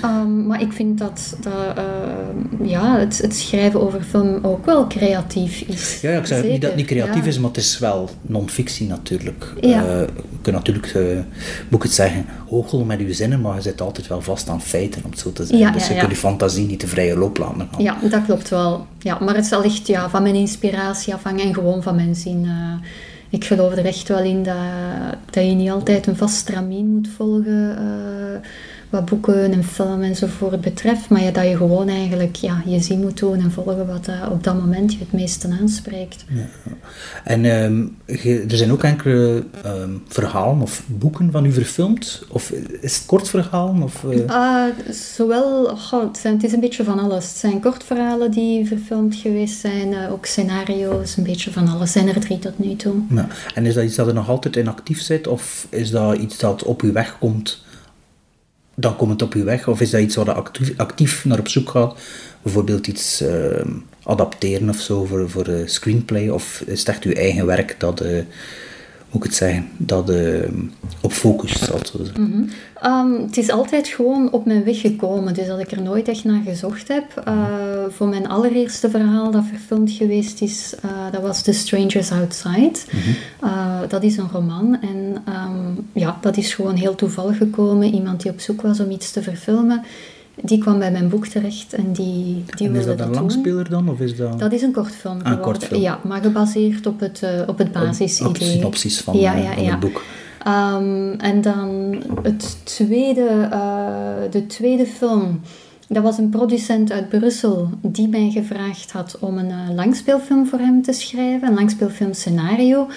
[0.03, 0.09] uh...
[0.09, 4.87] um, maar ik vind dat, dat uh, ja, het, het, schrijven over film ook wel
[4.87, 6.01] creatief is.
[6.01, 7.29] Ja, ja ik zeg niet dat het niet creatief ja.
[7.29, 9.53] is, maar het is wel non-fictie natuurlijk.
[9.61, 9.83] Ja.
[9.83, 10.93] Uh, je kunt natuurlijk,
[11.69, 14.61] moet ik het zeggen, hoogel met je zinnen, maar je zit altijd wel vast aan
[14.61, 15.67] feiten, om het zo te zeggen.
[15.67, 17.83] Ja, dus ja, je kunt je fantasie niet de vrije loop laten gaan.
[17.83, 18.85] Ja, dat klopt wel.
[18.99, 22.47] Ja, maar het zal echt ja, van mijn inspiratie afhangen en gewoon van mijn zin
[23.31, 24.55] ik geloof er echt wel in dat,
[25.29, 27.77] dat je niet altijd een vast stramien moet volgen.
[27.77, 28.49] eh,
[28.91, 31.09] wat boeken en film enzovoort betreft.
[31.09, 34.29] Maar ja, dat je gewoon eigenlijk ja, je zin moet doen en volgen wat dat
[34.31, 36.25] op dat moment je het meeste aanspreekt.
[37.23, 37.83] En ehm,
[38.49, 42.23] er zijn ook enkele ehm, verhalen of boeken van u verfilmd?
[42.29, 42.51] Of
[42.81, 43.83] is het kort verhalen?
[43.83, 47.27] Of, eh, Ah, zowel, goh, het, zijn, het is een beetje van alles.
[47.27, 51.91] Het zijn kortverhalen die verfilmd geweest zijn, eh, ook scenario's, een beetje van alles.
[51.91, 52.95] zijn er drie tot nu toe.
[53.09, 53.27] ja.
[53.55, 55.27] En is dat iets dat er nog altijd in actief zit?
[55.27, 57.63] Of is dat iets dat op uw weg komt?
[58.81, 59.67] Dan komt het op uw weg?
[59.67, 61.99] Of is dat iets waar je actief, naar op zoek gaat?
[62.41, 63.69] Bijvoorbeeld iets ehm,
[64.03, 66.29] adapteren of zo voor, voor een screenplay?
[66.29, 68.19] Of is het echt uw eigen werk dat, eh,
[69.11, 70.49] moet ik het zeggen, dat eh,
[71.01, 72.49] op focus te zeggen?
[72.81, 76.23] Ehm, het is altijd gewoon op mijn weg gekomen, dus dat ik er nooit echt
[76.23, 77.21] naar gezocht heb.
[77.25, 77.33] Eh,
[77.89, 82.79] voor mijn allereerste verhaal dat verfilmd geweest is, eh, dat was The Strangers Outside.
[83.39, 87.93] Eh, dat is een roman en ehm, ja, dat is gewoon heel toevallig gekomen.
[87.93, 89.83] Iemand die op zoek was om iets te verfilmen,
[90.35, 93.15] die kwam bij mijn boek terecht en die, die En is dat een doen.
[93.15, 93.89] langspeler dan?
[93.89, 94.39] Of is dat...
[94.39, 95.45] Dat is een kortfilm een geworden.
[95.45, 95.81] kortfilm.
[95.81, 98.29] Ja, maar gebaseerd op het, eh, op het basisidee.
[98.29, 99.71] op synopsis van, ja, eh, ja, van ja.
[99.71, 100.01] het boek.
[100.43, 105.39] Ehm, en dan het tweede, eh, de tweede film.
[105.87, 110.59] Dat was een producent uit Brussel die mij gevraagd had om een eh, langspeelfilm voor
[110.59, 111.47] hem te schrijven.
[111.47, 112.87] Een langspeelfilm scenario.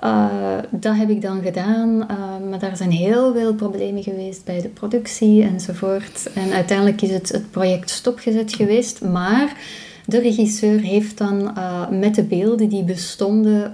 [0.00, 0.26] Eh,
[0.70, 2.16] dat heb ik dan gedaan, eh,
[2.50, 6.30] maar daar zijn heel veel problemen geweest bij de productie enzovoort.
[6.34, 9.56] En uiteindelijk is het, het project stopgezet geweest, maar
[10.06, 13.72] de regisseur heeft dan eh, met de beelden die bestonden,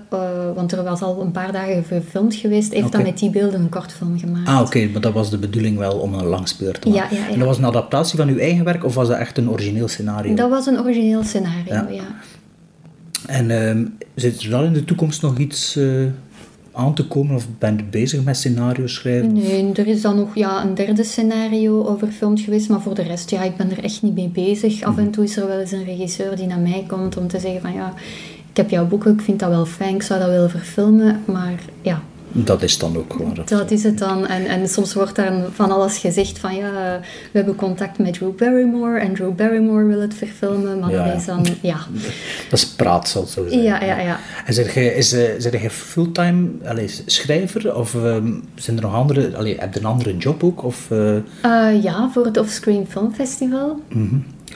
[0.54, 3.68] want er was al een paar dagen gefilmd geweest, heeft dan met die beelden een
[3.68, 4.48] kortfilm gemaakt.
[4.48, 7.16] Ah, oké, maar dat was de bedoeling wel om een langspeler te maken.
[7.16, 7.32] Ja, ja, ja.
[7.32, 9.88] En dat was een adaptatie van uw eigen werk of was dat echt een origineel
[9.88, 10.34] scenario?
[10.34, 12.04] Dat was een origineel scenario, Ja.
[13.26, 13.84] En ehm,
[14.14, 16.04] zit er dan in de toekomst nog iets eh,
[16.72, 19.32] aan te komen of ben je bezig met scenario's schrijven?
[19.32, 23.30] Nee, er is dan nog ja, een derde scenario over geweest, maar voor de rest,
[23.30, 24.82] ja, ik ben er echt niet mee bezig.
[24.82, 27.40] Af en toe is er wel eens een regisseur die naar mij komt om te
[27.40, 27.94] zeggen van ja,
[28.50, 31.60] ik heb jouw boek, ik vind dat wel fijn, ik zou dat willen verfilmen, maar
[31.82, 32.02] ja,
[32.44, 33.44] Dat is dan ook waar.
[33.44, 34.26] dat is het dan.
[34.26, 36.70] En, en soms wordt daar van alles gezegd van ja,
[37.32, 41.16] we hebben contact met Drew Barrymore en Drew Barrymore wil het verfilmen, maar Ja, dat
[41.16, 41.76] is dan, ja.
[42.50, 43.62] Dat is praat, zal het zo zijn.
[43.62, 44.18] Ja, ja, ja.
[44.46, 46.48] En zeg jij, is, eh, jij fulltime
[47.06, 50.64] schrijver of ehm, zijn er nog andere, allee, heb je een andere job ook?
[50.64, 53.80] Of, eh, Eh, ja, voor het Offscreen Film Festival.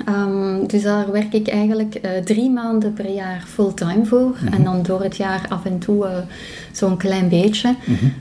[0.05, 4.37] Ehm, dus daar werk ik eigenlijk eh, drie maanden per jaar fulltime voor.
[4.51, 6.17] En dan door het jaar af en toe eh,
[6.73, 7.75] zo'n klein beetje.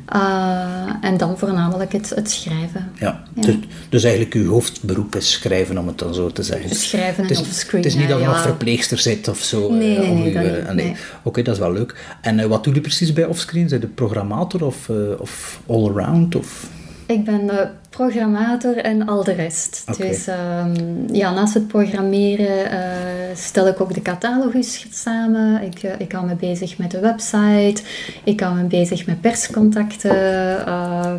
[0.05, 2.91] Eh, en dan voornamelijk het, het schrijven.
[2.99, 3.23] ja.
[3.35, 3.45] Ja.
[3.45, 3.55] Dus,
[3.89, 6.75] dus eigenlijk uw hoofdberoep is schrijven, om het dan zo te zeggen.
[6.75, 9.73] Schrijven en offscreen, Het is niet dat je ja, nog verpleegster zit of zo.
[9.73, 10.85] Nee, nee, nee, ah, nee.
[10.85, 10.95] nee.
[11.23, 12.17] Oké, dat is wel leuk.
[12.21, 13.69] En wat doe je precies bij offscreen?
[13.69, 14.89] Zijn de programmator of,
[15.19, 16.35] of all-around?
[16.35, 16.69] Of...
[17.09, 19.83] Ik ben de programmator en al de rest.
[19.97, 20.73] Dus ehm,
[21.11, 25.63] ja, naast het programmeren eh, stel ik ook de catalogus samen.
[25.63, 27.81] Ik, eh, ik hou me bezig met de website.
[28.23, 30.65] Ik hou me bezig met perscontacten.
[30.65, 31.13] eh,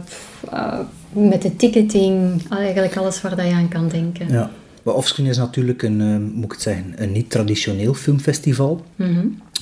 [1.12, 2.42] met de ticketing.
[2.50, 4.28] Eigenlijk alles waar dat je aan kan denken.
[4.32, 4.50] Ja.
[4.82, 8.84] Maar offscreen is natuurlijk een, moet ik het zeggen, een niet-traditioneel filmfestival.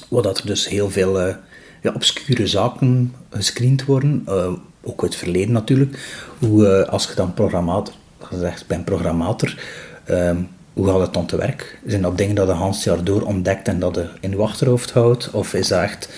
[0.08, 1.36] Waar dat er dus heel veel
[1.82, 4.22] ja, obscure zaken gescreend worden.
[4.26, 4.52] eh,
[4.82, 5.98] ook uit het verleden natuurlijk.
[6.38, 9.58] Hoe, eh, als je dan programmator, gezegd, ben programmator,
[10.04, 10.36] ehm,
[10.72, 11.78] hoe gaat het dan te werk?
[11.86, 14.90] Zijn dat dingen dat je Hans jaar door ontdekt en dat je in je achterhoofd
[14.90, 15.30] houdt?
[15.30, 16.08] Of is dat echt,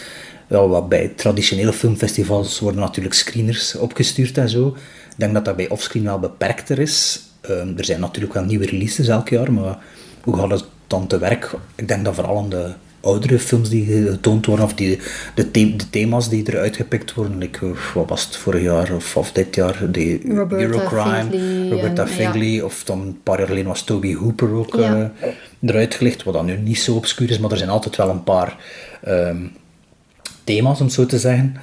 [0.49, 4.69] ja, wat bij traditionele filmfestivals worden natuurlijk screeners opgestuurd en zo.
[5.11, 7.21] Ik denk dat dat bij offscreen wel beperkter is.
[7.41, 9.79] Ehm, er zijn natuurlijk wel nieuwe releases elk jaar, maar
[10.23, 11.51] hoe gaat het dan te werk?
[11.75, 14.99] Ik denk dat vooral aan de oudere films die getoond worden, of die,
[15.35, 18.93] de, the- de thema's die eruit gepikt worden, like, eh, wat was het vorig jaar
[18.95, 23.69] of, of dit jaar, de Roberta Eurocrime, Roberta Findlay, of dan een paar jaar geleden
[23.69, 25.13] was Toby Hooper ook Ja.
[25.21, 25.29] eh,
[25.71, 28.25] eruit gelicht, wat dan nu niet zo obscuur is, maar er zijn altijd wel een
[28.25, 28.57] paar
[29.03, 29.37] ehm,
[30.45, 31.57] thema's, om het zo te zeggen.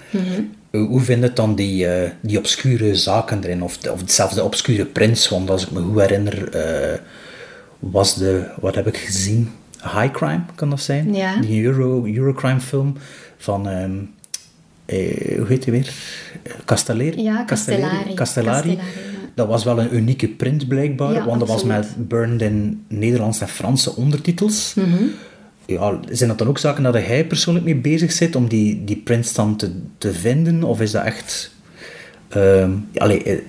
[0.71, 4.35] Eh, Hoe vind je dan die, eh, die obscure zaken erin, of, de, of zelfs
[4.35, 5.29] de obscure prints?
[5.29, 6.49] Want als ik me goed herinner,
[7.79, 9.49] was de, wat heb ik gezien?
[9.87, 11.13] High Crime, kan dat zijn?
[11.13, 11.41] Ja.
[11.41, 12.95] Die Euro, Eurocrime film
[13.37, 13.91] van, ehm,
[14.85, 15.93] eh, hoe heet die weer?
[16.65, 17.21] Castellari?
[17.23, 17.83] Ja, Castellari.
[17.85, 18.13] Castellari.
[18.13, 18.15] Castellari.
[18.15, 19.15] Castellari, ja.
[19.37, 23.41] Dat was wel een unieke print blijkbaar, Ja, want dat was met burned in Nederlands
[23.41, 24.75] en Franse ondertitels.
[25.65, 28.95] Ja, zijn dat dan ook zaken dat jij persoonlijk mee bezig zit om die, die
[28.95, 30.63] prints dan te, te vinden?
[30.63, 31.51] Of is dat echt...
[32.27, 33.39] ehm, ja, allee, eh,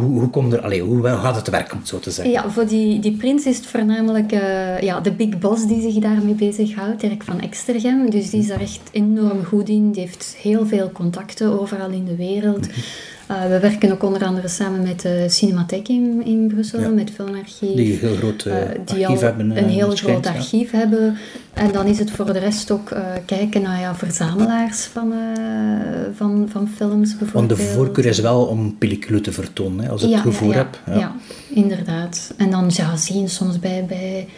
[0.00, 2.34] hoe, hoe, komt er, allee, hoe gaat het werken, om het zo te zeggen?
[2.34, 6.02] Ja, voor die, die prins is het voornamelijk uh, ja, de big boss die zich
[6.02, 8.10] daarmee bezighoudt, Dirk van Extergem.
[8.10, 9.92] Dus die is daar echt enorm goed in.
[9.92, 12.66] Die heeft heel veel contacten overal in de wereld.
[13.30, 16.88] Uh, we werken ook onder andere samen met de Cinematheek in, in Brussel, ja.
[16.88, 17.74] met Filmarchief.
[17.74, 19.56] Die een heel groot uh, die archief hebben.
[19.56, 21.16] een heel groot archief hebben.
[21.52, 22.92] En dan is het voor de rest ook
[23.26, 25.12] kijken naar ja, verzamelaars van,
[26.16, 27.58] van, van films bijvoorbeeld.
[27.58, 30.80] Want de voorkeur is wel om pellicule te vertonen, hè, als ik het gevoel heb.
[30.86, 31.16] Ja.
[31.48, 32.34] inderdaad.
[32.36, 33.84] En dan ja, zien soms bij...
[33.88, 34.28] bij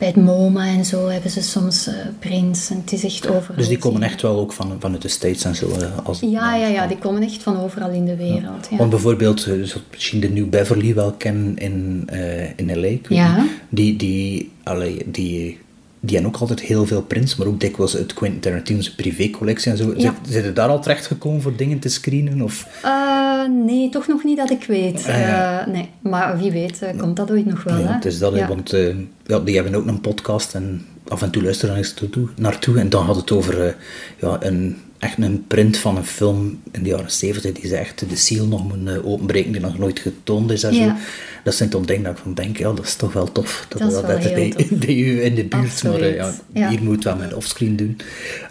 [0.00, 2.70] bij het MoMA en zo hebben ze soms uh, prints.
[2.70, 3.56] En het is echt overal.
[3.56, 5.68] Dus die komen echt wel ook van, vanuit de States en zo?
[5.68, 8.68] Uh, als ja, ja, ja, die komen echt van overal in de wereld.
[8.70, 8.76] Ja.
[8.76, 12.08] Want bijvoorbeeld, uh, misschien de New Beverly wel kennen in,
[12.56, 13.14] in L.A.
[13.14, 13.46] Ja.
[13.68, 15.58] Die, die, allee, die
[16.00, 19.76] die hebben ook altijd heel veel prints, maar ook dikwijls het Quentin Tarantino's privécollectie en
[19.76, 19.94] zo.
[19.96, 20.14] Ja.
[20.28, 22.42] Zijn er daar al terecht gekomen voor dingen te screenen?
[22.42, 22.66] Of?
[22.84, 25.06] Uh, nee, toch nog niet dat ik weet.
[25.08, 27.78] Uh, nee, maar wie weet, uh, komt dat ooit nog wel.
[27.78, 28.74] Ja, het is dat, want
[29.26, 31.94] ja, die hebben ook een podcast en af en toe luisteren eens
[32.36, 32.78] naartoe.
[32.78, 33.76] En dan had het over
[34.20, 38.08] ja, een echt een print van een film in de jaren 70 die ze echt
[38.08, 40.92] de seal nog moeten openbreken die nog nooit getoond is en zo.
[41.44, 43.66] Dat zijn toch dingen dat ik van denk, ja, dat is toch wel tof.
[43.68, 44.66] Dat, dat is wel heel tof.
[44.78, 47.96] Die, in de buurt, maar ja, ja, hier moet wel met offscreen doen.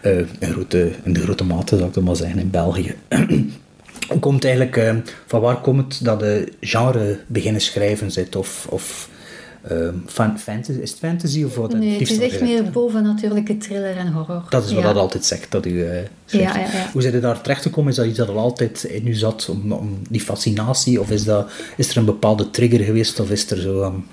[0.03, 2.95] Uh, in, grote, in de grote mate, zou ik het maar zeggen, in België.
[4.19, 4.95] komt eigenlijk, uh,
[5.25, 8.35] van waar komt het dat de genre beginnen schrijven zit?
[8.35, 9.09] Of, of
[9.71, 10.03] Um,
[10.37, 11.73] fantasy, is het fantasy of wat?
[11.73, 14.43] Nee, het is echt meer bovennatuurlijke thriller en horror.
[14.49, 16.89] Dat is wat dat altijd zegt, dat u uh, ja, ja, ja.
[16.91, 17.89] Hoe zijn je daar terecht gekomen?
[17.91, 20.99] Is dat iets dat al altijd in u zat, om, om die fascinatie?
[20.99, 23.19] Of is, dat, is er een bepaalde trigger geweest?
[23.19, 23.83] Of is er zo...
[23.83, 24.05] Um,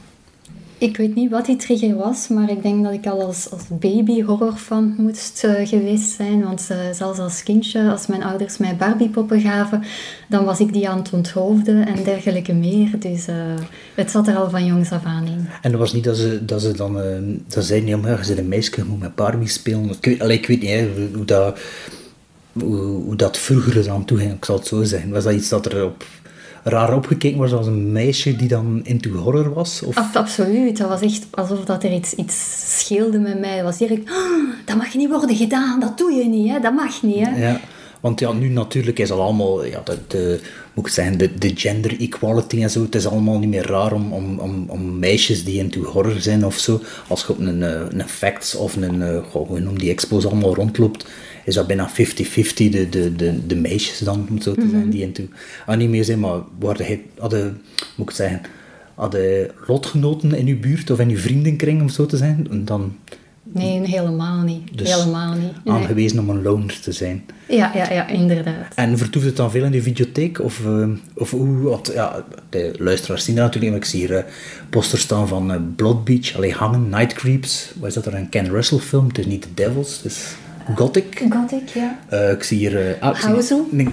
[0.78, 3.62] ik weet niet wat die trigger was, maar ik denk dat ik al als, als
[3.68, 6.42] baby horrorfan moest uh, geweest zijn.
[6.42, 9.82] Want uh, zelfs als kindje, als mijn ouders mij Barbiepoppen gaven,
[10.28, 12.98] dan was ik die aan het onthoofden en dergelijke meer.
[12.98, 13.34] Dus uh,
[13.94, 15.48] het zat er al van jongs af aan in.
[15.62, 16.98] En dat was niet dat ze, dat ze dan
[17.48, 19.90] dat zeiden, ja, maar bent een meisje, je moet met Barbie spelen.
[20.00, 21.58] Ik weet, ik weet niet hoe, dat,
[22.52, 25.10] hoe dat vroeger dan toe ging, ik zal het zo zeggen.
[25.10, 26.04] Was dat iets dat er op
[26.68, 29.82] raar opgekeken was als een meisje die dan into horror was?
[29.82, 30.14] Of?
[30.14, 30.78] absoluut.
[30.78, 32.36] Dat was echt alsof dat er iets, iets
[32.78, 33.56] scheelde met mij.
[33.56, 36.60] Dat was direct, oh, dat mag niet worden gedaan, dat doe je niet, hè?
[36.60, 37.26] dat mag niet.
[37.26, 37.48] Hè?
[37.48, 37.60] Ja.
[38.00, 40.40] Want ja, nu natuurlijk is het allemaal, ja, de, de,
[40.74, 42.82] moet ik zeggen, de, de gender equality en zo.
[42.82, 46.46] Het is allemaal niet meer raar om, om, om, om meisjes die into horror zijn
[46.46, 46.80] of zo.
[47.08, 50.54] Als je op een, eh, een facts of een, uh, hoe noem die expos allemaal
[50.54, 51.06] rondloopt,
[51.46, 54.90] is dat bijna 50-50 de, de, de, de meisjes dan, om zo te zijn, mhm.
[54.90, 55.22] die into...
[55.66, 57.60] Ah, niet meer zijn, maar worden, hadden,
[57.94, 58.40] moet ik zeggen,
[58.94, 62.96] hadden lotgenoten in uw buurt of in uw vriendenkring, om zo te zijn, dan...
[63.52, 64.78] Nee, helemaal niet.
[64.78, 65.52] Dus helemaal niet.
[65.64, 67.24] aangewezen om een loner te zijn.
[67.48, 68.74] Ja, ja, ja, inderdaad.
[68.74, 70.40] En vertoeft het dan veel in de videotheek?
[70.40, 74.10] Of, uh, of hoe, wat, ja, de luisteraars zien dat natuurlijk, maar ik zie hier
[74.10, 74.22] uh,
[74.70, 77.72] posters staan van uh, Blood Beach, alleen hangen, Night Creeps.
[77.78, 79.06] Wat is dat er, een Ken Russell film?
[79.08, 80.36] Het is niet The Devils, het is
[80.74, 81.22] Gothic.
[81.30, 81.98] Gothic, ja.
[82.12, 82.72] Uh, ik zie hier...
[82.72, 83.62] Uh, ah, Hauzu?
[83.70, 83.88] Nee,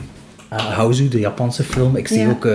[0.54, 1.96] uh, Hauzu, de Japanse film.
[1.96, 2.30] Ik zie ja.
[2.30, 2.48] ook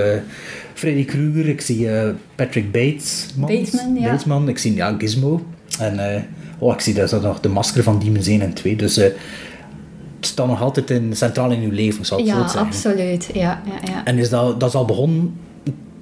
[0.75, 1.49] Freddy Krueger.
[1.49, 1.89] Ik zie
[2.35, 3.27] Patrick Bates.
[3.37, 4.11] Batesman, ja.
[4.11, 4.49] Batesman.
[4.49, 5.47] Ik zie ja, Gizmo.
[5.79, 6.25] En
[6.59, 8.77] oh, ik zie daar nog de masker van Demons 1 en 2.
[8.77, 9.17] Dus het
[10.21, 12.61] staat nog altijd in, centraal in uw leven, zal ik ja, zo zeggen.
[12.61, 13.31] Absoluut.
[13.33, 14.05] Ja, ja, ja.
[14.05, 15.35] En is dat, dat is al begonnen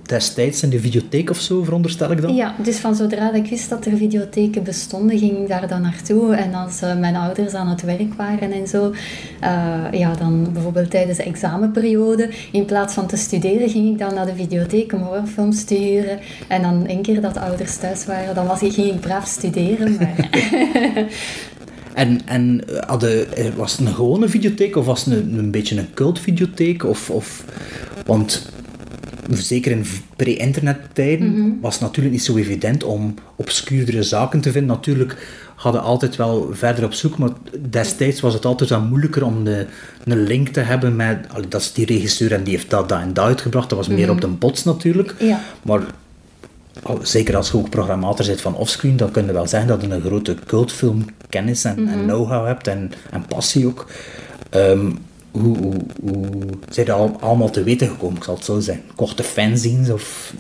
[0.07, 2.35] destijds in de videotheek of zo, veronderstel ik dan?
[2.35, 6.35] Ja, dus van zodra ik wist dat er videotheken bestonden, ging ik daar dan naartoe.
[6.35, 8.93] En als uh, mijn ouders aan het werk waren en zo,
[9.43, 14.15] uh, ja, dan bijvoorbeeld tijdens de examenperiode, in plaats van te studeren, ging ik dan
[14.15, 16.19] naar de videotheek om horrorfilms te huren.
[16.49, 19.27] En dan één keer dat de ouders thuis waren, dan was ik, ging ik braaf
[19.27, 19.97] studeren.
[19.97, 20.28] Maar
[21.97, 23.27] En, en hadden,
[23.57, 26.85] was het een gewone videotheek of was het een, een beetje een cultvideotheek?
[26.85, 27.45] Of, of,
[28.07, 28.53] want
[29.31, 29.85] zeker in
[30.16, 34.77] pre-internettijden, mm was het natuurlijk niet zo evident om obscuurdere zaken te vinden.
[34.77, 35.16] Natuurlijk
[35.55, 37.31] hadden altijd wel verder op zoek, maar
[37.70, 39.66] destijds was het altijd wel moeilijker om de,
[40.05, 43.15] een link te hebben met, dat is die regisseur en die heeft dat, dat en
[43.15, 43.69] dat uitgebracht.
[43.69, 44.27] Dat was meer op mhm.
[44.27, 45.15] de bots natuurlijk.
[45.19, 45.40] Ja.
[45.62, 45.81] Maar
[47.03, 49.89] zeker als je ook programmator zit van offscreen, dan kun je wel zeggen dat je
[49.89, 52.03] een grote cultfilmkennis en, en mhm.
[52.03, 53.86] know-how hebt en, en passie ook.
[54.51, 54.90] Ehm,
[55.41, 56.25] hoe, hoe, hoe
[56.69, 56.91] zijn
[57.21, 58.83] allemaal te weten gekomen, ik zal het zo zijn?
[58.95, 60.35] Korte fanzines of...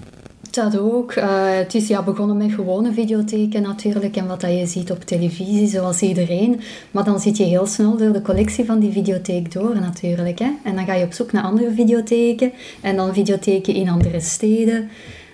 [0.50, 1.14] Dat ook.
[1.14, 5.04] Uh, het is ja, begonnen met gewone videotheken natuurlijk en wat dat je ziet op
[5.04, 6.60] televisie, zoals iedereen.
[6.90, 10.38] Maar dan zit je heel snel door de collectie van die videotheek door natuurlijk.
[10.38, 10.50] Hè?
[10.64, 14.88] En dan ga je op zoek naar andere videotheken en dan videotheken in andere steden.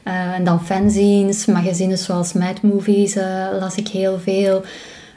[0.05, 4.63] Uh, en dan fanzines, magazines zoals Mad Movies uh, las ik heel veel.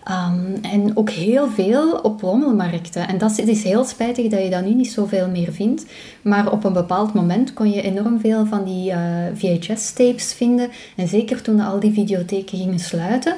[0.06, 3.08] Ehm, en ook heel veel op rommelmarkten.
[3.08, 5.86] En dat is, het is heel spijtig dat je dat nu niet zoveel meer vindt.
[6.22, 9.00] Maar op een bepaald moment kon je enorm veel van die eh,
[9.34, 10.70] VHS-tapes vinden.
[10.96, 13.36] En zeker toen al die videotheken gingen sluiten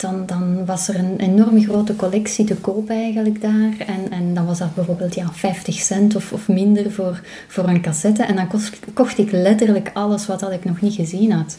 [0.00, 3.74] dan, dan was er een enorm grote collectie te koop eigenlijk daar.
[3.86, 7.82] En, en dan was dat bijvoorbeeld ja, 50 cent of, of minder voor, voor een
[7.82, 8.22] cassette.
[8.22, 8.48] En dan
[8.94, 11.58] kocht ik letterlijk alles wat dat ik nog niet gezien had.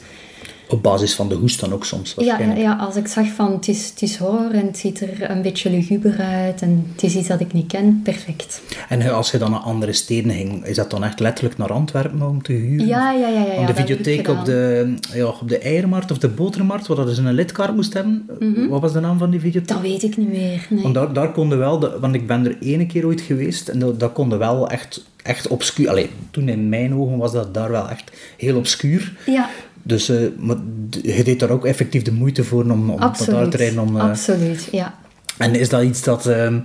[0.70, 2.60] Op basis van de hoest dan ook soms Ja, waarschijnlijk.
[2.62, 5.42] ja, als ik zag van het is, het is horror en het ziet er een
[5.42, 8.62] beetje luguber uit en het is iets dat ik niet ken, perfect.
[8.90, 12.22] En als je dan naar andere steden ging, is dat dan echt letterlijk naar Antwerpen
[12.22, 12.88] om te huren?
[12.88, 13.40] Ja, ja, ja.
[13.40, 16.98] ja, ja Om de videotheek op de, ja, op de Eiermarkt of de Botermarkt, waar
[16.98, 18.26] dat dus een lidkaart moest hebben.
[18.70, 19.76] Wat was de naam van die videotheek?
[19.76, 20.68] Dat weet ik niet meer.
[20.70, 20.82] Nee.
[20.82, 23.80] Want daar, daar konden wel, de, want ik ben er ene keer ooit geweest en
[23.80, 25.90] dat, dat konden wel echt, echt obscuur.
[25.90, 29.14] Allee, toen in mijn ogen was dat daar wel echt heel obscuur.
[29.26, 29.50] Ja,
[29.84, 30.56] Dus eh, maar
[31.02, 33.52] je deed daar ook effectief de moeite voor om, om absoluut.
[33.52, 33.80] te rijden.
[33.80, 34.96] Om, eh, Absoluut, ja.
[35.38, 36.60] en is dat iets dat, ehm,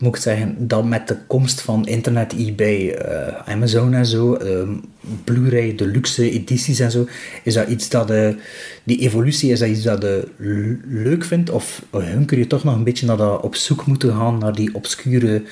[0.00, 4.72] moet ik zeggen, dat met de komst van internet, eBay, eh, Amazon en zo, ehm,
[5.24, 7.06] Blu-ray, de luxe edities en zo,
[7.44, 8.28] is dat iets dat, eh,
[8.84, 11.50] die evolutie, is dat iets dat je leuk vindt?
[11.50, 14.74] Of hunker je toch nog een beetje naar dat op zoek moeten gaan, naar die
[14.74, 15.42] obscure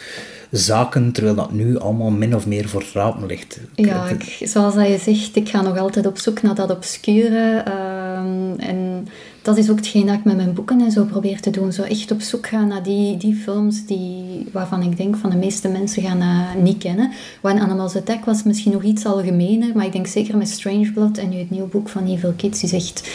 [0.50, 3.60] zaken, terwijl dat nu allemaal min of meer voor rapen ligt?
[3.74, 7.62] Ja, ik, zoals dat je zegt, ik ga nog altijd op zoek naar dat obscure.
[7.64, 9.08] ehm, en
[9.48, 11.72] dat is ook hetgeen dat ik met mijn boeken en zo probeer te doen.
[11.72, 15.36] Zo echt op zoek gaan naar die, die films die, waarvan ik denk van de
[15.36, 17.10] meeste mensen gaan eh, niet kennen.
[17.40, 21.18] When Animals Attack was misschien nog iets algemener, maar ik denk zeker met Strange Blood
[21.18, 23.08] en nu het nieuwe boek van Evil Kids is echt...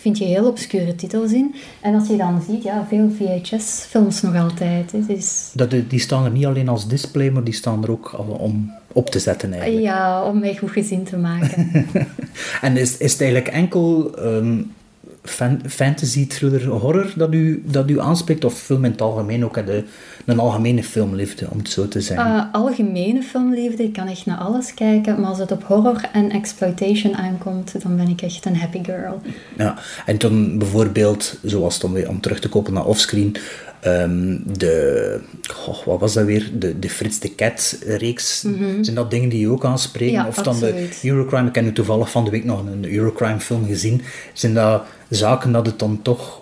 [0.00, 1.54] vind je heel obscure titels in.
[1.80, 4.92] En als je dan ziet, ja, veel VHS-films nog altijd.
[4.92, 5.06] hè.
[5.06, 8.72] Dus, Dat, die staan er niet alleen als display, maar die staan er ook om
[8.92, 9.82] op te zetten eigenlijk.
[9.82, 11.70] ja, om mij goed gezien te maken.
[12.60, 14.58] En is, is het eigenlijk enkel ehm,
[15.28, 18.44] fan- fantasy, thriller, horror dat u, dat u aanspreekt?
[18.44, 19.66] Of film in het algemeen ook?
[19.66, 19.84] De,
[20.24, 22.26] een algemene filmliefde, om het zo te zeggen.
[22.26, 26.30] Uh, algemene filmliefde, ik kan echt naar alles kijken, maar als het op horror en
[26.30, 29.20] exploitation aankomt, dan ben ik echt een happy girl.
[29.56, 33.36] Ja, en toen bijvoorbeeld, zoals dan weer om terug te koppelen naar offscreen,
[33.86, 36.50] ehm, de, goh, wat was dat weer?
[36.58, 38.40] De, de Frits de Cat reeks.
[38.80, 40.12] Zijn dat dingen die je ook aanspreken?
[40.12, 40.88] Ja, of dan de.
[41.02, 44.02] Eurocrime, ik heb nu toevallig van de week nog een Eurocrime film gezien.
[44.32, 46.40] Zijn dat zaken dat het dan toch,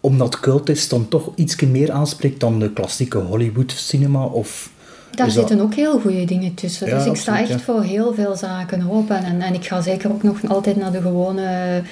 [0.00, 4.24] omdat cult is, dan toch iets meer aanspreekt dan de klassieke Hollywood cinema?
[4.24, 4.70] Of
[5.10, 6.86] Daar dat- zitten ook heel goede dingen tussen.
[6.88, 7.58] Ja, dus ik sta echt ja.
[7.58, 9.24] voor heel veel zaken open.
[9.24, 11.82] En, en ik ga zeker ook nog altijd naar de gewone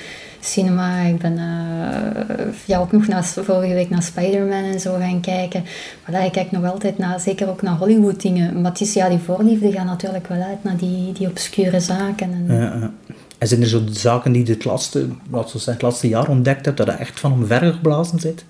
[0.41, 1.01] cinema.
[1.01, 5.65] Ik ben eh, ja, ook nog naar, vorige week naar Spider-Man en zo gaan kijken.
[6.07, 8.61] Maar ik kijk nog altijd naar, zeker ook naar Hollywood dingen.
[8.61, 12.33] Maar het is, ja, die voorliefde gaat natuurlijk wel uit naar die, die obscure zaken.
[12.33, 12.91] En, Ja, ja.
[13.39, 16.65] En zijn er zo zaken die je het laatste, we zeggen, het laatste jaar ontdekt
[16.65, 18.45] hebt, dat je echt van omvergeblazen zit?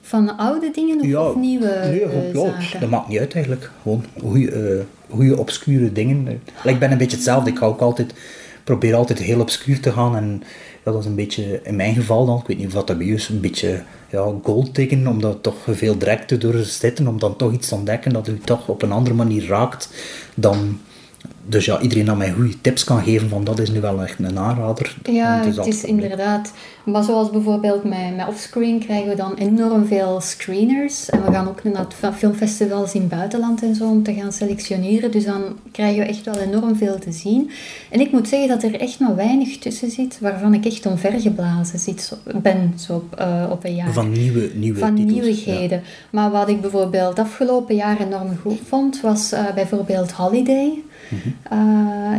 [0.00, 2.80] Van oude dingen of, of nieuwe nee, eh, gewoon, ja, zaken?
[2.80, 3.70] dat maakt niet uit eigenlijk.
[3.82, 6.40] Gewoon goede, eh, goede obscure dingen.
[6.64, 7.50] Ik ben een beetje hetzelfde.
[7.50, 8.14] Ik ga ook altijd,
[8.64, 10.16] probeer altijd heel obscuur te gaan.
[10.16, 10.42] En
[10.92, 13.14] dat is een beetje, in mijn geval dan, ik weet niet of dat bij u
[13.14, 17.52] is, een beetje ja, gold diggen, omdat toch veel direct te doorzitten, om dan toch
[17.52, 19.88] iets te ontdekken dat u toch op een andere manier raakt
[20.34, 20.80] dan...
[21.46, 24.18] Dus ja, iedereen dat mij goede tips kan geven van dat is nu wel echt
[24.18, 24.96] een aanrader.
[25.02, 26.52] Ja, En het is inderdaad.
[26.84, 31.10] Maar zoals bijvoorbeeld met, met offscreen krijgen we dan enorm veel screeners.
[31.10, 35.10] En we gaan ook naar filmfestivals in het buitenland en zo om te gaan selectioneren.
[35.10, 35.42] Dus dan
[35.72, 37.50] krijgen we echt wel enorm veel te zien.
[37.90, 41.78] En ik moet zeggen dat er echt maar weinig tussen zit waarvan ik echt omvergeblazen
[41.78, 45.12] zit, ben zo op, eh, op een jaar Van nieuwe, nieuwe van titels.
[45.12, 45.82] nieuwigheden.
[46.10, 50.72] Maar wat ik bijvoorbeeld afgelopen jaar enorm goed vond, was eh, bijvoorbeeld Holiday.
[51.42, 51.58] Eh,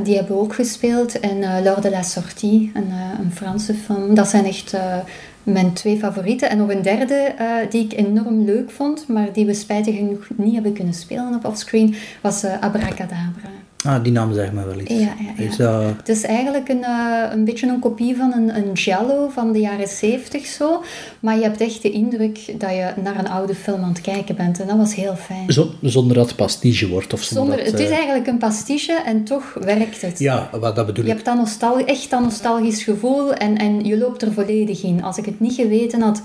[0.04, 1.20] die hebben we ook gespeeld.
[1.20, 2.90] En Lors de la Sortie, een,
[3.20, 4.16] een Franse film.
[4.16, 4.98] Dat zijn echt eh,
[5.44, 6.50] mijn twee favorieten.
[6.50, 10.28] En nog een derde eh, die ik enorm leuk vond, maar die we spijtig genoeg
[10.36, 13.50] niet hebben kunnen spelen op offscreen, was eh, Abracadabra.
[13.86, 14.92] Ah, die naam zegt me wel iets.
[14.92, 15.44] Ja, ja, ja.
[15.44, 15.84] Is dat...
[15.98, 19.60] Het is eigenlijk een, eh, een beetje een kopie van een, een giallo van de
[19.60, 20.84] jaren 70 zo.
[21.20, 24.36] Maar je hebt echt de indruk dat je naar een oude film aan het kijken
[24.36, 24.60] bent.
[24.60, 25.52] En dat was heel fijn.
[25.54, 27.74] Zo- zonder dat het pastiche wordt of zonder, Zonder, dat...
[27.74, 30.20] het is eh, eigenlijk een pastiche en toch werkt het.
[30.20, 31.16] Ja, wat dat bedoel Je ik.
[31.16, 35.04] hebt dat nostal echt dat nostalgisch gevoel en, en je loopt er volledig in.
[35.04, 36.22] Als ik het niet geweten had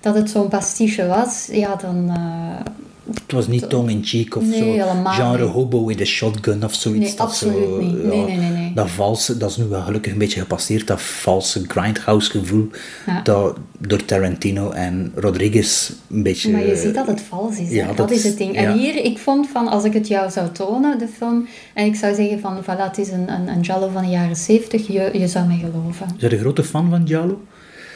[0.00, 2.08] dat het zo'n pastiche was, ja, dan...
[2.10, 2.72] eh,
[3.14, 4.64] Het was niet tongue-in-cheek of Nee, zo.
[4.64, 5.52] helemaal Genre niet.
[5.52, 7.00] hobo with a shotgun of zoiets.
[7.08, 7.90] Nee, dat absoluut zo, niet.
[8.02, 8.72] ja, Nee, nee, nee, nee.
[8.74, 12.68] Dat valse, dat is nu wel gelukkig een beetje gepasseerd, dat valse grindhouse gevoel
[13.06, 13.20] Ja.
[13.22, 16.50] dat door Tarantino en Rodriguez een beetje...
[16.50, 17.70] Maar je ziet dat het vals is.
[17.70, 18.56] ja, dat, dat is het ding.
[18.56, 21.94] En hier, ik vond van, als ik het jou zou tonen, de film, en ik
[21.94, 25.10] zou zeggen van, voilà, het is een, een, een giallo van de jaren 70, je,
[25.12, 26.06] je zou mij geloven.
[26.18, 27.40] Zijn je een grote fan van Giallo?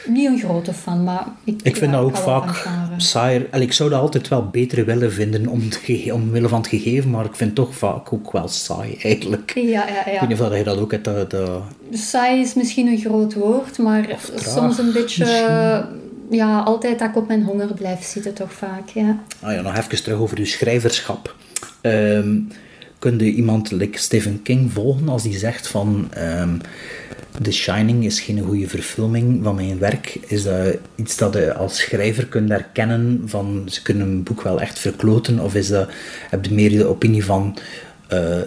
[0.07, 2.67] Niet een grote fan, maar ik, Ik vind ja, dat ook vaak
[2.97, 3.47] saaier.
[3.51, 7.09] En ik zou dat altijd wel beter willen vinden om het omwille van het gegeven,
[7.09, 9.51] maar ik vind het toch vaak ook wel saai eigenlijk.
[9.55, 10.25] Ja, ja, Ik weet ja.
[10.27, 11.05] niet of je dat ook hebt.
[11.05, 15.25] Dat, dat- Saai is misschien een groot woord, maar traag, soms een beetje...
[15.25, 15.97] misschien.
[16.31, 19.19] Ja, altijd dat ik op mijn honger blijf zitten, toch vaak, ja.
[19.39, 21.35] Ah ja, nog even terug over uw schrijverschap.
[21.81, 22.37] Ehm
[22.99, 26.57] kun je iemand like Stephen King volgen als die zegt van ehm,
[27.41, 30.17] The Shining is geen goede verfilming van mijn werk?
[30.27, 34.61] Is dat iets dat je als schrijver kunt herkennen van ze kunnen een boek wel
[34.61, 35.39] echt verkloten?
[35.39, 35.89] Of is dat,
[36.29, 37.57] heb je meer de opinie van
[38.07, 38.41] eh,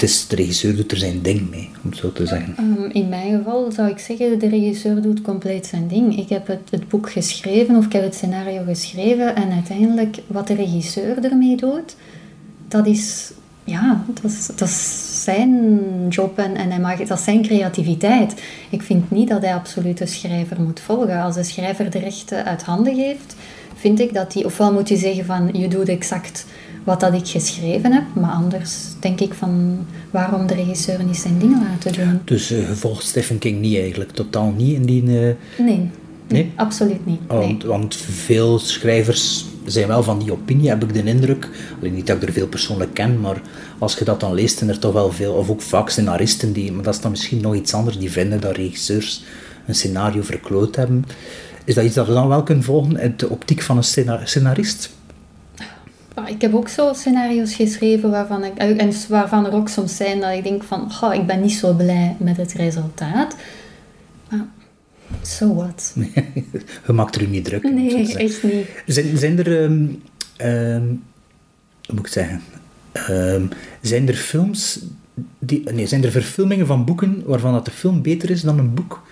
[0.00, 2.54] het is, de regisseur doet er zijn ding mee, om zo te zeggen?
[2.56, 6.18] Ehm, in mijn geval zou ik zeggen, de regisseur doet compleet zijn ding.
[6.18, 10.46] Ik heb het, het boek geschreven of ik heb het scenario geschreven en uiteindelijk wat
[10.46, 11.96] de regisseur ermee doet,
[12.68, 13.32] dat is,
[13.64, 15.68] ja, dat is, dat is zijn
[16.08, 18.42] job en, en hij mag, dat is zijn creativiteit.
[18.70, 21.22] Ik vind niet dat hij absoluut de schrijver moet volgen.
[21.22, 23.36] Als de schrijver de rechten uit handen geeft,
[23.74, 26.46] vind ik dat hij, ofwel moet hij zeggen van, je doet exact
[26.84, 29.78] wat dat ik geschreven heb, maar anders denk ik van,
[30.10, 32.20] waarom de regisseur niet zijn dingen laten doen?
[32.24, 35.02] Dus eh, je volgt Stephen King niet eigenlijk, totaal niet in die...
[35.28, 35.34] eh,
[35.64, 35.90] Nee,
[36.30, 36.52] Nee?
[36.56, 37.28] absoluut niet.
[37.28, 37.38] Nee.
[37.38, 41.48] Want, want veel schrijvers zijn wel van die opinie, heb ik de indruk.
[41.78, 43.40] Alleen niet dat ik er veel persoonlijk ken, maar
[43.78, 46.72] als je dat dan leest, zijn er toch wel veel, of ook vaak scenaristen die,
[46.72, 49.24] maar dat is dan misschien nog iets anders, die vinden dat regisseurs
[49.66, 51.04] een scenario verkloot hebben.
[51.64, 54.26] Is dat iets dat we dan wel kunnen volgen uit de optiek van een scena-
[54.26, 54.90] scenarist?
[56.14, 59.96] Maar ik heb ook zo scenario's geschreven waarvan, ik, eh, en waarvan er ook soms
[59.96, 63.34] zijn dat ik denk van, goh, ik ben niet zo blij met het resultaat.
[64.30, 64.46] Maar,
[65.22, 65.94] so what?
[66.86, 67.62] je maakt er u niet druk.
[67.62, 68.66] zo Nee, echt niet.
[68.86, 69.64] Zijn, zijn er,
[70.36, 70.82] ehm,
[71.86, 72.40] hoe moet ik zeggen,
[72.92, 73.42] Ehm,
[73.80, 74.80] zijn er films,
[75.38, 78.74] die, nee, zijn er verfilmingen van boeken waarvan dat de film beter is dan een
[78.74, 79.02] boek?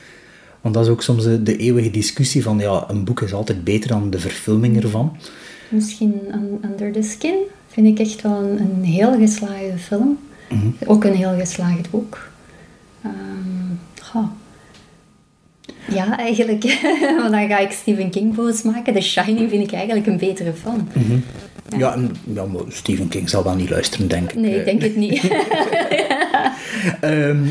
[0.61, 3.65] Want dat is ook soms de, de eeuwige discussie van, ja, een boek is altijd
[3.65, 5.16] beter dan de verfilming ervan.
[5.69, 7.35] Misschien Un- Under the Skin
[7.69, 10.19] vind ik echt wel een, een heel geslaagde film.
[10.87, 12.29] Ook een heel geslaagd boek.
[13.03, 13.12] Ehm,
[14.03, 14.27] goh.
[15.94, 16.78] Ja, eigenlijk.
[17.19, 18.94] Want dan ga ik Stephen King boos maken.
[18.94, 20.89] The Shining vind ik eigenlijk een betere film.
[21.77, 24.39] Ja, en, ja maar Stephen King zal wel niet luisteren, denk ik.
[24.39, 25.23] Nee, ik denk het niet.
[27.01, 27.47] Ehm,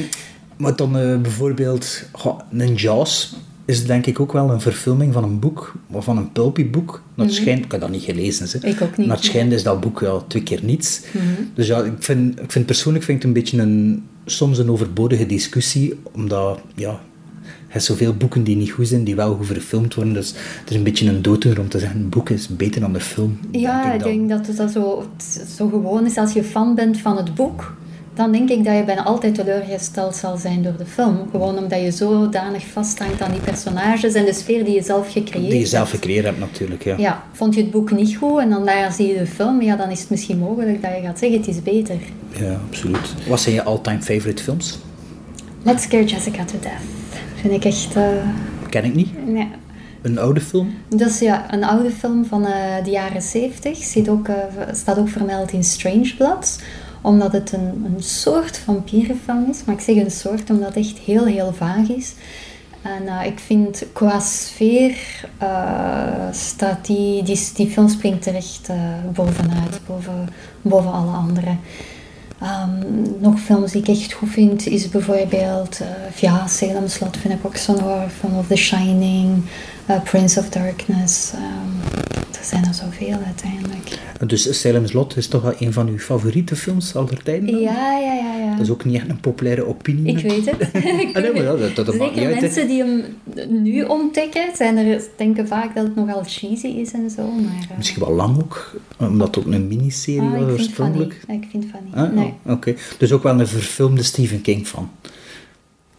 [0.57, 3.35] maar dan eh, bijvoorbeeld goh, een Jaws
[3.65, 7.01] is denk ik ook wel een verfilming van een boek, of van een pulpy boek.
[7.15, 8.47] Dat schijnt, ik heb dat niet gelezen.
[8.59, 8.67] Mhm.
[8.67, 11.01] Ik ook niet, Maar het schijnt is dat boek ja, twee keer niets.
[11.53, 14.71] Dus ja, ik vind, ik vind persoonlijk vind ik het een beetje een, soms een
[14.71, 16.99] overbodige discussie, omdat ja,
[17.67, 20.13] hebt zoveel boeken die niet goed zijn, die wel goed verfilmd worden.
[20.13, 20.27] Dus
[20.59, 22.99] het is een beetje een dooddoener om te zeggen, een boek is beter dan de
[22.99, 23.39] film.
[23.51, 25.05] Ja, denk ik denk dat het dat zo,
[25.57, 26.17] zo gewoon is.
[26.17, 27.75] Als je fan bent van het boek,
[28.13, 31.17] dan denk ik dat je bijna altijd teleurgesteld zal zijn door de film.
[31.31, 35.51] Gewoon omdat je zodanig vasthangt aan die personages en de sfeer die je zelf gecreëerd
[35.51, 36.03] Die je zelf hebt.
[36.03, 36.95] gecreëerd hebt natuurlijk, ja.
[36.97, 39.75] Ja, vond je het boek niet goed en dan daar zie je de film, ja,
[39.75, 41.95] dan is het misschien mogelijk dat je gaat zeggen het is beter.
[42.39, 43.13] Ja, absoluut.
[43.27, 44.77] Wat zijn je all-time favorite films?
[45.63, 46.96] Let's Scare Jessica to Death.
[47.41, 47.95] Vind ik echt...
[47.95, 48.03] eh,
[48.69, 49.27] Ken ik niet.
[49.27, 49.47] nee.
[50.01, 50.73] Een oude film?
[50.89, 53.77] Dat is ja, een oude film van eh, de jaren 70.
[53.77, 54.35] Zit ook, eh,
[54.71, 56.59] staat ook vermeld in Strange Bloods.
[57.01, 59.63] Omdat het een, een soort vampierenfilm is.
[59.65, 62.13] Maar ik zeg een soort omdat het echt heel, heel vaag is.
[62.81, 64.95] En ik vind qua sfeer
[66.31, 68.75] staat die, die, die film springt er echt eh,
[69.13, 69.79] bovenuit.
[69.87, 70.29] Boven,
[70.61, 71.55] boven alle andere.
[72.41, 72.69] Ehm,
[73.19, 77.45] nog films die ik echt goed vind is bijvoorbeeld eh ja, Salem Slot vind ik
[77.45, 77.83] ook zo'n
[78.39, 79.43] of The Shining,
[79.95, 81.31] Prince of Darkness.
[81.33, 81.43] ehm,
[82.39, 83.99] er zijn er zoveel uiteindelijk.
[84.27, 87.59] Dus Salem's Lot is toch wel een van uw favoriete films aller tijden?
[87.59, 88.51] Ja, ja, ja, ja.
[88.51, 90.17] Dat is ook niet echt een populaire opinie.
[90.17, 90.69] Ik weet het.
[91.17, 92.41] Ah, nee, maar dat, dat, niet Zeker uit.
[92.41, 93.03] mensen die hem
[93.63, 97.31] nu ontdekken, zijn er, denken vaak dat het nogal cheesy is en zo.
[97.31, 100.59] Maar, eh, Misschien wel lang ook, omdat het ook een miniserie ah, was ik vind
[100.59, 101.13] oorspronkelijk.
[101.27, 102.07] Ik vind funny.
[102.07, 104.89] Ah, nee, oh, Oké, dus ook wel een verfilmde Stephen King van.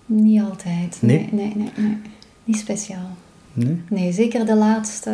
[0.07, 0.99] niet altijd.
[1.01, 1.19] Nee?
[1.19, 1.71] Nee, nee, nee.
[1.77, 1.97] nee.
[2.45, 3.17] Niet speciaal.
[3.59, 3.81] Nee?
[3.89, 5.11] Nee, zeker de laatste,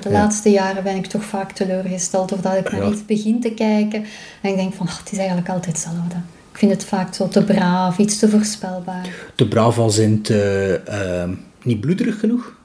[0.00, 0.14] de Ja.
[0.14, 2.32] laatste jaren ben ik toch vaak teleurgesteld.
[2.32, 2.90] Of dat ik naar Ja.
[2.90, 4.04] iets begin te kijken
[4.40, 6.16] en ik denk van, ach, het is eigenlijk altijd hetzelfde.
[6.52, 9.08] Ik vind het vaak zo te braaf, iets te voorspelbaar.
[9.34, 11.30] Te braaf als in te, ehm,
[11.62, 12.56] niet bloederig genoeg?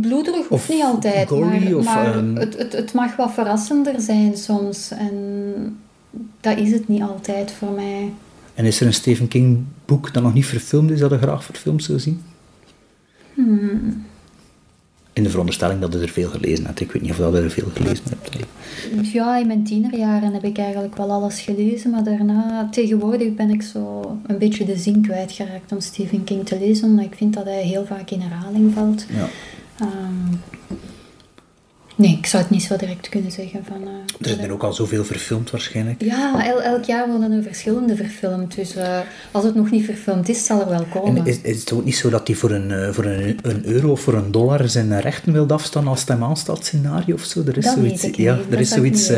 [0.00, 4.36] Bloederig Of niet altijd, maar, of, maar ehm, het, het, het mag wat verrassender zijn
[4.36, 4.90] soms.
[4.90, 5.14] En
[6.40, 8.12] dat is het niet altijd voor mij.
[8.54, 11.44] En is er een Stephen King boek dat nog niet verfilmd is, dat je graag
[11.44, 12.22] verfilmd zou zien?
[15.12, 16.80] In de veronderstelling dat je er veel gelezen hebt.
[16.80, 18.30] Ik weet niet of dat je er veel gelezen hebt.
[19.12, 23.62] Ja, in mijn tienerjaren heb ik eigenlijk wel alles gelezen, maar daarna, tegenwoordig ben ik
[23.62, 27.44] zo een beetje de zin kwijtgeraakt om Stephen King te lezen, omdat ik vind dat
[27.44, 29.06] hij heel vaak in herhaling valt.
[29.08, 29.28] Ja.
[29.78, 30.36] Ehm,
[31.96, 33.76] nee, ik zou het niet zo direct kunnen zeggen van...
[33.82, 36.02] eh, Er zijn ook al zoveel verfilmd waarschijnlijk.
[36.02, 38.98] Ja, el- elk jaar worden er verschillende verfilmd, dus eh,
[39.30, 41.16] als het nog niet verfilmd is, zal er wel komen.
[41.20, 43.64] En is, is het ook niet zo dat hij voor een, eh, voor een, een
[43.66, 47.22] euro of voor een dollar zijn rechten wil afstaan als het hem aanstaat, scenario of
[47.24, 47.40] zo?
[47.46, 49.10] Er is Dat zoiets, ja, er is zoiets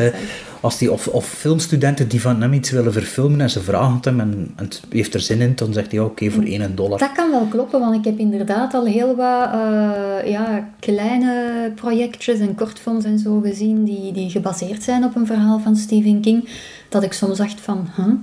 [0.60, 4.05] als die, of, of filmstudenten die van hem iets willen verfilmen en ze vragen het
[4.05, 6.98] hem en, en het heeft er zin in, dan zegt hij oké, voor één dollar.
[6.98, 9.51] Dat kan wel kloppen, want ik heb inderdaad al heel wat
[10.26, 15.61] ja, kleine projectjes en kortfilms en zo gezien die, die gebaseerd zijn op een verhaal
[15.61, 16.49] van Stephen King.
[16.89, 18.15] Dat ik soms dacht van, huh,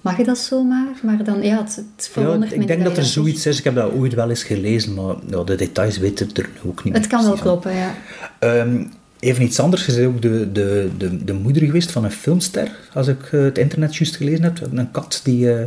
[0.00, 0.86] mag je dat zomaar?
[1.02, 3.58] Maar dan, ja, het, het Ja, verwondert ik denk dat er zoiets is.
[3.58, 6.84] Ik heb dat ooit wel eens gelezen, maar ja, de details weet ik er ook
[6.84, 7.94] niet Het kan wel kloppen, ja.
[8.38, 8.84] Ehm,
[9.26, 9.86] even iets anders.
[9.86, 13.40] Je bent ook de, de, de, de moeder geweest van een filmster, als ik eh,
[13.40, 14.60] het internet juist gelezen heb.
[14.72, 15.52] Een kat die...
[15.52, 15.60] eh,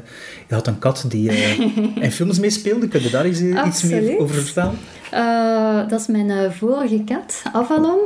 [0.47, 1.59] je had een kat die eh,
[2.05, 2.87] in films meespeelde.
[2.87, 4.77] Kun je daar eens, iets meer over vertellen?
[5.11, 7.99] Eh, dat is mijn vorige kat, Avalon,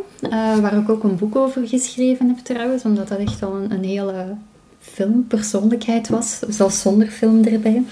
[0.62, 3.84] waar ik ook een boek over geschreven heb trouwens, omdat dat echt wel een, een
[3.84, 4.36] hele
[4.80, 7.84] filmpersoonlijkheid was, zelfs zonder film erbij.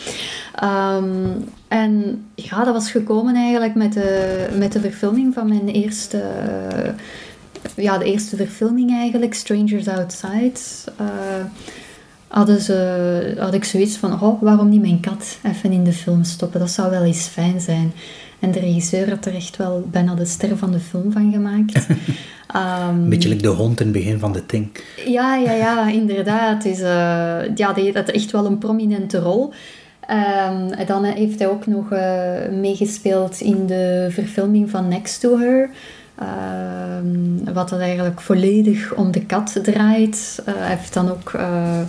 [0.56, 1.28] Ehm,
[1.68, 6.24] en ja, dat was gekomen eigenlijk met de, met de verfilming van mijn eerste,
[7.76, 10.60] ja, de eerste verfilming eigenlijk, Strangers Outside.
[10.98, 11.06] Eh,
[12.28, 16.24] hadden ze, had ik zoiets van, oh, waarom niet mijn kat even in de film
[16.24, 16.60] stoppen?
[16.60, 17.94] Dat zou wel eens fijn zijn.
[18.40, 21.88] En de regisseur had er echt wel bijna de ster van de film van gemaakt.
[22.54, 24.70] Een beetje like de hond in het begin van de Ting.
[25.06, 26.66] ja, ja, ja, inderdaad.
[26.66, 29.54] Is, eh, ja, die had echt wel een prominente rol.
[30.08, 35.40] Ehm, en dan heeft hij ook nog eh, meegespeeld in de verfilming van Next to
[35.40, 35.70] Her.
[36.22, 40.42] Ehm, wat dat eigenlijk volledig om de kat draait.
[40.46, 41.32] Eh, hij heeft dan ook...
[41.34, 41.80] eh,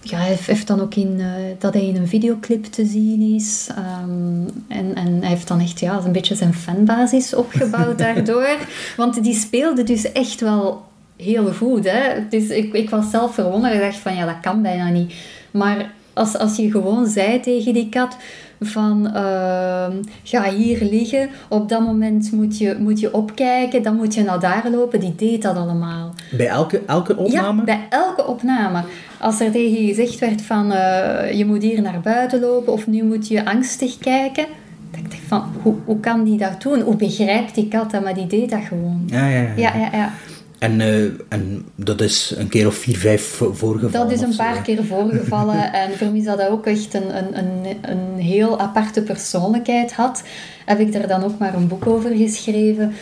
[0.00, 1.26] ja, hij heeft- heeft dan ook in eh,
[1.58, 3.68] dat hij in een videoclip te zien is.
[3.70, 8.56] Ehm, en, en hij heeft dan echt ja, een beetje zijn fanbasis opgebouwd daardoor.
[8.96, 10.82] Want die speelde dus echt wel
[11.16, 11.90] heel goed.
[11.90, 12.28] Hè?
[12.30, 13.74] Dus ik, ik was zelf verwonderd.
[13.74, 15.14] Ik dacht van ja, dat kan bijna niet.
[15.50, 18.16] Maar als, als je gewoon zei tegen die kat
[18.60, 24.14] van ehm, ga hier liggen, op dat moment moet je, moet je opkijken, dan moet
[24.14, 25.00] je naar daar lopen.
[25.00, 26.14] Die deed dat allemaal.
[26.36, 27.58] Bij elke, elke opname?
[27.58, 28.82] Ja, bij elke opname.
[29.20, 32.86] Als er tegen je gezegd werd van eh, je moet hier naar buiten lopen of
[32.86, 34.44] nu moet je angstig kijken.
[34.90, 36.80] Dan dacht ik van, hoe, hoe kan die dat doen?
[36.80, 38.02] Hoe begrijpt die kat dat?
[38.02, 39.02] Maar die deed dat gewoon.
[39.06, 39.52] Ja, ja, ja.
[39.56, 40.12] Ja, ja, ja.
[40.64, 44.08] En, eh, en dat is een keer of vier, vijf vo- voorgevallen?
[44.08, 45.72] Dat is een paar keer voorgevallen.
[45.82, 50.22] en voor mij is dat ook echt een, een, een, een heel aparte persoonlijkheid had.
[50.64, 52.92] Heb ik er dan ook maar een boek over geschreven.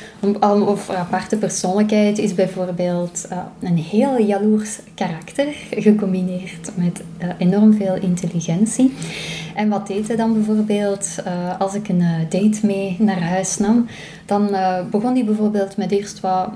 [0.41, 7.95] Over aparte persoonlijkheid is bijvoorbeeld eh, een heel jaloers karakter, gecombineerd met eh, enorm veel
[7.95, 8.95] intelligentie.
[9.55, 11.09] En wat deed hij dan bijvoorbeeld
[11.59, 13.87] als ik een date mee naar huis nam?
[14.27, 14.57] Dan
[14.91, 16.49] begon hij bijvoorbeeld met eerst wat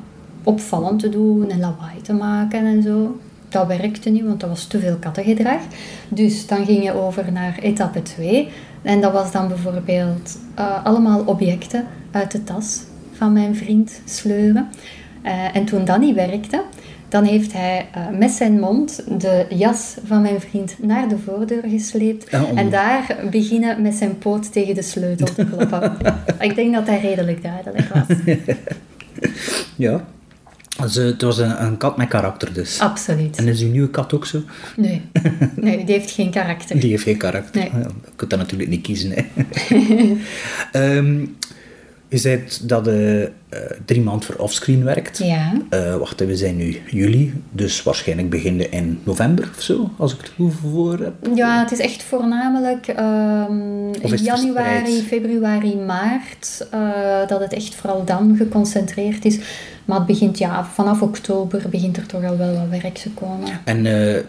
[0.47, 3.19] opvallend te doen en lawaai te maken en zo.
[3.49, 5.61] Dat werkte niet, want dat was te veel kattengedrag.
[6.09, 8.49] Dus dan ging je over naar etappe 2.
[8.83, 12.81] En dat was dan bijvoorbeeld eh, allemaal objecten uit de tas
[13.13, 14.69] van mijn vriend sleuren.
[15.23, 16.63] Eh, en toen dat niet werkte,
[17.09, 21.63] dan heeft hij eh, met zijn mond de jas van mijn vriend naar de voordeur
[21.69, 22.31] gesleept.
[22.31, 25.97] Ja, om- En daar beginnen met zijn poot tegen de sleutel te kloppen.
[26.49, 28.17] Ik denk dat dat redelijk duidelijk was.
[29.77, 30.05] Ja.
[30.83, 32.81] Dus, het was een, een kat met karakter dus.
[32.81, 33.37] Absoluut.
[33.37, 34.43] En is uw nieuwe kat ook zo?
[34.77, 35.03] Nee.
[35.57, 36.81] nee, die heeft geen karakter.
[36.81, 37.61] Die heeft geen karakter.
[37.61, 37.83] Nee.
[37.83, 39.13] Je kunt dat natuurlijk niet kiezen.
[39.13, 39.25] Hè.
[40.97, 41.25] Ehm,
[42.09, 45.19] je zei dat je eh, drie maanden voor offscreen werkt.
[45.19, 45.53] Ja.
[45.71, 50.21] Eh, wacht, we zijn nu juli, dus waarschijnlijk beginnen in november of zo, als ik
[50.21, 51.15] het goed voor heb.
[51.35, 56.81] Ja, het is echt voornamelijk ehm, is januari, februari, maart eh,
[57.27, 59.39] dat het echt vooral dan geconcentreerd is.
[59.85, 63.49] Maar het begint, ja, vanaf oktober begint er toch al wel wat werk te komen.
[63.65, 64.23] En eh,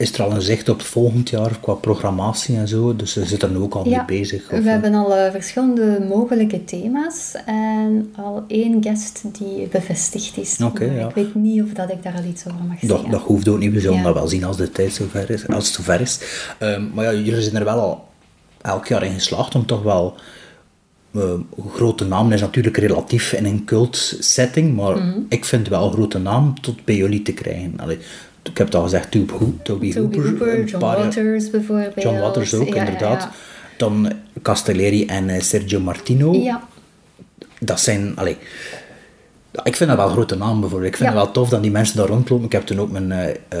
[0.00, 2.96] is er al een zicht op volgend jaar qua programmatie en zo?
[2.96, 4.42] Dus ze zitten er nu ook al mee bezig?
[4.52, 10.56] Of, we hebben al eh, verschillende mogelijke thema's en al één guest die bevestigd is.
[10.56, 10.70] Ja.
[11.08, 13.10] Ik weet niet of dat ik daar al iets over mag Dat, zeggen.
[13.10, 14.02] dat hoeft ook niet, we zullen Ja.
[14.02, 15.48] dat wel zien als de tijd zover is.
[15.48, 16.20] Als het zover is.
[16.58, 18.08] Ehm, maar ja, jullie zijn er wel al
[18.62, 20.14] elk jaar in geslaagd om toch wel...
[21.14, 21.22] eh,
[21.74, 25.18] grote naam is natuurlijk relatief in een cult setting, maar Mhm.
[25.28, 27.72] ik vind wel een grote naam tot bij jullie te krijgen.
[27.76, 27.98] Allee,
[28.42, 32.02] ik heb het al gezegd, Toby, Toby, Toby Hooper, Hooper, een John paar Waters bijvoorbeeld.
[32.02, 33.22] John Waters ook, Ja, inderdaad.
[33.22, 33.30] ja.
[33.76, 34.12] Dan
[34.42, 36.32] Castelleri en eh, Sergio Martino.
[36.32, 36.68] Ja,
[37.60, 38.16] dat zijn...
[38.16, 38.36] Allee,
[39.64, 40.90] ik vind dat wel grote naam bijvoorbeeld.
[40.90, 42.44] Ik vind het wel tof dat die mensen daar rondlopen.
[42.44, 43.58] Ik heb toen ook mijn, eh,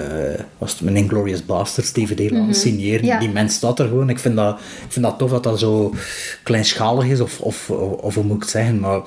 [0.58, 3.18] was het mijn Inglorious Bastards DVD laten signeren.
[3.18, 4.10] Die mens staat er gewoon.
[4.10, 5.94] Ik vind, dat, ik vind dat tof dat dat zo
[6.42, 8.80] kleinschalig is, of, of, of, hoe moet ik het zeggen.
[8.80, 9.00] Maar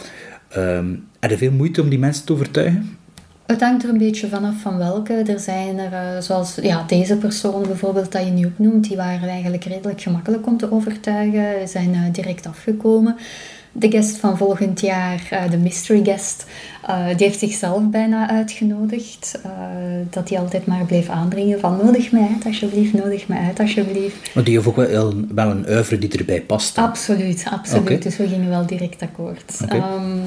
[0.49, 0.85] ehm
[1.19, 2.97] heb je veel moeite om die mensen te overtuigen?
[3.45, 5.13] Het hangt er een beetje vanaf van welke.
[5.13, 9.29] Er zijn er, eh, zoals ja, deze persoon bijvoorbeeld dat je nu opnoemt, die waren
[9.29, 13.15] eigenlijk redelijk gemakkelijk om te overtuigen, zijn eh, direct afgekomen.
[13.71, 16.45] De guest van volgend jaar, eh, de mystery guest,
[17.17, 19.41] die heeft zichzelf bijna uitgenodigd.
[20.09, 24.35] dat hij altijd maar bleef aandringen van nodig mij uit alsjeblieft, nodig mij uit alsjeblieft.
[24.35, 26.77] Maar die heeft ook wel, wel een oeuvre die erbij past.
[26.77, 28.03] Absoluut, absoluut.
[28.03, 29.59] Dus we gingen wel direct akkoord.
[29.63, 29.75] Oké.
[29.75, 30.19] Ehm,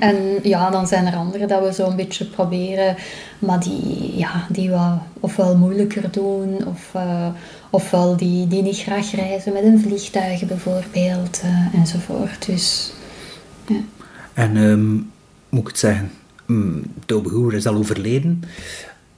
[0.00, 2.96] en ja, dan zijn er anderen dat we zo een beetje proberen,
[3.38, 7.26] maar die, ja, die wat ofwel moeilijker doen, of, eh,
[7.70, 12.46] ofwel die, die niet graag reizen met een vliegtuig bijvoorbeeld, eh, enzovoort.
[12.46, 12.92] Dus
[13.66, 13.80] ja.
[14.32, 14.92] En ehm,
[15.48, 16.10] moet ik het zeggen,
[16.46, 18.42] mm, Tobe is al overleden.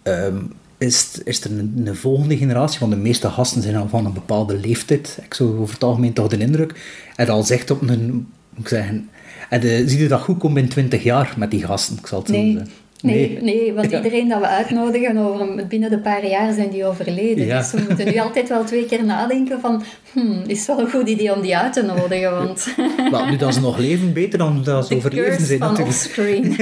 [0.02, 0.36] Ehm,
[0.78, 4.12] is, is er een, een volgende generatie, want de meeste gasten zijn al van een
[4.12, 5.18] bepaalde leeftijd.
[5.22, 6.80] Ik zou over het algemeen toch de indruk.
[7.16, 9.08] En al zegt op een, moet ik zeggen,
[9.50, 11.96] en de, zie je dat goed komt in 20 jaar met die gasten?
[11.98, 12.52] Ik zal het Nee.
[12.52, 12.70] zeggen.
[13.02, 17.46] Nee, nee, want iedereen dat we uitnodigen, over, binnen de paar jaar zijn die overleden.
[17.46, 17.58] Ja.
[17.58, 19.82] Dus we moeten nu altijd wel twee keer nadenken van,
[20.12, 22.74] hmm, is wel een goed idee om die uit te nodigen, want
[23.10, 25.88] Wel, nu dat ze nog leven, beter dan dat ze de overleven curse zijn natuurlijk.
[25.88, 26.56] offscreen.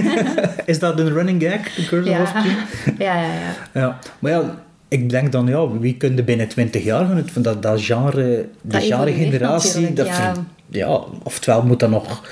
[0.64, 2.22] Is dat een running gag, de curse of ja.
[2.22, 2.56] offspring?
[2.98, 3.80] ja, ja, ja.
[3.80, 7.22] Ja, maar ja, ik denk dan, ja, wie kun je binnen 20 jaar gaan?
[7.32, 10.12] Van dat, dat genre, de genre generatie, dat ja.
[10.34, 12.22] vind- ja, oftewel moet dat nog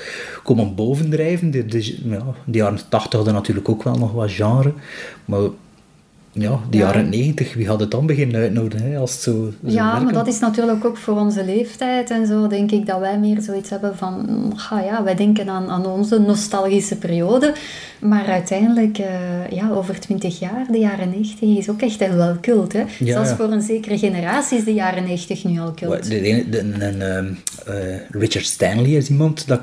[0.43, 1.51] komen bovendrijven.
[1.51, 4.73] De, de, ja, de jaren 80 hadden natuurlijk ook wel nog wat genre,
[5.25, 5.41] maar
[6.33, 6.83] ja, de Ja.
[6.85, 10.03] jaren 90, wie had het dan beginnen uitnodigen, hè, als het zo, zo Ja, werken?
[10.03, 13.41] maar dat is natuurlijk ook voor onze leeftijd en zo, denk ik dat wij meer
[13.41, 14.25] zoiets hebben van,
[14.71, 17.53] ah ja, wij denken aan, aan onze nostalgische periode,
[18.01, 22.73] maar uiteindelijk, eh, ja, over twintig jaar, de jaren 90 is ook echt wel cult,
[22.73, 22.79] hè.
[22.99, 23.35] Ja, Zelfs ja.
[23.35, 26.03] voor een zekere generatie is de jaren 90 nu al cult.
[26.09, 27.25] De, de, ehm,
[27.65, 29.59] eh, Richard Stanley is iemand dat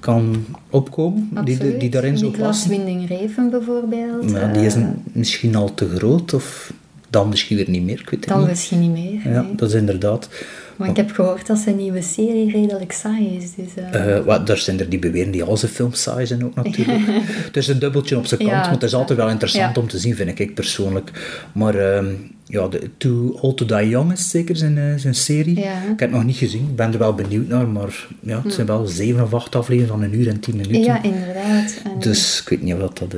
[0.00, 2.70] kan opkomen, die, die, daarin zou Niklas passen.
[2.70, 4.30] Winding Reven bijvoorbeeld.
[4.32, 6.72] Maar die is eh, een- misschien al te groot, of
[7.10, 8.48] dan misschien weer niet meer, ik weet het dan niet.
[8.48, 9.32] misschien niet meer.
[9.32, 9.54] Ja, nee.
[9.54, 10.28] dat is inderdaad.
[10.76, 13.54] Maar ik heb gehoord dat zijn nieuwe serie redelijk saai is.
[13.54, 16.44] Dus, eh, Eh, wat, daar zijn er die beweren die al zijn films saai zijn
[16.44, 17.00] ook natuurlijk.
[17.46, 19.82] het is een dubbeltje op zijn kant, Ja, maar het is altijd wel interessant ja.
[19.82, 21.10] om te zien, vind ik persoonlijk.
[21.52, 22.06] Maar ehm,
[22.46, 25.60] ja, de Too Old To Die Young is zeker zijn, eh, zijn serie.
[25.60, 25.72] Ja.
[25.82, 28.52] Ik heb het nog niet gezien, ik ben er wel benieuwd naar, maar ja, het
[28.54, 30.82] zijn wel zeven of acht afleveringen van een uur en tien minuten.
[30.82, 31.80] ja, inderdaad.
[31.84, 33.14] En Dus ik weet niet of dat, dat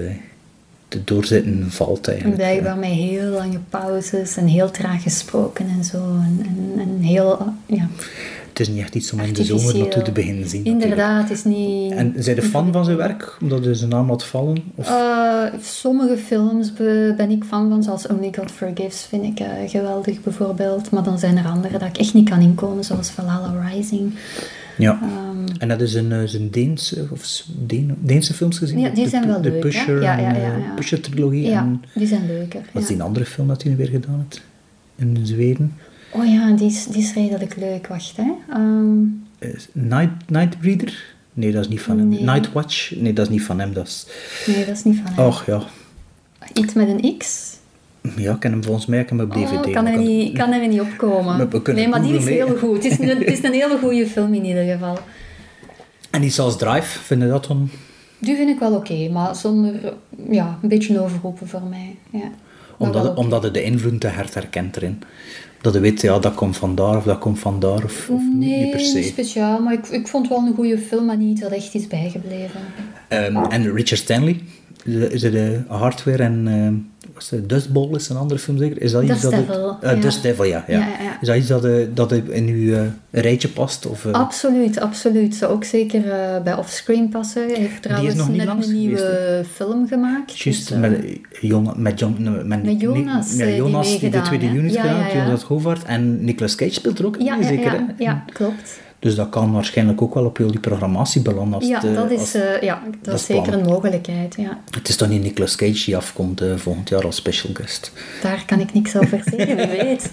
[0.93, 2.37] te doorzetten valt eigenlijk.
[2.37, 5.97] Blijkbaar met heel lange pauzes en heel traag gesproken en zo.
[5.99, 7.89] En, en, en heel, ja,
[8.49, 10.65] Het is niet echt iets om in de zomer naartoe te beginnen zien.
[10.65, 11.93] Inderdaad, het is niet...
[11.93, 14.57] En zijn de fan van zijn werk, omdat hij zijn naam had vallen?
[14.75, 14.89] Of?
[14.89, 19.49] Eh, sommige films be- ben ik fan van, zoals Only God Forgives vind ik eh,
[19.67, 20.91] geweldig bijvoorbeeld.
[20.91, 24.13] Maar dan zijn er andere dat ik echt niet kan inkomen, zoals Valhalla Rising.
[24.79, 25.01] Ja.
[25.03, 25.21] Ehm,
[25.59, 28.79] En dat is een, eh, zijn Deense, of Deen, Deense films gezien?
[28.79, 29.69] Ja, die De- zijn wel de, leuk, De?
[29.69, 30.75] Pusher, Ja, ja, en, ja, eh, ja.
[30.75, 31.43] Pusher-trilogie.
[31.47, 32.61] ja, En die zijn leuker.
[32.73, 34.43] wat is die andere film dat hij nu weer gedaan heeft?
[34.97, 35.75] In Zweden?
[36.11, 37.87] Oh ja, die is, die is redelijk leuk.
[37.87, 38.33] Wacht, hè.
[38.51, 39.03] Ehm,
[39.39, 41.05] Eh, Night, Nightbreeder?
[41.33, 42.09] Nee, dat is niet van hem.
[42.09, 42.23] Nee.
[42.23, 42.95] Nightwatch?
[42.97, 43.73] Nee, dat is niet van hem.
[43.73, 44.07] Dat is...
[44.47, 45.27] nee, dat is niet van hem.
[45.27, 45.63] Och, ja.
[46.55, 47.51] Iets met een X?
[48.17, 49.67] Ja, ik ken hem volgens mij hem op DVD.
[49.67, 51.49] Oh, kan, ik niet, kan er niet opkomen.
[51.65, 52.83] Nee, maar die is heel goed.
[52.83, 54.99] Het is, een, het is een hele goede film in ieder geval.
[56.11, 57.71] En iets als Drive, vind je dat dan?
[58.19, 59.75] Die vind ik wel oké, maar zonder...
[60.31, 61.97] Ja, een beetje overroepen voor mij.
[62.11, 62.31] Ja.
[62.79, 65.03] Omdat, omdat het de invloed te hard herkent erin.
[65.61, 67.85] Dat je weet, ja, dat komt vandaar of dat komt vandaar.
[67.85, 68.99] Of, of Nee, niet per se.
[68.99, 71.87] niet speciaal, maar ik, ik vond wel een goede film, maar niet dat echt is
[71.87, 72.61] bijgebleven.
[73.09, 74.41] Ehm, en Richard Stanley,
[74.85, 76.75] is het de Hardware en ehm
[77.15, 78.83] was het Dust Bowl is een andere film zeker?
[78.83, 80.01] Is dat iets Dust dat Devil, eh, ja.
[80.01, 80.65] Dust Devil, ja.
[80.69, 80.79] ja.
[80.79, 81.21] Ja, ja, ja.
[81.21, 82.81] Is dat iets dat, eh, dat eh, in uw eh,
[83.11, 83.87] rijtje past?
[83.87, 85.35] Of, eh, Absoluut, absoluut.
[85.35, 87.47] Zou ook zeker eh, bij Offscreen passen.
[87.47, 90.39] Hij heeft trouwens nog net een nieuwe film gemaakt.
[90.39, 91.05] Juist, dus, eh, met,
[91.41, 92.01] Jon- met,
[92.47, 95.07] met, Met Jonas, eh, die Jonas die, de tweede unit gedaan.
[95.15, 95.83] Jonas Govaert.
[95.85, 97.73] En Nicolas Cage speelt er ook in, zeker.
[97.73, 98.81] ja, ja, klopt.
[99.03, 101.55] Dus dat kan waarscheinlijk ook wel op jullie programmatie belanden.
[101.55, 104.35] Als Ja, het, eh, dat is, als- eh, ja, dat dat is zeker een mogelijkheid.
[104.39, 104.61] Ja.
[104.71, 107.93] Het is toch niet Nicolas Cage die afkomt eh, volgend jaar als special guest.
[108.23, 110.13] Daar kan ik niks over zeggen, wie weet.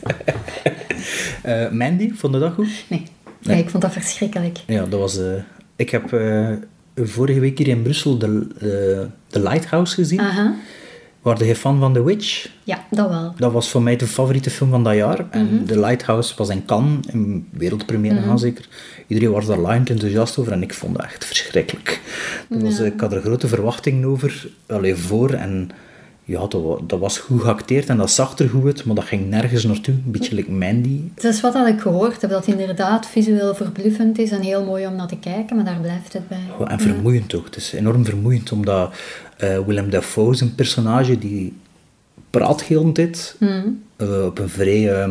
[1.80, 2.68] Mandy, vond je dat goed?
[2.88, 3.04] Nee,
[3.42, 3.60] nee.
[3.60, 4.58] ik vond dat verschrikkelijk.
[4.68, 5.20] Ja, dat was...
[5.76, 6.04] ik heb
[6.96, 8.48] vorige week hier in Brussel de,
[9.28, 10.20] de Lighthouse gezien.
[10.20, 10.56] Aha.
[11.22, 12.50] Waarde je fan van The Witch?
[12.64, 13.34] Ja, dat wel.
[13.38, 15.26] Dat was voor mij de favoriete film van dat jaar.
[15.30, 18.68] En The Lighthouse was in Cannes, in wereldpremière gaan zeker.
[19.08, 22.02] Iedereen was daar laaiend enthousiast over en ik vond dat echt verschrikkelijk.
[22.50, 25.30] Dat was, ik had er grote verwachtingen over, alleen voor.
[25.30, 25.72] En
[26.30, 29.30] ja, dat, dat was goed geacteerd en dat zag er goed uit, maar dat ging
[29.30, 29.94] nergens naartoe.
[29.94, 31.00] Een beetje like Mandy.
[31.16, 34.66] Het is wat dat ik gehoord heb, dat het inderdaad visueel verbluffend is en heel
[34.66, 36.38] mooi om naar te kijken, maar daar blijft het bij.
[36.60, 37.46] Oh, En vermoeiend ook.
[37.46, 38.94] Het is enorm vermoeiend, omdat
[39.38, 41.54] eh, Willem Dafoe is een personage die
[42.30, 43.36] praat heel de tijd.
[43.96, 45.08] eh, op een vrij, eh,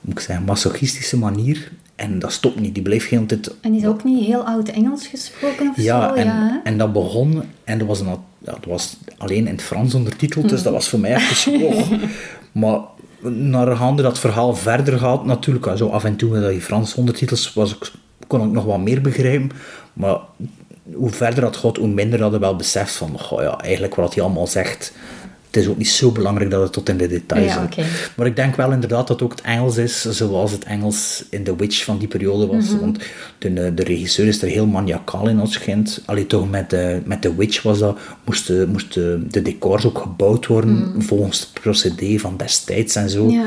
[0.00, 1.70] moet ik zeggen, masochistische manier.
[1.96, 2.74] En dat stopt niet.
[2.74, 3.56] Die blijft heel de tijd...
[3.60, 6.14] En is ook niet heel oud Engels gesproken of Ja, zo?
[6.14, 7.42] en, ja, en dat begon...
[7.64, 10.98] En dat was, een, dat was alleen in het Frans ondertiteld, dus dat was voor
[10.98, 11.92] mij echt een oh.
[12.52, 12.80] Maar
[13.30, 17.52] naarhande dat het verhaal verder gaat, natuurlijk, zo af en toe met die Franse ondertitels
[17.52, 17.92] was ik,
[18.26, 19.50] kon ik nog wat meer begrijpen.
[19.92, 20.18] Maar
[20.92, 24.14] hoe verder dat gaat, hoe minder dat je wel beseft van, goh, ja, eigenlijk wat
[24.14, 24.92] hij allemaal zegt,
[25.56, 27.68] het is ook niet zo belangrijk dat het tot in de details Ja.
[28.16, 31.56] Maar ik denk wel inderdaad dat ook het Engels is zoals het Engels in The
[31.56, 32.70] Witch van die periode was.
[32.70, 32.80] Mhm.
[32.80, 32.98] Want
[33.38, 36.02] de, eh, de regisseur is er heel maniacaal in als schijnt.
[36.04, 40.46] Allee, toch met, de met The Witch was dat, moesten moesten de decors ook gebouwd
[40.46, 43.24] worden volgens het procedé van destijds en zo.
[43.24, 43.34] Mhm.
[43.34, 43.46] Ja.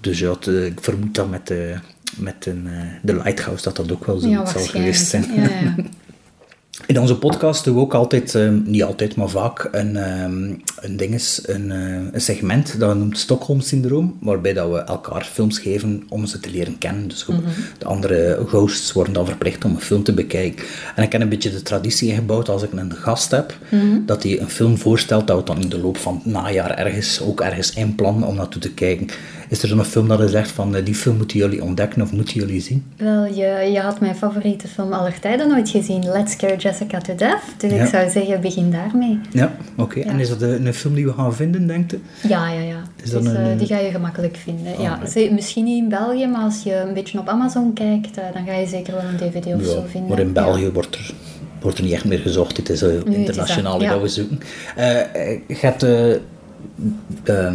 [0.00, 1.74] Dus ja, het, eh, ik vermoed dat met, de,
[2.16, 5.24] met een, eh, de Lighthouse dat dat ook wel zo Ja, zal geweest zijn.
[5.34, 5.74] ja.
[6.86, 10.96] In onze podcast doen we ook altijd, eh, niet altijd, maar vaak, een, ehm, een,
[10.96, 16.02] dinges, een, eh, een segment dat we noemt Stockholm-syndroom, waarbij dat we elkaar films geven
[16.08, 17.08] om ze te leren kennen.
[17.08, 17.36] Dus ook
[17.78, 20.64] de andere hosts worden dan verplicht om een film te bekijken.
[20.94, 23.58] En ik heb een beetje de traditie ingebouwd als ik een gast heb,
[24.06, 27.20] dat hij een film voorstelt, dat we dan in de loop van het najaar ergens,
[27.20, 29.08] ook ergens inplannen om naartoe te kijken.
[29.48, 32.12] Is er zo'n film dat je zegt van, eh, die film moeten jullie ontdekken of
[32.12, 32.84] moeten jullie zien?
[32.96, 37.14] Wel, je, je had mijn favoriete film aller tijden nooit gezien, Let's Scare Jessica to
[37.14, 37.42] Death.
[37.58, 37.82] Dus Ja.
[37.82, 39.18] ik zou zeggen, begin daarmee.
[39.32, 40.00] Ja, oké.
[40.00, 42.00] En is dat een, een film die we gaan vinden, denkt u?
[42.28, 42.82] Ja, ja, ja.
[43.02, 44.72] Is dat Dus, een, eh, die ga je gemakkelijk vinden.
[44.82, 45.10] ja, Alright.
[45.12, 48.44] ze- misschien niet in België, maar als je een beetje op Amazon kijkt, eh, dan
[48.46, 50.08] ga je zeker wel een dvd of zo vinden.
[50.10, 50.32] maar in Ja.
[50.32, 51.10] België wordt, er,
[51.60, 52.56] wordt er niet echt meer gezocht.
[52.56, 53.90] Het is uh, internationaal dat, ja.
[53.92, 54.40] dat we zoeken.
[54.76, 56.18] Eh, ehm,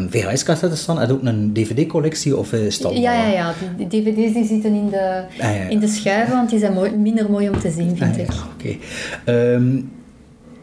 [0.09, 1.07] VHS-cassettes staan.
[1.07, 3.53] Je ook een DVD-collectie of is het allemaal- Ja, ja, ja.
[3.77, 5.67] Die dvd's die zitten in de, Ah, ja, ja.
[5.69, 8.29] in de schuiven, want die zijn mooi, minder mooi om te zien, vind Ah, ik.
[8.53, 8.75] Oké.
[9.25, 9.81] Ehm,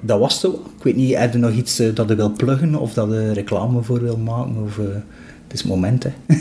[0.01, 0.51] dat was zo.
[0.77, 3.33] Ik weet niet, heb je nog iets eh, dat je wil pluggen of dat je
[3.33, 4.62] reclame voor wil maken?
[4.65, 4.85] Of, eh,
[5.45, 6.11] het is het moment, hè.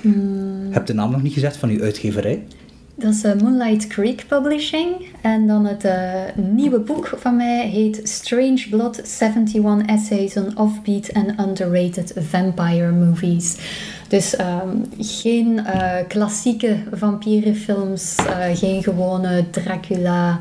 [0.00, 0.68] Hmm.
[0.70, 2.42] Heb de naam nog niet gezegd van uw uitgeverij?
[2.96, 5.06] Dat is eh, Moonlight Creek Publishing.
[5.20, 11.12] En dan het eh, nieuwe boek van mij heet Strange Blood 71 Essays on Offbeat
[11.12, 13.56] and Underrated Vampire Movies.
[14.08, 18.16] Dus ehm, geen eh, klassieke vampierenfilms,
[18.54, 20.38] geen gewone Dracula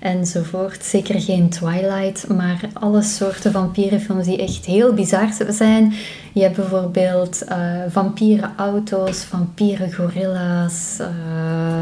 [0.00, 0.84] enzovoort.
[0.84, 5.92] Zeker geen Twilight, maar alle soorten vampierenfilms die echt heel bizar zijn.
[6.32, 7.58] Je hebt bijvoorbeeld eh
[7.88, 10.96] vampierenauto's, vampieren gorilla's.
[10.98, 11.80] eh,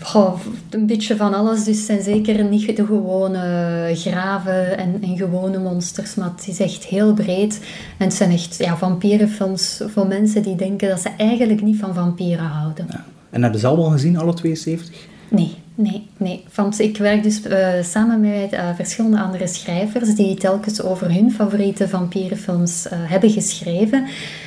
[0.00, 0.40] goh,
[0.70, 1.64] een beetje van alles.
[1.64, 6.60] Dus het zijn zeker niet de gewone graven en, en gewone monsters, maar het is
[6.60, 7.60] echt heel breed.
[7.98, 11.94] En het zijn echt ja, vampierenfilms voor mensen die denken dat ze eigenlijk niet van
[11.94, 12.86] vampieren houden.
[12.90, 13.04] Ja.
[13.30, 15.06] En hebben ze allemaal gezien, alle 72?
[15.28, 16.44] Nee, nee, nee.
[16.54, 21.32] Want ik werk dus eh, samen met eh, verschillende andere schrijvers die telkens over hun
[21.32, 24.06] favoriete vampierenfilms eh, hebben geschreven.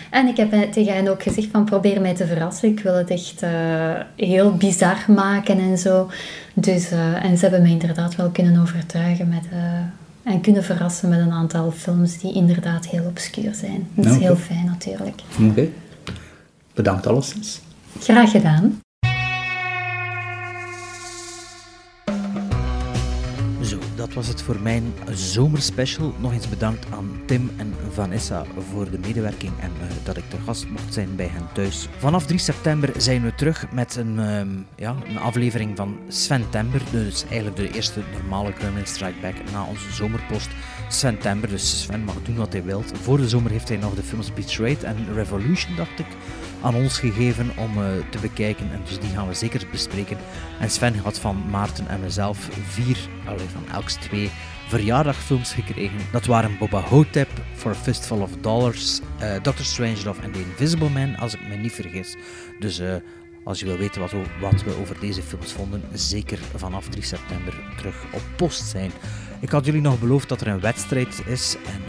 [0.09, 2.69] En ik heb tegen hen ook gezegd van probeer mij te verrassen.
[2.69, 3.41] Ik wil het echt
[4.15, 6.09] heel bizar maken en zo.
[6.53, 6.91] Dus,
[7.21, 9.43] en ze hebben mij inderdaad wel kunnen overtuigen met...
[10.23, 13.87] en kunnen verrassen met een aantal films die inderdaad heel obscuur zijn.
[13.95, 14.21] Dat is Oké.
[14.21, 15.21] heel fijn natuurlijk.
[15.49, 15.67] Oké.
[16.73, 17.61] Bedankt alleszins.
[17.99, 18.79] Graag gedaan.
[24.03, 26.13] Dat was het voor mijn zomerspecial.
[26.19, 30.37] Nog eens bedankt aan Tim en Vanessa voor de medewerking en eh, dat ik te
[30.45, 31.87] gast mocht zijn bij hen thuis.
[31.97, 36.81] Vanaf 3 september zijn we terug met een, ehm, ja, een aflevering van Sven Tember.
[36.91, 40.49] Dus eigenlijk de eerste normale Gremlin Strike Back na onze zomerpost.
[40.89, 42.83] Sven Tember, dus Sven mag doen wat hij wil.
[43.01, 46.07] Voor de zomer heeft hij nog de films Betrayed en Revolution, dacht ik,
[46.63, 48.71] aan ons gegeven om eh, te bekijken.
[48.71, 50.17] En dus die gaan we zeker bespreken.
[50.59, 54.29] En Sven had van Maarten en mezelf vier, allee, van elks twee
[54.67, 55.97] verjaardagfilms gekregen.
[56.11, 60.89] Dat waren Boba Hotep, For a Fistful of Dollars, eh Doctor Strangelove en The Invisible
[60.89, 62.15] Man, als ik me niet vergis.
[62.59, 62.95] Dus eh,
[63.43, 67.03] als je wil weten wat, we- wat we over deze films vonden, zeker vanaf 3
[67.03, 68.91] september terug op post zijn.
[69.39, 71.55] Ik had jullie nog beloofd dat er een wedstrijd is.
[71.65, 71.81] En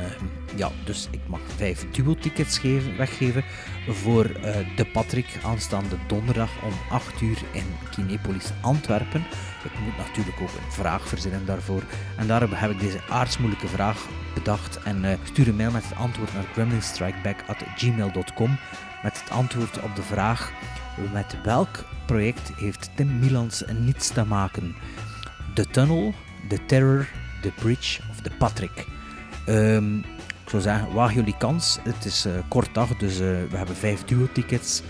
[0.57, 2.61] ja, dus ik mag vijf duo-tickets
[2.97, 3.45] weggeven
[3.89, 4.37] voor uh,
[4.77, 9.25] de Patrick aanstaande donderdag om 8 uur in Kinepolis Antwerpen.
[9.65, 11.83] Ik moet natuurlijk ook een vraag verzinnen daarvoor.
[12.17, 14.83] En daarom heb ik deze aardsmoeilijke vraag bedacht.
[14.83, 18.59] En uh, stuur een mail met het antwoord naar gremlinstrikeback.gmail.com
[19.03, 20.53] met het antwoord op de vraag
[21.13, 24.75] met welk project heeft Tim Milans niets te maken?
[25.55, 26.15] De Tunnel,
[26.49, 27.09] de Terror,
[27.43, 28.87] de Bridge of de Patrick?
[29.49, 30.05] Um,
[30.61, 31.79] zou zeggen, waag jullie kans.
[31.83, 34.83] Het is uh, kort dag, dus uh, we hebben vijf duo-tickets.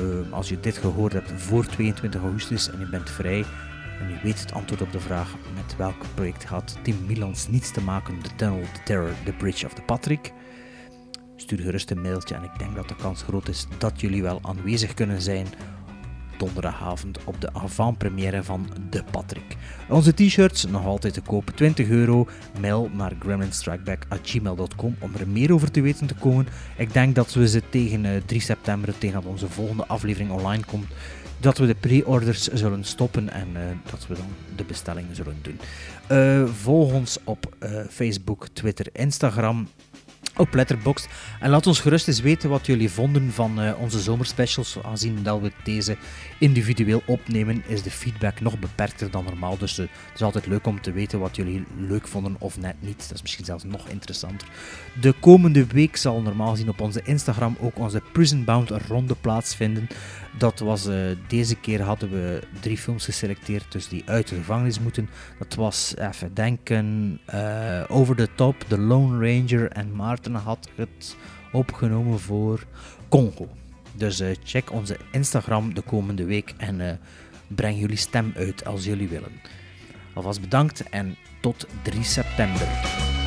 [0.00, 3.44] Uh, als je dit gehoord hebt voor 22 augustus en je bent vrij
[4.00, 7.72] en je weet het antwoord op de vraag met welk project had Tim Milans niets
[7.72, 10.32] te maken, de Tunnel, de Terror, de Bridge of de Patrick,
[11.36, 14.38] stuur gerust een mailtje en ik denk dat de kans groot is dat jullie wel
[14.42, 15.46] aanwezig kunnen zijn
[16.38, 19.56] donderdagavond op de avant-première van De Patrick.
[19.88, 22.28] Onze t-shirts nog altijd te koop, 20 euro.
[22.60, 26.48] Mail naar gremlinstrikeback.gmail.com om er meer over te weten te komen.
[26.76, 30.64] Ik denk dat we ze tegen 3 eh, september, tegen dat onze volgende aflevering online
[30.64, 30.86] komt,
[31.40, 33.60] dat we de pre-orders zullen stoppen en uh,
[33.90, 35.60] dat we dan de bestellingen zullen doen.
[36.10, 37.54] Uh, volg ons op
[37.90, 39.68] Facebook, Twitter, Instagram
[40.36, 41.08] op Letterboxd.
[41.40, 44.78] En laat ons gerust eens weten wat jullie vonden van onze zomerspecials.
[44.82, 45.96] Aangezien dat we deze
[46.38, 49.58] individueel opnemen, is de feedback nog beperkter dan normaal.
[49.58, 52.74] Dus uh, het is altijd leuk om te weten wat jullie leuk vonden of net
[52.80, 52.98] niet.
[52.98, 54.48] Dat is misschien zelfs nog interessanter.
[55.00, 59.86] De komende week zal normaal gezien op onze Instagram ook onze Prison Bound ronde plaatsvinden.
[60.38, 60.94] Dat was uh,
[61.28, 65.08] deze keer hadden we drie films geselecteerd, dus die uit de gevangenis moeten.
[65.38, 67.20] Dat was, even denken,
[67.88, 71.16] Over the Top, The Lone Ranger en Maarten had het
[71.52, 72.64] opgenomen voor
[73.08, 73.48] Congo.
[73.98, 76.90] Dus uh, check onze Instagram de komende week en uh,
[77.46, 79.32] breng jullie stem uit als jullie willen.
[80.14, 83.17] Alvast bedankt en tot 3 september.